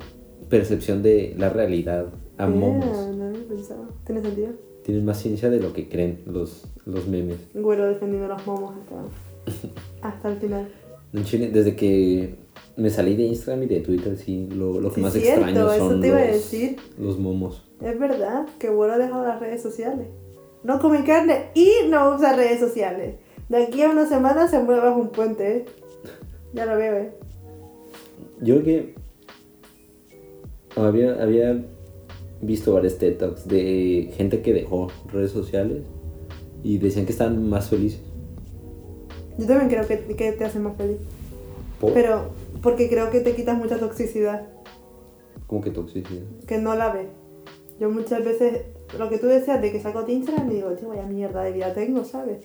percepción 0.49 1.03
de 1.03 1.35
la 1.39 1.49
realidad 1.49 2.07
a 2.39 2.47
momos. 2.47 2.85
Yeah, 2.85 3.13
no 3.13 3.31
lo 3.31 3.37
he 3.39 3.41
pensado. 3.43 3.89
Tiene 4.05 4.21
sentido. 4.23 4.49
Tienen 4.85 5.05
más 5.05 5.19
ciencia 5.21 5.49
de 5.49 5.61
lo 5.61 5.73
que 5.73 5.89
creen 5.89 6.23
los, 6.27 6.67
los 6.87 7.07
memes. 7.07 7.37
Güero 7.55 7.87
defendiendo 7.89 8.27
los 8.29 8.45
momos 8.47 8.75
hasta, 8.81 9.69
hasta 10.09 10.29
el 10.33 10.37
final. 10.39 10.69
En 11.13 11.25
Chile, 11.25 11.51
desde 11.53 11.77
que 11.77 12.35
me 12.77 12.91
salí 12.91 13.17
de 13.17 13.25
Instagram 13.25 13.65
y 13.65 13.67
de 13.67 13.81
Twitter, 13.81 14.17
sí, 14.17 14.49
lo, 14.55 14.81
lo 14.81 14.89
que 14.89 14.97
Sí, 14.97 15.01
más 15.03 15.13
cierto, 15.13 15.47
extraño 15.47 15.73
eso 15.73 15.89
son 15.91 16.01
te 16.01 16.07
iba 16.09 16.17
a 16.19 16.21
los, 16.25 16.31
decir. 16.33 16.77
los 16.99 17.19
momos. 17.19 17.69
Es 17.83 17.99
verdad 17.99 18.47
que 18.59 18.71
Güero 18.71 18.95
ha 18.95 18.99
dejado 18.99 19.25
las 19.25 19.41
redes 19.41 19.63
sociales. 19.63 20.07
No 20.65 20.79
come 20.79 21.05
carne 21.05 21.51
y 21.55 21.71
no 21.89 22.15
usa 22.15 22.35
redes 22.37 22.61
sociales. 22.61 23.17
De 23.49 23.65
aquí 23.65 23.83
a 23.83 23.91
una 23.91 24.07
semana 24.09 24.49
se 24.49 24.59
mueve 24.61 24.81
bajo 24.81 25.01
un 25.01 25.09
puente, 25.11 25.57
¿eh? 25.57 25.65
Ya 26.55 26.67
lo 26.67 26.77
veo, 26.77 26.97
¿eh? 26.97 27.13
Yo 28.41 28.61
creo 28.61 28.65
que 28.65 28.95
había, 30.77 31.21
había 31.23 31.65
visto 32.41 32.73
varios 32.75 32.99
TED 32.99 33.19
Talks 33.19 33.47
de 33.49 34.11
gente 34.17 34.41
que 34.41 34.53
dejó 34.53 34.89
redes 35.13 35.31
sociales 35.33 35.83
y 36.63 36.79
decían 36.79 37.07
que 37.07 37.13
estaban 37.13 37.49
más 37.49 37.69
felices. 37.69 38.01
Yo 39.39 39.47
también 39.47 39.69
creo 39.69 39.87
que, 39.87 40.15
que 40.15 40.33
te 40.33 40.45
hace 40.45 40.59
más 40.59 40.77
feliz. 40.77 40.99
¿Por? 41.81 41.93
Pero 41.93 42.31
porque 42.63 42.89
creo 42.89 43.11
que 43.11 43.21
te 43.21 43.35
quitas 43.35 43.59
mucha 43.59 43.79
toxicidad. 43.79 44.49
¿Cómo 45.47 45.61
que 45.61 45.71
toxicidad? 45.71 46.23
que 46.47 46.59
no 46.59 46.75
la 46.75 46.93
ve. 46.93 47.09
Yo 47.79 47.91
muchas 47.91 48.25
veces, 48.25 48.63
lo 48.99 49.09
que 49.09 49.19
tú 49.19 49.27
decías 49.27 49.61
de 49.61 49.73
que 49.73 49.81
saco 49.81 50.05
Instagram, 50.07 50.51
y 50.51 50.55
digo, 50.55 50.71
tío, 50.71 50.89
vaya 50.89 51.05
mierda 51.05 51.43
de 51.43 51.53
vida 51.53 51.75
tengo, 51.75 52.05
¿sabes? 52.05 52.39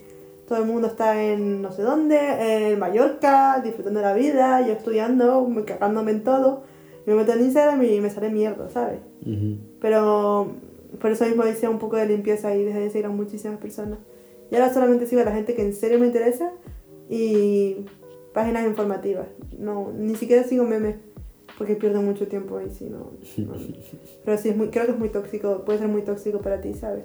Todo 0.48 0.60
el 0.60 0.66
mundo 0.66 0.88
está 0.88 1.22
en 1.22 1.62
no 1.62 1.72
sé 1.72 1.84
dónde, 1.84 2.72
en 2.72 2.80
Mallorca, 2.80 3.62
disfrutando 3.64 4.00
de 4.00 4.06
la 4.06 4.14
vida, 4.14 4.66
yo 4.66 4.74
estudiando, 4.74 5.48
me 5.48 5.64
cagándome 5.64 6.12
en 6.12 6.24
todo. 6.24 6.64
Me 7.06 7.16
meto 7.16 7.34
en 7.34 7.42
Instagram 7.42 7.84
y 7.84 8.02
me 8.02 8.10
sale 8.10 8.30
mierda, 8.30 8.70
¿sabes? 8.70 9.00
Ujú. 9.26 9.58
Pero 9.80 10.54
por 11.00 11.12
eso 11.12 11.26
mismo 11.26 11.46
hice 11.46 11.68
un 11.68 11.80
poco 11.80 11.98
de 11.98 12.06
limpieza 12.06 12.56
y 12.56 12.64
dejé 12.64 12.80
de 12.80 12.90
seguir 12.90 13.06
a 13.06 13.10
muchísimas 13.10 13.58
personas. 13.60 14.00
Y 14.52 14.56
ahora 14.56 14.74
solamente 14.74 15.06
sigo 15.06 15.22
a 15.22 15.26
la 15.26 15.32
gente 15.32 15.54
que 15.54 15.62
en 15.62 15.74
serio 15.74 16.00
me 16.00 16.08
interesa 16.08 16.52
y 17.10 17.86
páginas 18.34 18.66
informativas. 18.68 19.28
No, 19.58 19.92
ni 19.98 20.16
siquiera 20.16 20.44
sigo 20.44 20.64
memes 20.66 20.96
porque 21.58 21.76
pierdo 21.76 22.02
mucho 22.02 22.28
tiempo 22.28 22.58
ahí, 22.58 22.70
sí, 22.70 22.86
no, 22.90 23.12
no. 23.38 23.54
Pero 24.26 24.38
sí, 24.38 24.50
es 24.50 24.58
muy, 24.58 24.70
creo 24.70 24.86
que 24.86 24.92
es 24.92 25.00
muy 25.00 25.10
tóxico, 25.10 25.64
puede 25.66 25.80
ser 25.80 25.88
muy 25.88 26.04
tóxico 26.04 26.40
para 26.40 26.62
ti, 26.62 26.74
¿sabes? 26.74 27.04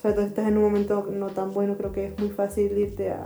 Sobre 0.00 0.14
todo 0.14 0.24
si 0.24 0.28
estás 0.30 0.48
en 0.48 0.56
un 0.56 0.64
momento 0.64 1.08
no 1.12 1.28
tan 1.28 1.52
bueno, 1.52 1.76
creo 1.76 1.92
que 1.92 2.06
es 2.06 2.18
muy 2.18 2.28
fácil 2.30 2.76
irte 2.78 3.10
a... 3.10 3.24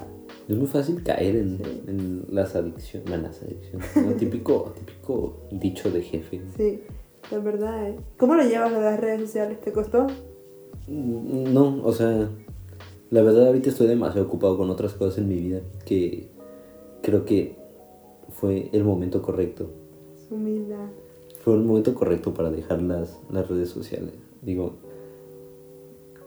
Es 0.49 0.57
muy 0.57 0.67
fácil 0.67 1.03
caer 1.03 1.37
en, 1.37 1.59
Sí. 1.59 1.83
en 1.89 2.25
las 2.31 2.55
adicciones. 2.55 3.09
bueno, 3.09 3.25
las 3.29 3.43
adicciones. 3.43 3.97
¿no? 3.97 4.13
típico, 4.19 4.73
típico 4.77 5.37
dicho 5.51 5.91
de 5.91 6.03
jefe. 6.03 6.41
Sí, 6.57 6.81
es 7.31 7.43
verdad, 7.45 7.89
¿eh? 7.89 7.97
¿Cómo 8.19 8.35
lo 8.35 8.45
llevas 8.45 8.73
de 8.73 8.81
las 8.81 9.01
redes 9.01 9.23
sociales? 9.23 9.61
¿Te 9.61 9.73
costó? 9.73 10.07
Mm, 10.87 11.53
No, 11.53 11.83
o 11.83 11.93
sea, 11.93 12.29
la 13.11 13.23
verdad 13.23 13.47
ahorita 13.49 13.71
estoy 13.71 13.87
demasiado 13.89 14.27
ocupado 14.27 14.57
con 14.57 14.71
otras 14.71 14.93
cosas 14.95 15.19
en 15.19 15.29
mi 15.29 15.37
vida 15.37 15.61
que 15.85 16.29
creo 17.03 17.25
que 17.25 17.57
fue 18.31 18.69
el 18.73 18.85
momento 18.85 19.23
correcto. 19.23 19.71
Humildad. 20.31 20.89
Fue 21.41 21.55
el 21.55 21.63
momento 21.63 21.95
correcto 21.95 22.35
para 22.35 22.51
dejar 22.51 22.83
las, 22.83 23.19
las 23.31 23.49
redes 23.49 23.69
sociales. 23.71 24.15
Digo, 24.43 24.75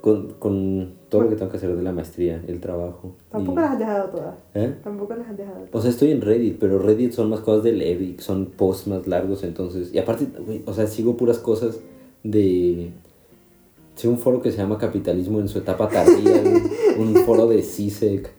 con, 0.02 0.30
con 0.40 0.94
todo 1.10 1.24
lo 1.24 1.30
que 1.30 1.36
tengo 1.36 1.52
que 1.52 1.58
hacer 1.58 1.76
de 1.76 1.84
la 1.84 1.92
maestría, 1.92 2.42
el 2.48 2.62
trabajo. 2.62 3.16
Tampoco 3.30 3.60
y- 3.60 3.62
las 3.64 3.72
has 3.74 3.80
dejado 3.80 4.10
todas. 4.10 4.36
¿Eh? 4.56 4.76
Tampoco 4.82 5.16
las 5.16 5.28
has 5.28 5.38
dejado 5.38 5.58
todas. 5.58 5.76
O 5.76 5.82
sea, 5.82 5.90
estoy 5.92 6.12
en 6.12 6.22
Reddit, 6.22 6.58
pero 6.58 6.80
Reddit 6.80 7.12
son 7.12 7.30
más 7.30 7.42
cosas 7.42 7.64
de 7.64 7.74
leer 7.74 8.02
y 8.02 8.16
son 8.20 8.46
posts 8.46 8.88
más 8.88 9.08
largos, 9.08 9.44
entonces... 9.44 9.94
Y 9.94 9.98
aparte, 10.00 10.28
o 10.66 10.74
sea, 10.74 10.88
sigo 10.88 11.18
puras 11.18 11.40
cosas 11.40 11.80
de... 12.24 12.92
Sigo 13.96 14.14
un 14.14 14.20
foro 14.20 14.42
que 14.42 14.52
se 14.52 14.58
llama 14.58 14.78
Capitalismo 14.78 15.42
en 15.42 15.50
su 15.50 15.58
etapa 15.58 15.90
tardía, 15.90 16.42
güey, 16.42 16.62
un 17.00 17.16
foro 17.26 17.48
de 17.48 17.62
CISEC. 17.62 18.32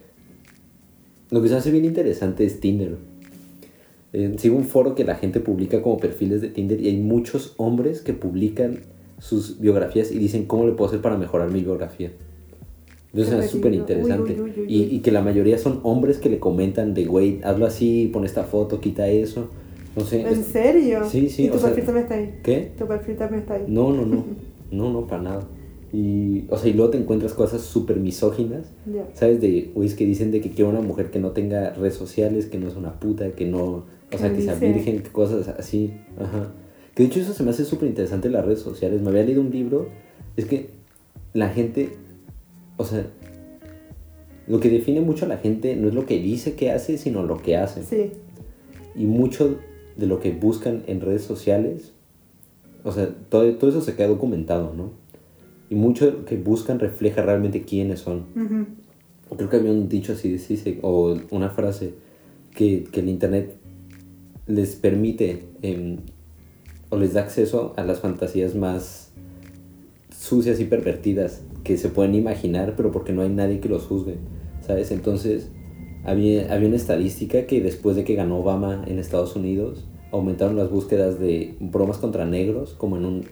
Lo 1.30 1.42
que 1.42 1.48
se 1.48 1.54
hace 1.54 1.70
bien 1.70 1.84
interesante 1.84 2.44
es 2.44 2.60
Tinder. 2.60 2.96
Eh, 4.12 4.34
sigo 4.38 4.56
un 4.56 4.64
foro 4.64 4.94
que 4.94 5.04
la 5.04 5.14
gente 5.14 5.38
publica 5.40 5.82
como 5.82 5.98
perfiles 5.98 6.40
de 6.40 6.48
Tinder 6.48 6.80
y 6.80 6.88
hay 6.88 6.96
muchos 6.96 7.54
hombres 7.56 8.00
que 8.00 8.12
publican 8.12 8.80
sus 9.18 9.60
biografías 9.60 10.10
y 10.10 10.18
dicen 10.18 10.46
cómo 10.46 10.66
le 10.66 10.72
puedo 10.72 10.88
hacer 10.88 11.00
para 11.00 11.16
mejorar 11.16 11.50
mi 11.50 11.60
biografía. 11.60 12.10
Entonces 13.12 13.44
es 13.44 13.50
súper 13.50 13.74
interesante. 13.74 14.36
Y, 14.68 15.00
que 15.00 15.10
la 15.10 15.20
mayoría 15.20 15.58
son 15.58 15.80
hombres 15.82 16.18
que 16.18 16.28
le 16.28 16.38
comentan 16.38 16.94
de, 16.94 17.04
güey, 17.06 17.40
hazlo 17.42 17.66
así, 17.66 18.08
pon 18.12 18.24
esta 18.24 18.44
foto, 18.44 18.80
quita 18.80 19.08
eso. 19.08 19.48
No 19.96 20.04
sé. 20.04 20.20
¿En 20.22 20.44
serio? 20.44 21.04
Sí, 21.08 21.28
sí, 21.28 21.46
¿Y 21.46 21.48
tu 21.48 21.58
sea- 21.58 21.68
perfil 21.68 21.84
también 21.84 22.04
está 22.04 22.14
ahí? 22.14 22.34
¿Qué? 22.42 22.72
Tu 22.78 22.86
perfil 22.86 23.16
también 23.16 23.40
está 23.42 23.54
ahí. 23.54 23.64
No, 23.68 23.92
no, 23.92 24.06
no. 24.06 24.24
No, 24.70 24.88
no, 24.92 25.04
para 25.04 25.20
nada. 25.20 25.48
Y, 25.92 26.44
o 26.48 26.56
sea, 26.56 26.70
y 26.70 26.74
luego 26.74 26.90
te 26.90 26.98
encuentras 26.98 27.34
cosas 27.34 27.62
súper 27.62 27.96
misóginas. 27.96 28.70
¿Sabes? 29.14 29.40
De 29.40 29.70
güeyes 29.74 29.94
que 29.94 30.06
dicen 30.06 30.30
de 30.30 30.40
que 30.40 30.50
quiero 30.50 30.70
una 30.70 30.80
mujer 30.80 31.10
que 31.10 31.18
no 31.18 31.30
tenga 31.30 31.70
redes 31.70 31.94
sociales, 31.94 32.46
que 32.46 32.58
no 32.58 32.68
es 32.68 32.76
una 32.76 33.00
puta, 33.00 33.32
que 33.32 33.46
no. 33.46 33.84
O 34.12 34.18
sea, 34.18 34.30
¿Qué 34.30 34.36
que 34.36 34.42
sea 34.42 34.54
virgen, 34.54 35.02
que 35.02 35.10
cosas 35.10 35.48
así. 35.48 35.92
Ajá. 36.18 36.52
Que 36.94 37.04
de 37.04 37.08
hecho 37.08 37.20
eso 37.20 37.32
se 37.32 37.42
me 37.42 37.50
hace 37.50 37.64
súper 37.64 37.88
interesante 37.88 38.28
las 38.28 38.44
redes 38.44 38.60
sociales. 38.60 39.02
Me 39.02 39.10
había 39.10 39.24
leído 39.24 39.40
un 39.40 39.50
libro. 39.50 39.88
Es 40.36 40.44
que 40.46 40.70
la 41.32 41.48
gente. 41.48 41.90
O 42.76 42.84
sea. 42.84 43.06
Lo 44.46 44.58
que 44.58 44.68
define 44.68 45.00
mucho 45.00 45.26
a 45.26 45.28
la 45.28 45.36
gente 45.36 45.76
no 45.76 45.88
es 45.88 45.94
lo 45.94 46.06
que 46.06 46.20
dice 46.20 46.54
que 46.54 46.72
hace, 46.72 46.98
sino 46.98 47.22
lo 47.22 47.38
que 47.38 47.56
hace. 47.56 47.84
Sí. 47.84 48.12
Y 48.96 49.06
mucho 49.06 49.58
de 49.96 50.06
lo 50.06 50.18
que 50.18 50.32
buscan 50.32 50.82
en 50.86 51.00
redes 51.00 51.22
sociales. 51.22 51.92
O 52.82 52.90
sea, 52.90 53.14
todo, 53.28 53.52
todo 53.56 53.70
eso 53.70 53.80
se 53.80 53.94
queda 53.94 54.08
documentado, 54.08 54.72
¿no? 54.74 54.99
Y 55.70 55.76
mucho 55.76 56.04
de 56.04 56.12
lo 56.12 56.24
que 56.26 56.36
buscan 56.36 56.78
refleja 56.78 57.22
realmente 57.22 57.62
quiénes 57.62 58.00
son 58.00 58.26
creo 59.36 59.48
que 59.48 59.56
había 59.56 59.70
un 59.70 59.88
dicho 59.88 60.12
así, 60.12 60.38
sí, 60.38 60.56
sí, 60.56 60.78
o 60.82 61.16
una 61.30 61.50
frase, 61.50 61.94
que, 62.54 62.84
que 62.84 63.00
el 63.00 63.08
Internet 63.08 63.56
les 64.46 64.74
permite 64.74 65.44
em, 65.62 65.98
o 66.88 66.96
les 66.96 67.14
da 67.14 67.22
acceso 67.22 67.72
a 67.76 67.84
las 67.84 68.00
fantasías 68.00 68.54
más 68.56 69.12
sucias 70.16 70.58
y 70.60 70.64
pervertidas 70.64 71.42
que 71.62 71.76
se 71.76 71.88
pueden 71.88 72.14
imaginar, 72.14 72.74
pero 72.76 72.90
porque 72.90 73.12
no 73.12 73.22
hay 73.22 73.28
nadie 73.28 73.60
que 73.60 73.68
los 73.68 73.84
juzgue, 73.84 74.16
¿sabes? 74.66 74.90
Entonces, 74.90 75.50
había, 76.04 76.52
había 76.52 76.66
una 76.66 76.76
estadística 76.76 77.46
que 77.46 77.60
después 77.60 77.94
de 77.94 78.04
que 78.04 78.16
ganó 78.16 78.38
Obama 78.38 78.84
en 78.86 78.98
Estados 78.98 79.36
Unidos, 79.36 79.86
aumentaron 80.10 80.56
las 80.56 80.70
búsquedas 80.70 81.20
de 81.20 81.54
bromas 81.60 81.98
contra 81.98 82.24
negros 82.24 82.74
como 82.74 82.96
en 82.96 83.04
un 83.04 83.24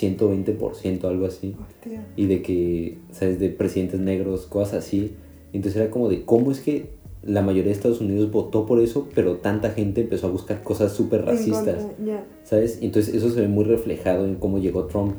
120%, 0.00 1.04
algo 1.04 1.26
así. 1.26 1.54
Hostia. 1.60 2.06
Y 2.16 2.26
de 2.26 2.42
que, 2.42 2.98
¿sabes? 3.12 3.38
De 3.38 3.48
presidentes 3.50 4.00
negros, 4.00 4.46
cosas 4.46 4.84
así. 4.84 5.12
Entonces 5.52 5.80
era 5.80 5.90
como 5.90 6.08
de 6.08 6.24
cómo 6.24 6.50
es 6.50 6.60
que 6.60 6.90
la 7.22 7.40
mayoría 7.40 7.70
de 7.70 7.72
Estados 7.72 8.00
Unidos 8.00 8.30
votó 8.30 8.66
por 8.66 8.80
eso, 8.80 9.08
pero 9.14 9.36
tanta 9.36 9.70
gente 9.70 10.02
empezó 10.02 10.26
a 10.26 10.30
buscar 10.30 10.62
cosas 10.62 10.92
súper 10.92 11.24
racistas. 11.24 11.86
Ya. 12.04 12.24
¿Sabes? 12.42 12.78
Entonces 12.82 13.14
eso 13.14 13.30
se 13.30 13.40
ve 13.40 13.48
muy 13.48 13.64
reflejado 13.64 14.26
en 14.26 14.34
cómo 14.34 14.58
llegó 14.58 14.84
Trump. 14.86 15.14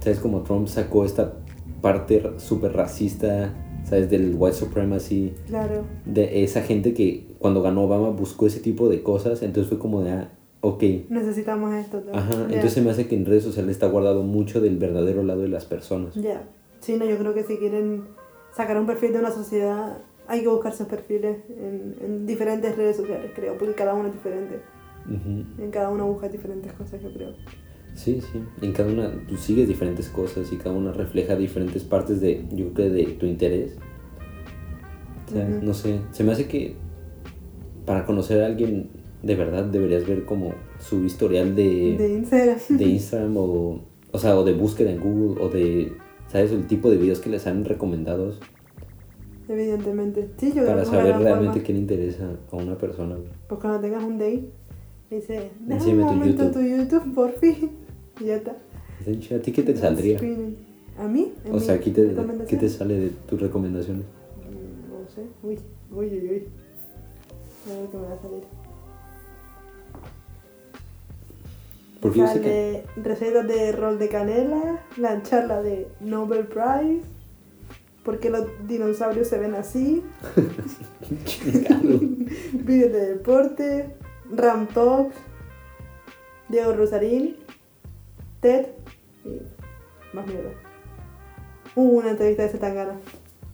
¿Sabes? 0.00 0.18
Como 0.18 0.42
Trump 0.42 0.68
sacó 0.68 1.04
esta 1.04 1.34
parte 1.80 2.22
súper 2.38 2.72
racista, 2.74 3.54
¿sabes? 3.84 4.10
Del 4.10 4.34
white 4.38 4.56
supremacy, 4.56 5.32
Claro. 5.46 5.84
de 6.04 6.42
esa 6.44 6.62
gente 6.62 6.92
que 6.92 7.26
cuando 7.38 7.62
ganó 7.62 7.84
Obama 7.84 8.10
buscó 8.10 8.46
ese 8.46 8.60
tipo 8.60 8.88
de 8.88 9.02
cosas, 9.02 9.42
entonces 9.42 9.68
fue 9.68 9.78
como 9.78 10.02
de, 10.02 10.10
ah, 10.10 10.32
ok. 10.62 10.82
Necesitamos 11.10 11.74
esto. 11.74 12.02
¿no? 12.06 12.12
Ajá, 12.18 12.32
Ya. 12.32 12.44
entonces 12.44 12.72
se 12.72 12.80
me 12.80 12.90
hace 12.90 13.06
que 13.08 13.14
en 13.16 13.26
redes 13.26 13.42
sociales 13.44 13.72
está 13.72 13.88
guardado 13.88 14.22
mucho 14.22 14.60
del 14.62 14.78
verdadero 14.78 15.22
lado 15.22 15.42
de 15.42 15.48
las 15.48 15.66
personas. 15.66 16.14
Ya. 16.14 16.48
Sí, 16.80 16.96
no, 16.96 17.04
yo 17.04 17.18
creo 17.18 17.34
que 17.34 17.42
si 17.44 17.58
quieren 17.58 18.04
sacar 18.56 18.78
un 18.78 18.86
perfil 18.86 19.12
de 19.12 19.18
una 19.20 19.30
sociedad, 19.30 19.98
hay 20.26 20.40
que 20.40 20.48
buscar 20.48 20.72
sus 20.74 20.86
perfiles 20.86 21.38
en, 21.50 21.94
en 22.00 22.26
diferentes 22.26 22.74
redes 22.76 22.96
sociales, 22.96 23.30
creo, 23.34 23.58
porque 23.58 23.74
cada 23.74 23.92
uno 23.94 24.08
es 24.08 24.14
diferente. 24.14 24.60
En 25.58 25.70
cada 25.72 25.90
uno 25.90 26.06
busca 26.06 26.28
diferentes 26.28 26.72
cosas, 26.74 27.02
yo 27.02 27.12
creo. 27.12 27.34
Sí, 27.94 28.20
sí. 28.20 28.40
En 28.62 28.72
cada 28.72 28.90
una 28.92 29.10
tú 29.28 29.36
sigues 29.36 29.66
diferentes 29.68 30.08
cosas 30.08 30.50
y 30.52 30.56
cada 30.56 30.74
una 30.76 30.92
refleja 30.92 31.34
diferentes 31.36 31.82
partes 31.84 32.20
de, 32.20 32.46
yo 32.52 32.72
creo, 32.72 32.90
de 32.90 33.04
tu 33.18 33.26
interés. 33.26 33.76
O 35.28 35.32
sea, 35.32 35.44
no 35.48 35.74
sé, 35.74 36.00
se 36.12 36.24
me 36.24 36.32
hace 36.32 36.46
que 36.46 36.76
para 37.84 38.06
conocer 38.06 38.42
a 38.42 38.46
alguien 38.46 38.90
de 39.22 39.34
verdad 39.34 39.64
deberías 39.64 40.06
ver 40.06 40.24
como 40.24 40.54
su 40.80 41.04
historial 41.04 41.54
de, 41.54 41.96
De 41.96 42.08
Instagram. 42.14 42.58
de 42.68 42.84
Instagram 42.84 43.36
o, 43.36 43.80
o 44.10 44.18
sea, 44.18 44.38
o 44.38 44.44
de 44.44 44.52
búsqueda 44.52 44.90
en 44.90 45.00
Google 45.00 45.42
o 45.42 45.48
de, 45.48 45.92
¿sabes? 46.28 46.52
El 46.52 46.66
tipo 46.66 46.90
de 46.90 46.96
videos 46.96 47.20
que 47.20 47.30
les 47.30 47.46
han 47.46 47.64
recomendados 47.64 48.40
Evidentemente. 49.48 50.30
Sí, 50.38 50.52
yo 50.54 50.64
para 50.64 50.84
saber 50.84 51.16
realmente 51.18 51.50
forma. 51.54 51.62
qué 51.64 51.72
le 51.72 51.78
interesa 51.80 52.30
a 52.50 52.56
una 52.56 52.78
persona. 52.78 53.16
Pues 53.48 53.60
cuando 53.60 53.80
tengas 53.80 54.02
un 54.04 54.16
date, 54.18 54.48
dice, 55.10 55.50
déjame 55.60 56.04
tu 56.04 56.24
YouTube". 56.24 56.52
tu 56.52 56.60
YouTube, 56.60 57.14
por 57.14 57.32
fin. 57.38 57.70
Y 58.20 58.26
ya 58.26 58.36
está. 58.36 58.52
¿A 58.52 59.38
ti 59.40 59.52
qué 59.52 59.62
te 59.62 59.74
saldría? 59.74 60.18
¿A 60.98 61.08
mí? 61.08 61.32
¿En 61.44 61.54
O 61.54 61.58
sea, 61.58 61.80
¿qué 61.80 61.90
te? 61.90 62.14
¿qué 62.46 62.56
te 62.56 62.68
sale 62.68 62.98
de 62.98 63.08
tus 63.26 63.40
recomendaciones? 63.40 64.04
Mm, 64.04 64.92
No 64.92 65.08
sé. 65.08 65.22
Uy, 65.42 65.58
uy, 65.90 66.06
uy, 66.06 66.28
uy. 66.30 66.44
A 67.66 67.80
ver 67.80 67.88
qué 67.90 67.96
me 67.96 68.02
va 68.02 68.12
a 68.12 68.18
salir. 68.20 68.44
Porque 72.02 72.18
yo 72.18 72.26
sé 72.26 72.40
que... 72.40 72.84
Sale 72.84 73.04
recetas 73.04 73.46
de 73.46 73.72
rol 73.72 73.98
de 73.98 74.08
canela, 74.08 74.84
la 74.96 75.22
charla 75.22 75.62
de 75.62 75.88
Nobel 76.00 76.46
Prize, 76.46 77.02
por 78.04 78.18
qué 78.18 78.28
los 78.28 78.44
dinosaurios 78.66 79.28
se 79.28 79.38
ven 79.38 79.54
así, 79.54 80.02
vídeos 82.52 82.92
de 82.92 83.06
deporte, 83.14 83.94
Ram 84.30 84.66
Diego 86.48 86.72
Rosarín, 86.72 87.36
TED 88.40 88.66
y 89.24 89.40
más 90.14 90.26
mierda. 90.26 90.50
Una 91.76 92.10
entrevista 92.10 92.42
de 92.42 92.48
Zetangana. 92.48 93.00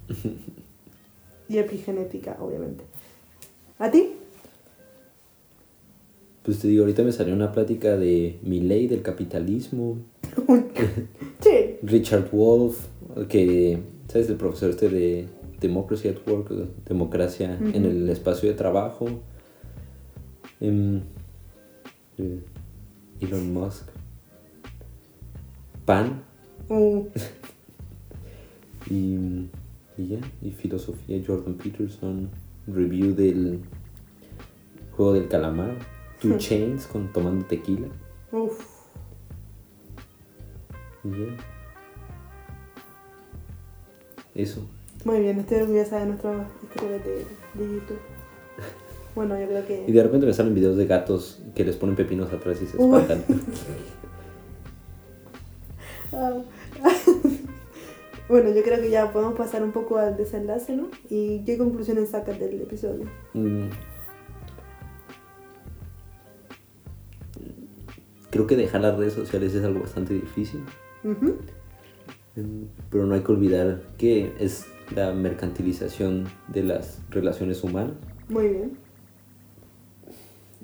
y 1.49 1.59
epigenética, 1.59 2.37
obviamente. 2.41 2.85
¿A 3.79 3.91
ti? 3.91 4.17
Pues 6.49 6.61
te 6.61 6.69
digo, 6.69 6.85
ahorita 6.85 7.03
me 7.03 7.13
salió 7.13 7.35
una 7.35 7.53
plática 7.53 7.99
de 7.99 8.39
Milley, 8.43 8.87
del 8.87 9.03
capitalismo, 9.03 9.99
Sí. 11.43 11.77
Richard 11.83 12.31
Wolff, 12.33 12.87
que, 13.29 13.79
¿sabes? 14.11 14.31
El 14.31 14.37
profesor 14.37 14.71
este 14.71 14.89
de 14.89 15.29
Democracy 15.61 16.09
at 16.09 16.27
Work, 16.27 16.51
democracia 16.87 17.59
en 17.61 17.85
el 17.85 18.09
espacio 18.09 18.49
de 18.49 18.55
trabajo. 18.55 19.05
Em, 20.59 21.03
eh, 22.17 22.41
Elon 23.21 23.53
Musk. 23.53 23.87
Pan 25.85 26.23
Uh, 26.71 27.09
y, 28.91 29.19
y 29.99 30.07
ya, 30.09 30.21
y 30.41 30.53
filosofía 30.53 31.23
Jordan 31.27 31.57
Peterson, 31.57 32.31
review 32.67 33.15
del 33.15 33.61
juego 34.93 35.13
del 35.13 35.29
calamar, 35.29 35.98
Two 36.21 36.37
Chains 36.39 36.87
con 36.87 37.13
tomando 37.13 37.45
tequila. 37.47 37.89
uf. 38.33 38.61
Y 41.05 41.11
ya. 41.11 41.37
Eso. 44.35 44.67
Muy 45.05 45.21
bien, 45.21 45.39
estoy 45.41 45.59
orgullosa 45.59 46.01
de 46.01 46.07
nuestros 46.07 46.47
historias 46.63 47.05
de, 47.05 47.15
de 47.15 47.75
YouTube. 47.75 47.99
Bueno, 49.15 49.37
yo 49.41 49.47
creo 49.49 49.63
Y 49.63 49.87
que. 49.87 49.93
de 49.93 50.03
repente 50.05 50.27
me 50.27 50.33
salen 50.33 50.55
videos 50.55 50.77
de 50.77 50.87
gatos 50.87 51.41
que 51.57 51.65
les 51.65 51.75
ponen 51.75 51.97
pepinos 51.97 52.33
atrás 52.33 52.61
y 52.63 52.67
se 52.67 52.77
espantan. 52.77 53.25
Ah. 56.13 56.33
bueno, 58.29 58.51
yo 58.55 58.63
creo 58.63 58.81
que 58.81 58.89
ya 58.91 59.13
podemos 59.13 59.35
pasar 59.37 59.63
un 59.63 59.73
poco 59.73 59.99
al 59.99 60.17
desenlace, 60.17 60.75
¿no? 60.75 60.89
¿Y 61.11 61.41
qué 61.45 61.59
conclusiones 61.59 62.11
sacas 62.11 62.39
del 62.41 62.63
episodio? 62.63 63.05
Mm. 63.35 63.67
Creo 68.39 68.47
que 68.47 68.55
dejar 68.55 68.83
las 68.83 68.97
redes 68.97 69.15
sociales 69.15 69.53
es 69.53 69.65
algo 69.65 69.81
bastante 69.81 70.15
difícil. 70.15 70.61
Mm, 71.03 72.67
Pero 72.89 73.05
no 73.05 73.17
hay 73.17 73.23
que 73.23 73.33
olvidar 73.33 73.83
que 73.99 74.33
es 74.39 74.67
la 74.95 75.13
mercantilización 75.13 76.29
de 76.47 76.63
las 76.63 77.01
relaciones 77.11 77.65
humanas. 77.65 77.97
Muy 78.29 78.47
bien. 78.47 78.79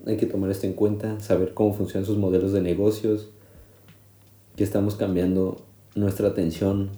Hay 0.06 0.16
que 0.16 0.26
tomar 0.26 0.50
esto 0.50 0.68
en 0.68 0.74
cuenta, 0.74 1.18
saber 1.18 1.52
cómo 1.52 1.74
funcionan 1.74 2.06
sus 2.06 2.16
modelos 2.16 2.52
de 2.52 2.62
negocios, 2.62 3.32
que 4.54 4.62
estamos 4.62 4.94
cambiando 4.94 5.66
nuestra 5.96 6.28
atención 6.28 6.90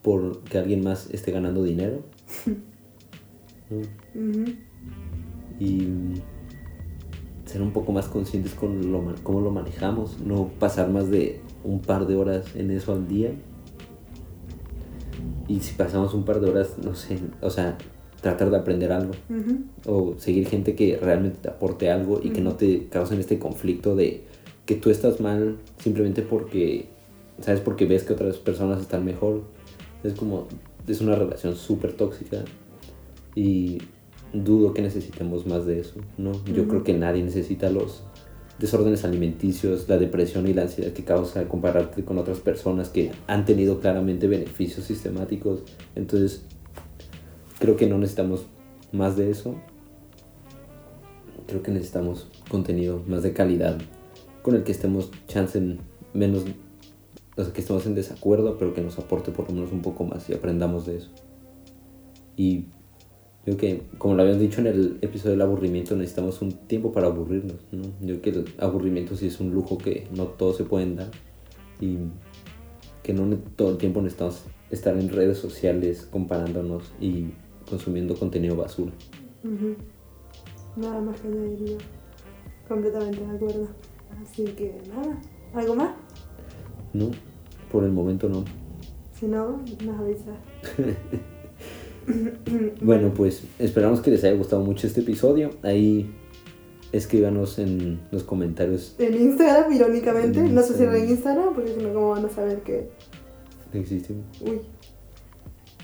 por 0.00 0.44
que 0.44 0.56
alguien 0.56 0.82
más 0.82 1.10
esté 1.10 1.30
ganando 1.30 1.62
dinero. 1.62 1.98
Y 5.60 5.88
ser 7.52 7.62
un 7.62 7.72
poco 7.72 7.92
más 7.92 8.06
conscientes 8.06 8.54
con 8.54 8.90
lo, 8.90 9.14
cómo 9.22 9.40
lo 9.40 9.50
manejamos, 9.50 10.18
no 10.20 10.48
pasar 10.58 10.90
más 10.90 11.10
de 11.10 11.40
un 11.64 11.80
par 11.80 12.06
de 12.06 12.16
horas 12.16 12.56
en 12.56 12.70
eso 12.70 12.92
al 12.92 13.06
día. 13.06 13.32
Y 15.48 15.60
si 15.60 15.74
pasamos 15.74 16.14
un 16.14 16.24
par 16.24 16.40
de 16.40 16.50
horas, 16.50 16.76
no 16.82 16.94
sé, 16.94 17.18
o 17.42 17.50
sea, 17.50 17.76
tratar 18.22 18.50
de 18.50 18.56
aprender 18.56 18.90
algo. 18.90 19.12
O 19.84 20.14
seguir 20.16 20.48
gente 20.48 20.74
que 20.74 20.96
realmente 20.96 21.40
te 21.42 21.48
aporte 21.48 21.90
algo 21.90 22.20
y 22.22 22.30
que 22.30 22.40
no 22.40 22.54
te 22.54 22.86
causen 22.88 23.20
este 23.20 23.38
conflicto 23.38 23.94
de 23.94 24.24
que 24.64 24.76
tú 24.76 24.88
estás 24.88 25.20
mal 25.20 25.58
simplemente 25.78 26.22
porque, 26.22 26.86
¿sabes? 27.40 27.60
Porque 27.60 27.84
ves 27.84 28.04
que 28.04 28.14
otras 28.14 28.38
personas 28.38 28.80
están 28.80 29.04
mejor. 29.04 29.42
Es 30.02 30.14
como, 30.14 30.46
es 30.88 31.00
una 31.02 31.16
relación 31.16 31.54
súper 31.54 31.92
tóxica 31.92 32.44
y 33.34 33.78
dudo 34.32 34.72
que 34.72 34.82
necesitemos 34.82 35.46
más 35.46 35.66
de 35.66 35.80
eso, 35.80 35.94
¿no? 36.18 36.32
Yo 36.46 36.62
Ujú. 36.62 36.68
creo 36.68 36.84
que 36.84 36.94
nadie 36.94 37.22
necesita 37.22 37.70
los 37.70 38.02
desórdenes 38.58 39.04
alimenticios, 39.04 39.88
la 39.88 39.98
depresión 39.98 40.46
y 40.46 40.54
la 40.54 40.62
ansiedad 40.62 40.92
que 40.92 41.04
causa 41.04 41.48
compararte 41.48 42.04
con 42.04 42.18
otras 42.18 42.38
personas 42.38 42.88
que 42.88 43.10
han 43.26 43.44
tenido 43.44 43.80
claramente 43.80 44.28
beneficios 44.28 44.86
sistemáticos. 44.86 45.62
Entonces, 45.96 46.44
creo 47.58 47.76
que 47.76 47.86
no 47.86 47.98
necesitamos 47.98 48.46
más 48.92 49.16
de 49.16 49.30
eso. 49.30 49.56
Creo 51.46 51.62
que 51.62 51.72
necesitamos 51.72 52.28
contenido 52.48 53.02
más 53.06 53.22
de 53.22 53.32
calidad 53.32 53.78
con 54.42 54.54
el 54.54 54.64
que 54.64 54.72
estemos 54.72 55.10
chance 55.28 55.58
en 55.58 55.80
menos, 56.14 56.44
o 57.36 57.44
sea, 57.44 57.52
que 57.52 57.60
estemos 57.60 57.86
en 57.86 57.94
desacuerdo, 57.94 58.58
pero 58.58 58.74
que 58.74 58.80
nos 58.80 58.98
aporte 58.98 59.32
por 59.32 59.48
lo 59.48 59.54
menos 59.54 59.72
un 59.72 59.82
poco 59.82 60.04
más 60.04 60.28
y 60.30 60.34
aprendamos 60.34 60.86
de 60.86 60.98
eso. 60.98 61.10
Y 62.36 62.66
yo 63.44 63.56
que, 63.56 63.82
como 63.98 64.14
lo 64.14 64.22
habías 64.22 64.38
dicho 64.38 64.60
en 64.60 64.68
el 64.68 64.98
episodio 65.00 65.32
del 65.32 65.42
aburrimiento, 65.42 65.96
necesitamos 65.96 66.40
un 66.42 66.52
tiempo 66.52 66.92
para 66.92 67.08
aburrirnos, 67.08 67.56
¿no? 67.72 67.82
Yo 68.00 68.20
creo 68.20 68.22
que 68.22 68.30
el 68.30 68.54
aburrimiento 68.58 69.16
sí 69.16 69.26
es 69.26 69.40
un 69.40 69.50
lujo 69.50 69.78
que 69.78 70.06
no 70.14 70.26
todos 70.26 70.56
se 70.56 70.64
pueden 70.64 70.94
dar 70.94 71.10
y 71.80 71.98
que 73.02 73.12
no 73.12 73.36
todo 73.56 73.72
el 73.72 73.78
tiempo 73.78 74.00
necesitamos 74.00 74.44
estar 74.70 74.96
en 74.96 75.08
redes 75.08 75.38
sociales 75.38 76.06
comparándonos 76.10 76.92
y 77.00 77.30
consumiendo 77.68 78.14
contenido 78.14 78.54
basura. 78.54 78.92
Nada 80.76 81.00
más 81.00 81.20
que 81.20 81.28
añadir 81.28 81.70
yo. 81.70 81.78
Completamente 82.68 83.20
de 83.24 83.36
acuerdo. 83.36 83.68
Así 84.22 84.44
que 84.44 84.80
nada. 84.88 85.20
¿Algo 85.52 85.74
más? 85.74 85.94
No, 86.92 87.10
por 87.72 87.82
el 87.82 87.90
momento 87.90 88.28
no. 88.28 88.44
Si 89.12 89.26
no, 89.26 89.60
nos 89.84 89.98
avisas. 89.98 90.36
Bueno, 92.80 93.12
pues 93.14 93.44
esperamos 93.58 94.00
que 94.00 94.10
les 94.10 94.24
haya 94.24 94.36
gustado 94.36 94.62
mucho 94.62 94.86
este 94.86 95.00
episodio. 95.00 95.50
Ahí 95.62 96.10
escríbanos 96.92 97.58
en 97.58 98.00
los 98.10 98.22
comentarios. 98.22 98.94
En 98.98 99.14
Instagram, 99.14 99.72
irónicamente. 99.72 100.40
En 100.40 100.54
No 100.54 100.62
sé 100.62 100.76
si 100.76 100.82
era 100.82 100.96
en 100.96 101.10
Instagram. 101.10 101.54
Porque 101.54 101.74
si 101.74 101.80
no, 101.80 101.92
¿cómo 101.94 102.10
van 102.10 102.24
a 102.26 102.28
saber 102.28 102.62
que. 102.62 102.90
¿No 103.72 103.80
existe? 103.80 104.14
Uy, 104.40 104.60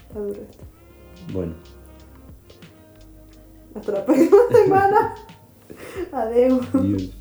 está 0.09 0.19
duro 0.21 0.41
esto. 0.49 0.65
Bueno, 1.33 1.55
Hasta 3.75 3.93
la 3.93 4.05
próxima 4.05 4.37
semana. 4.53 5.15
Adiós. 6.13 6.61
adiós. 6.73 7.18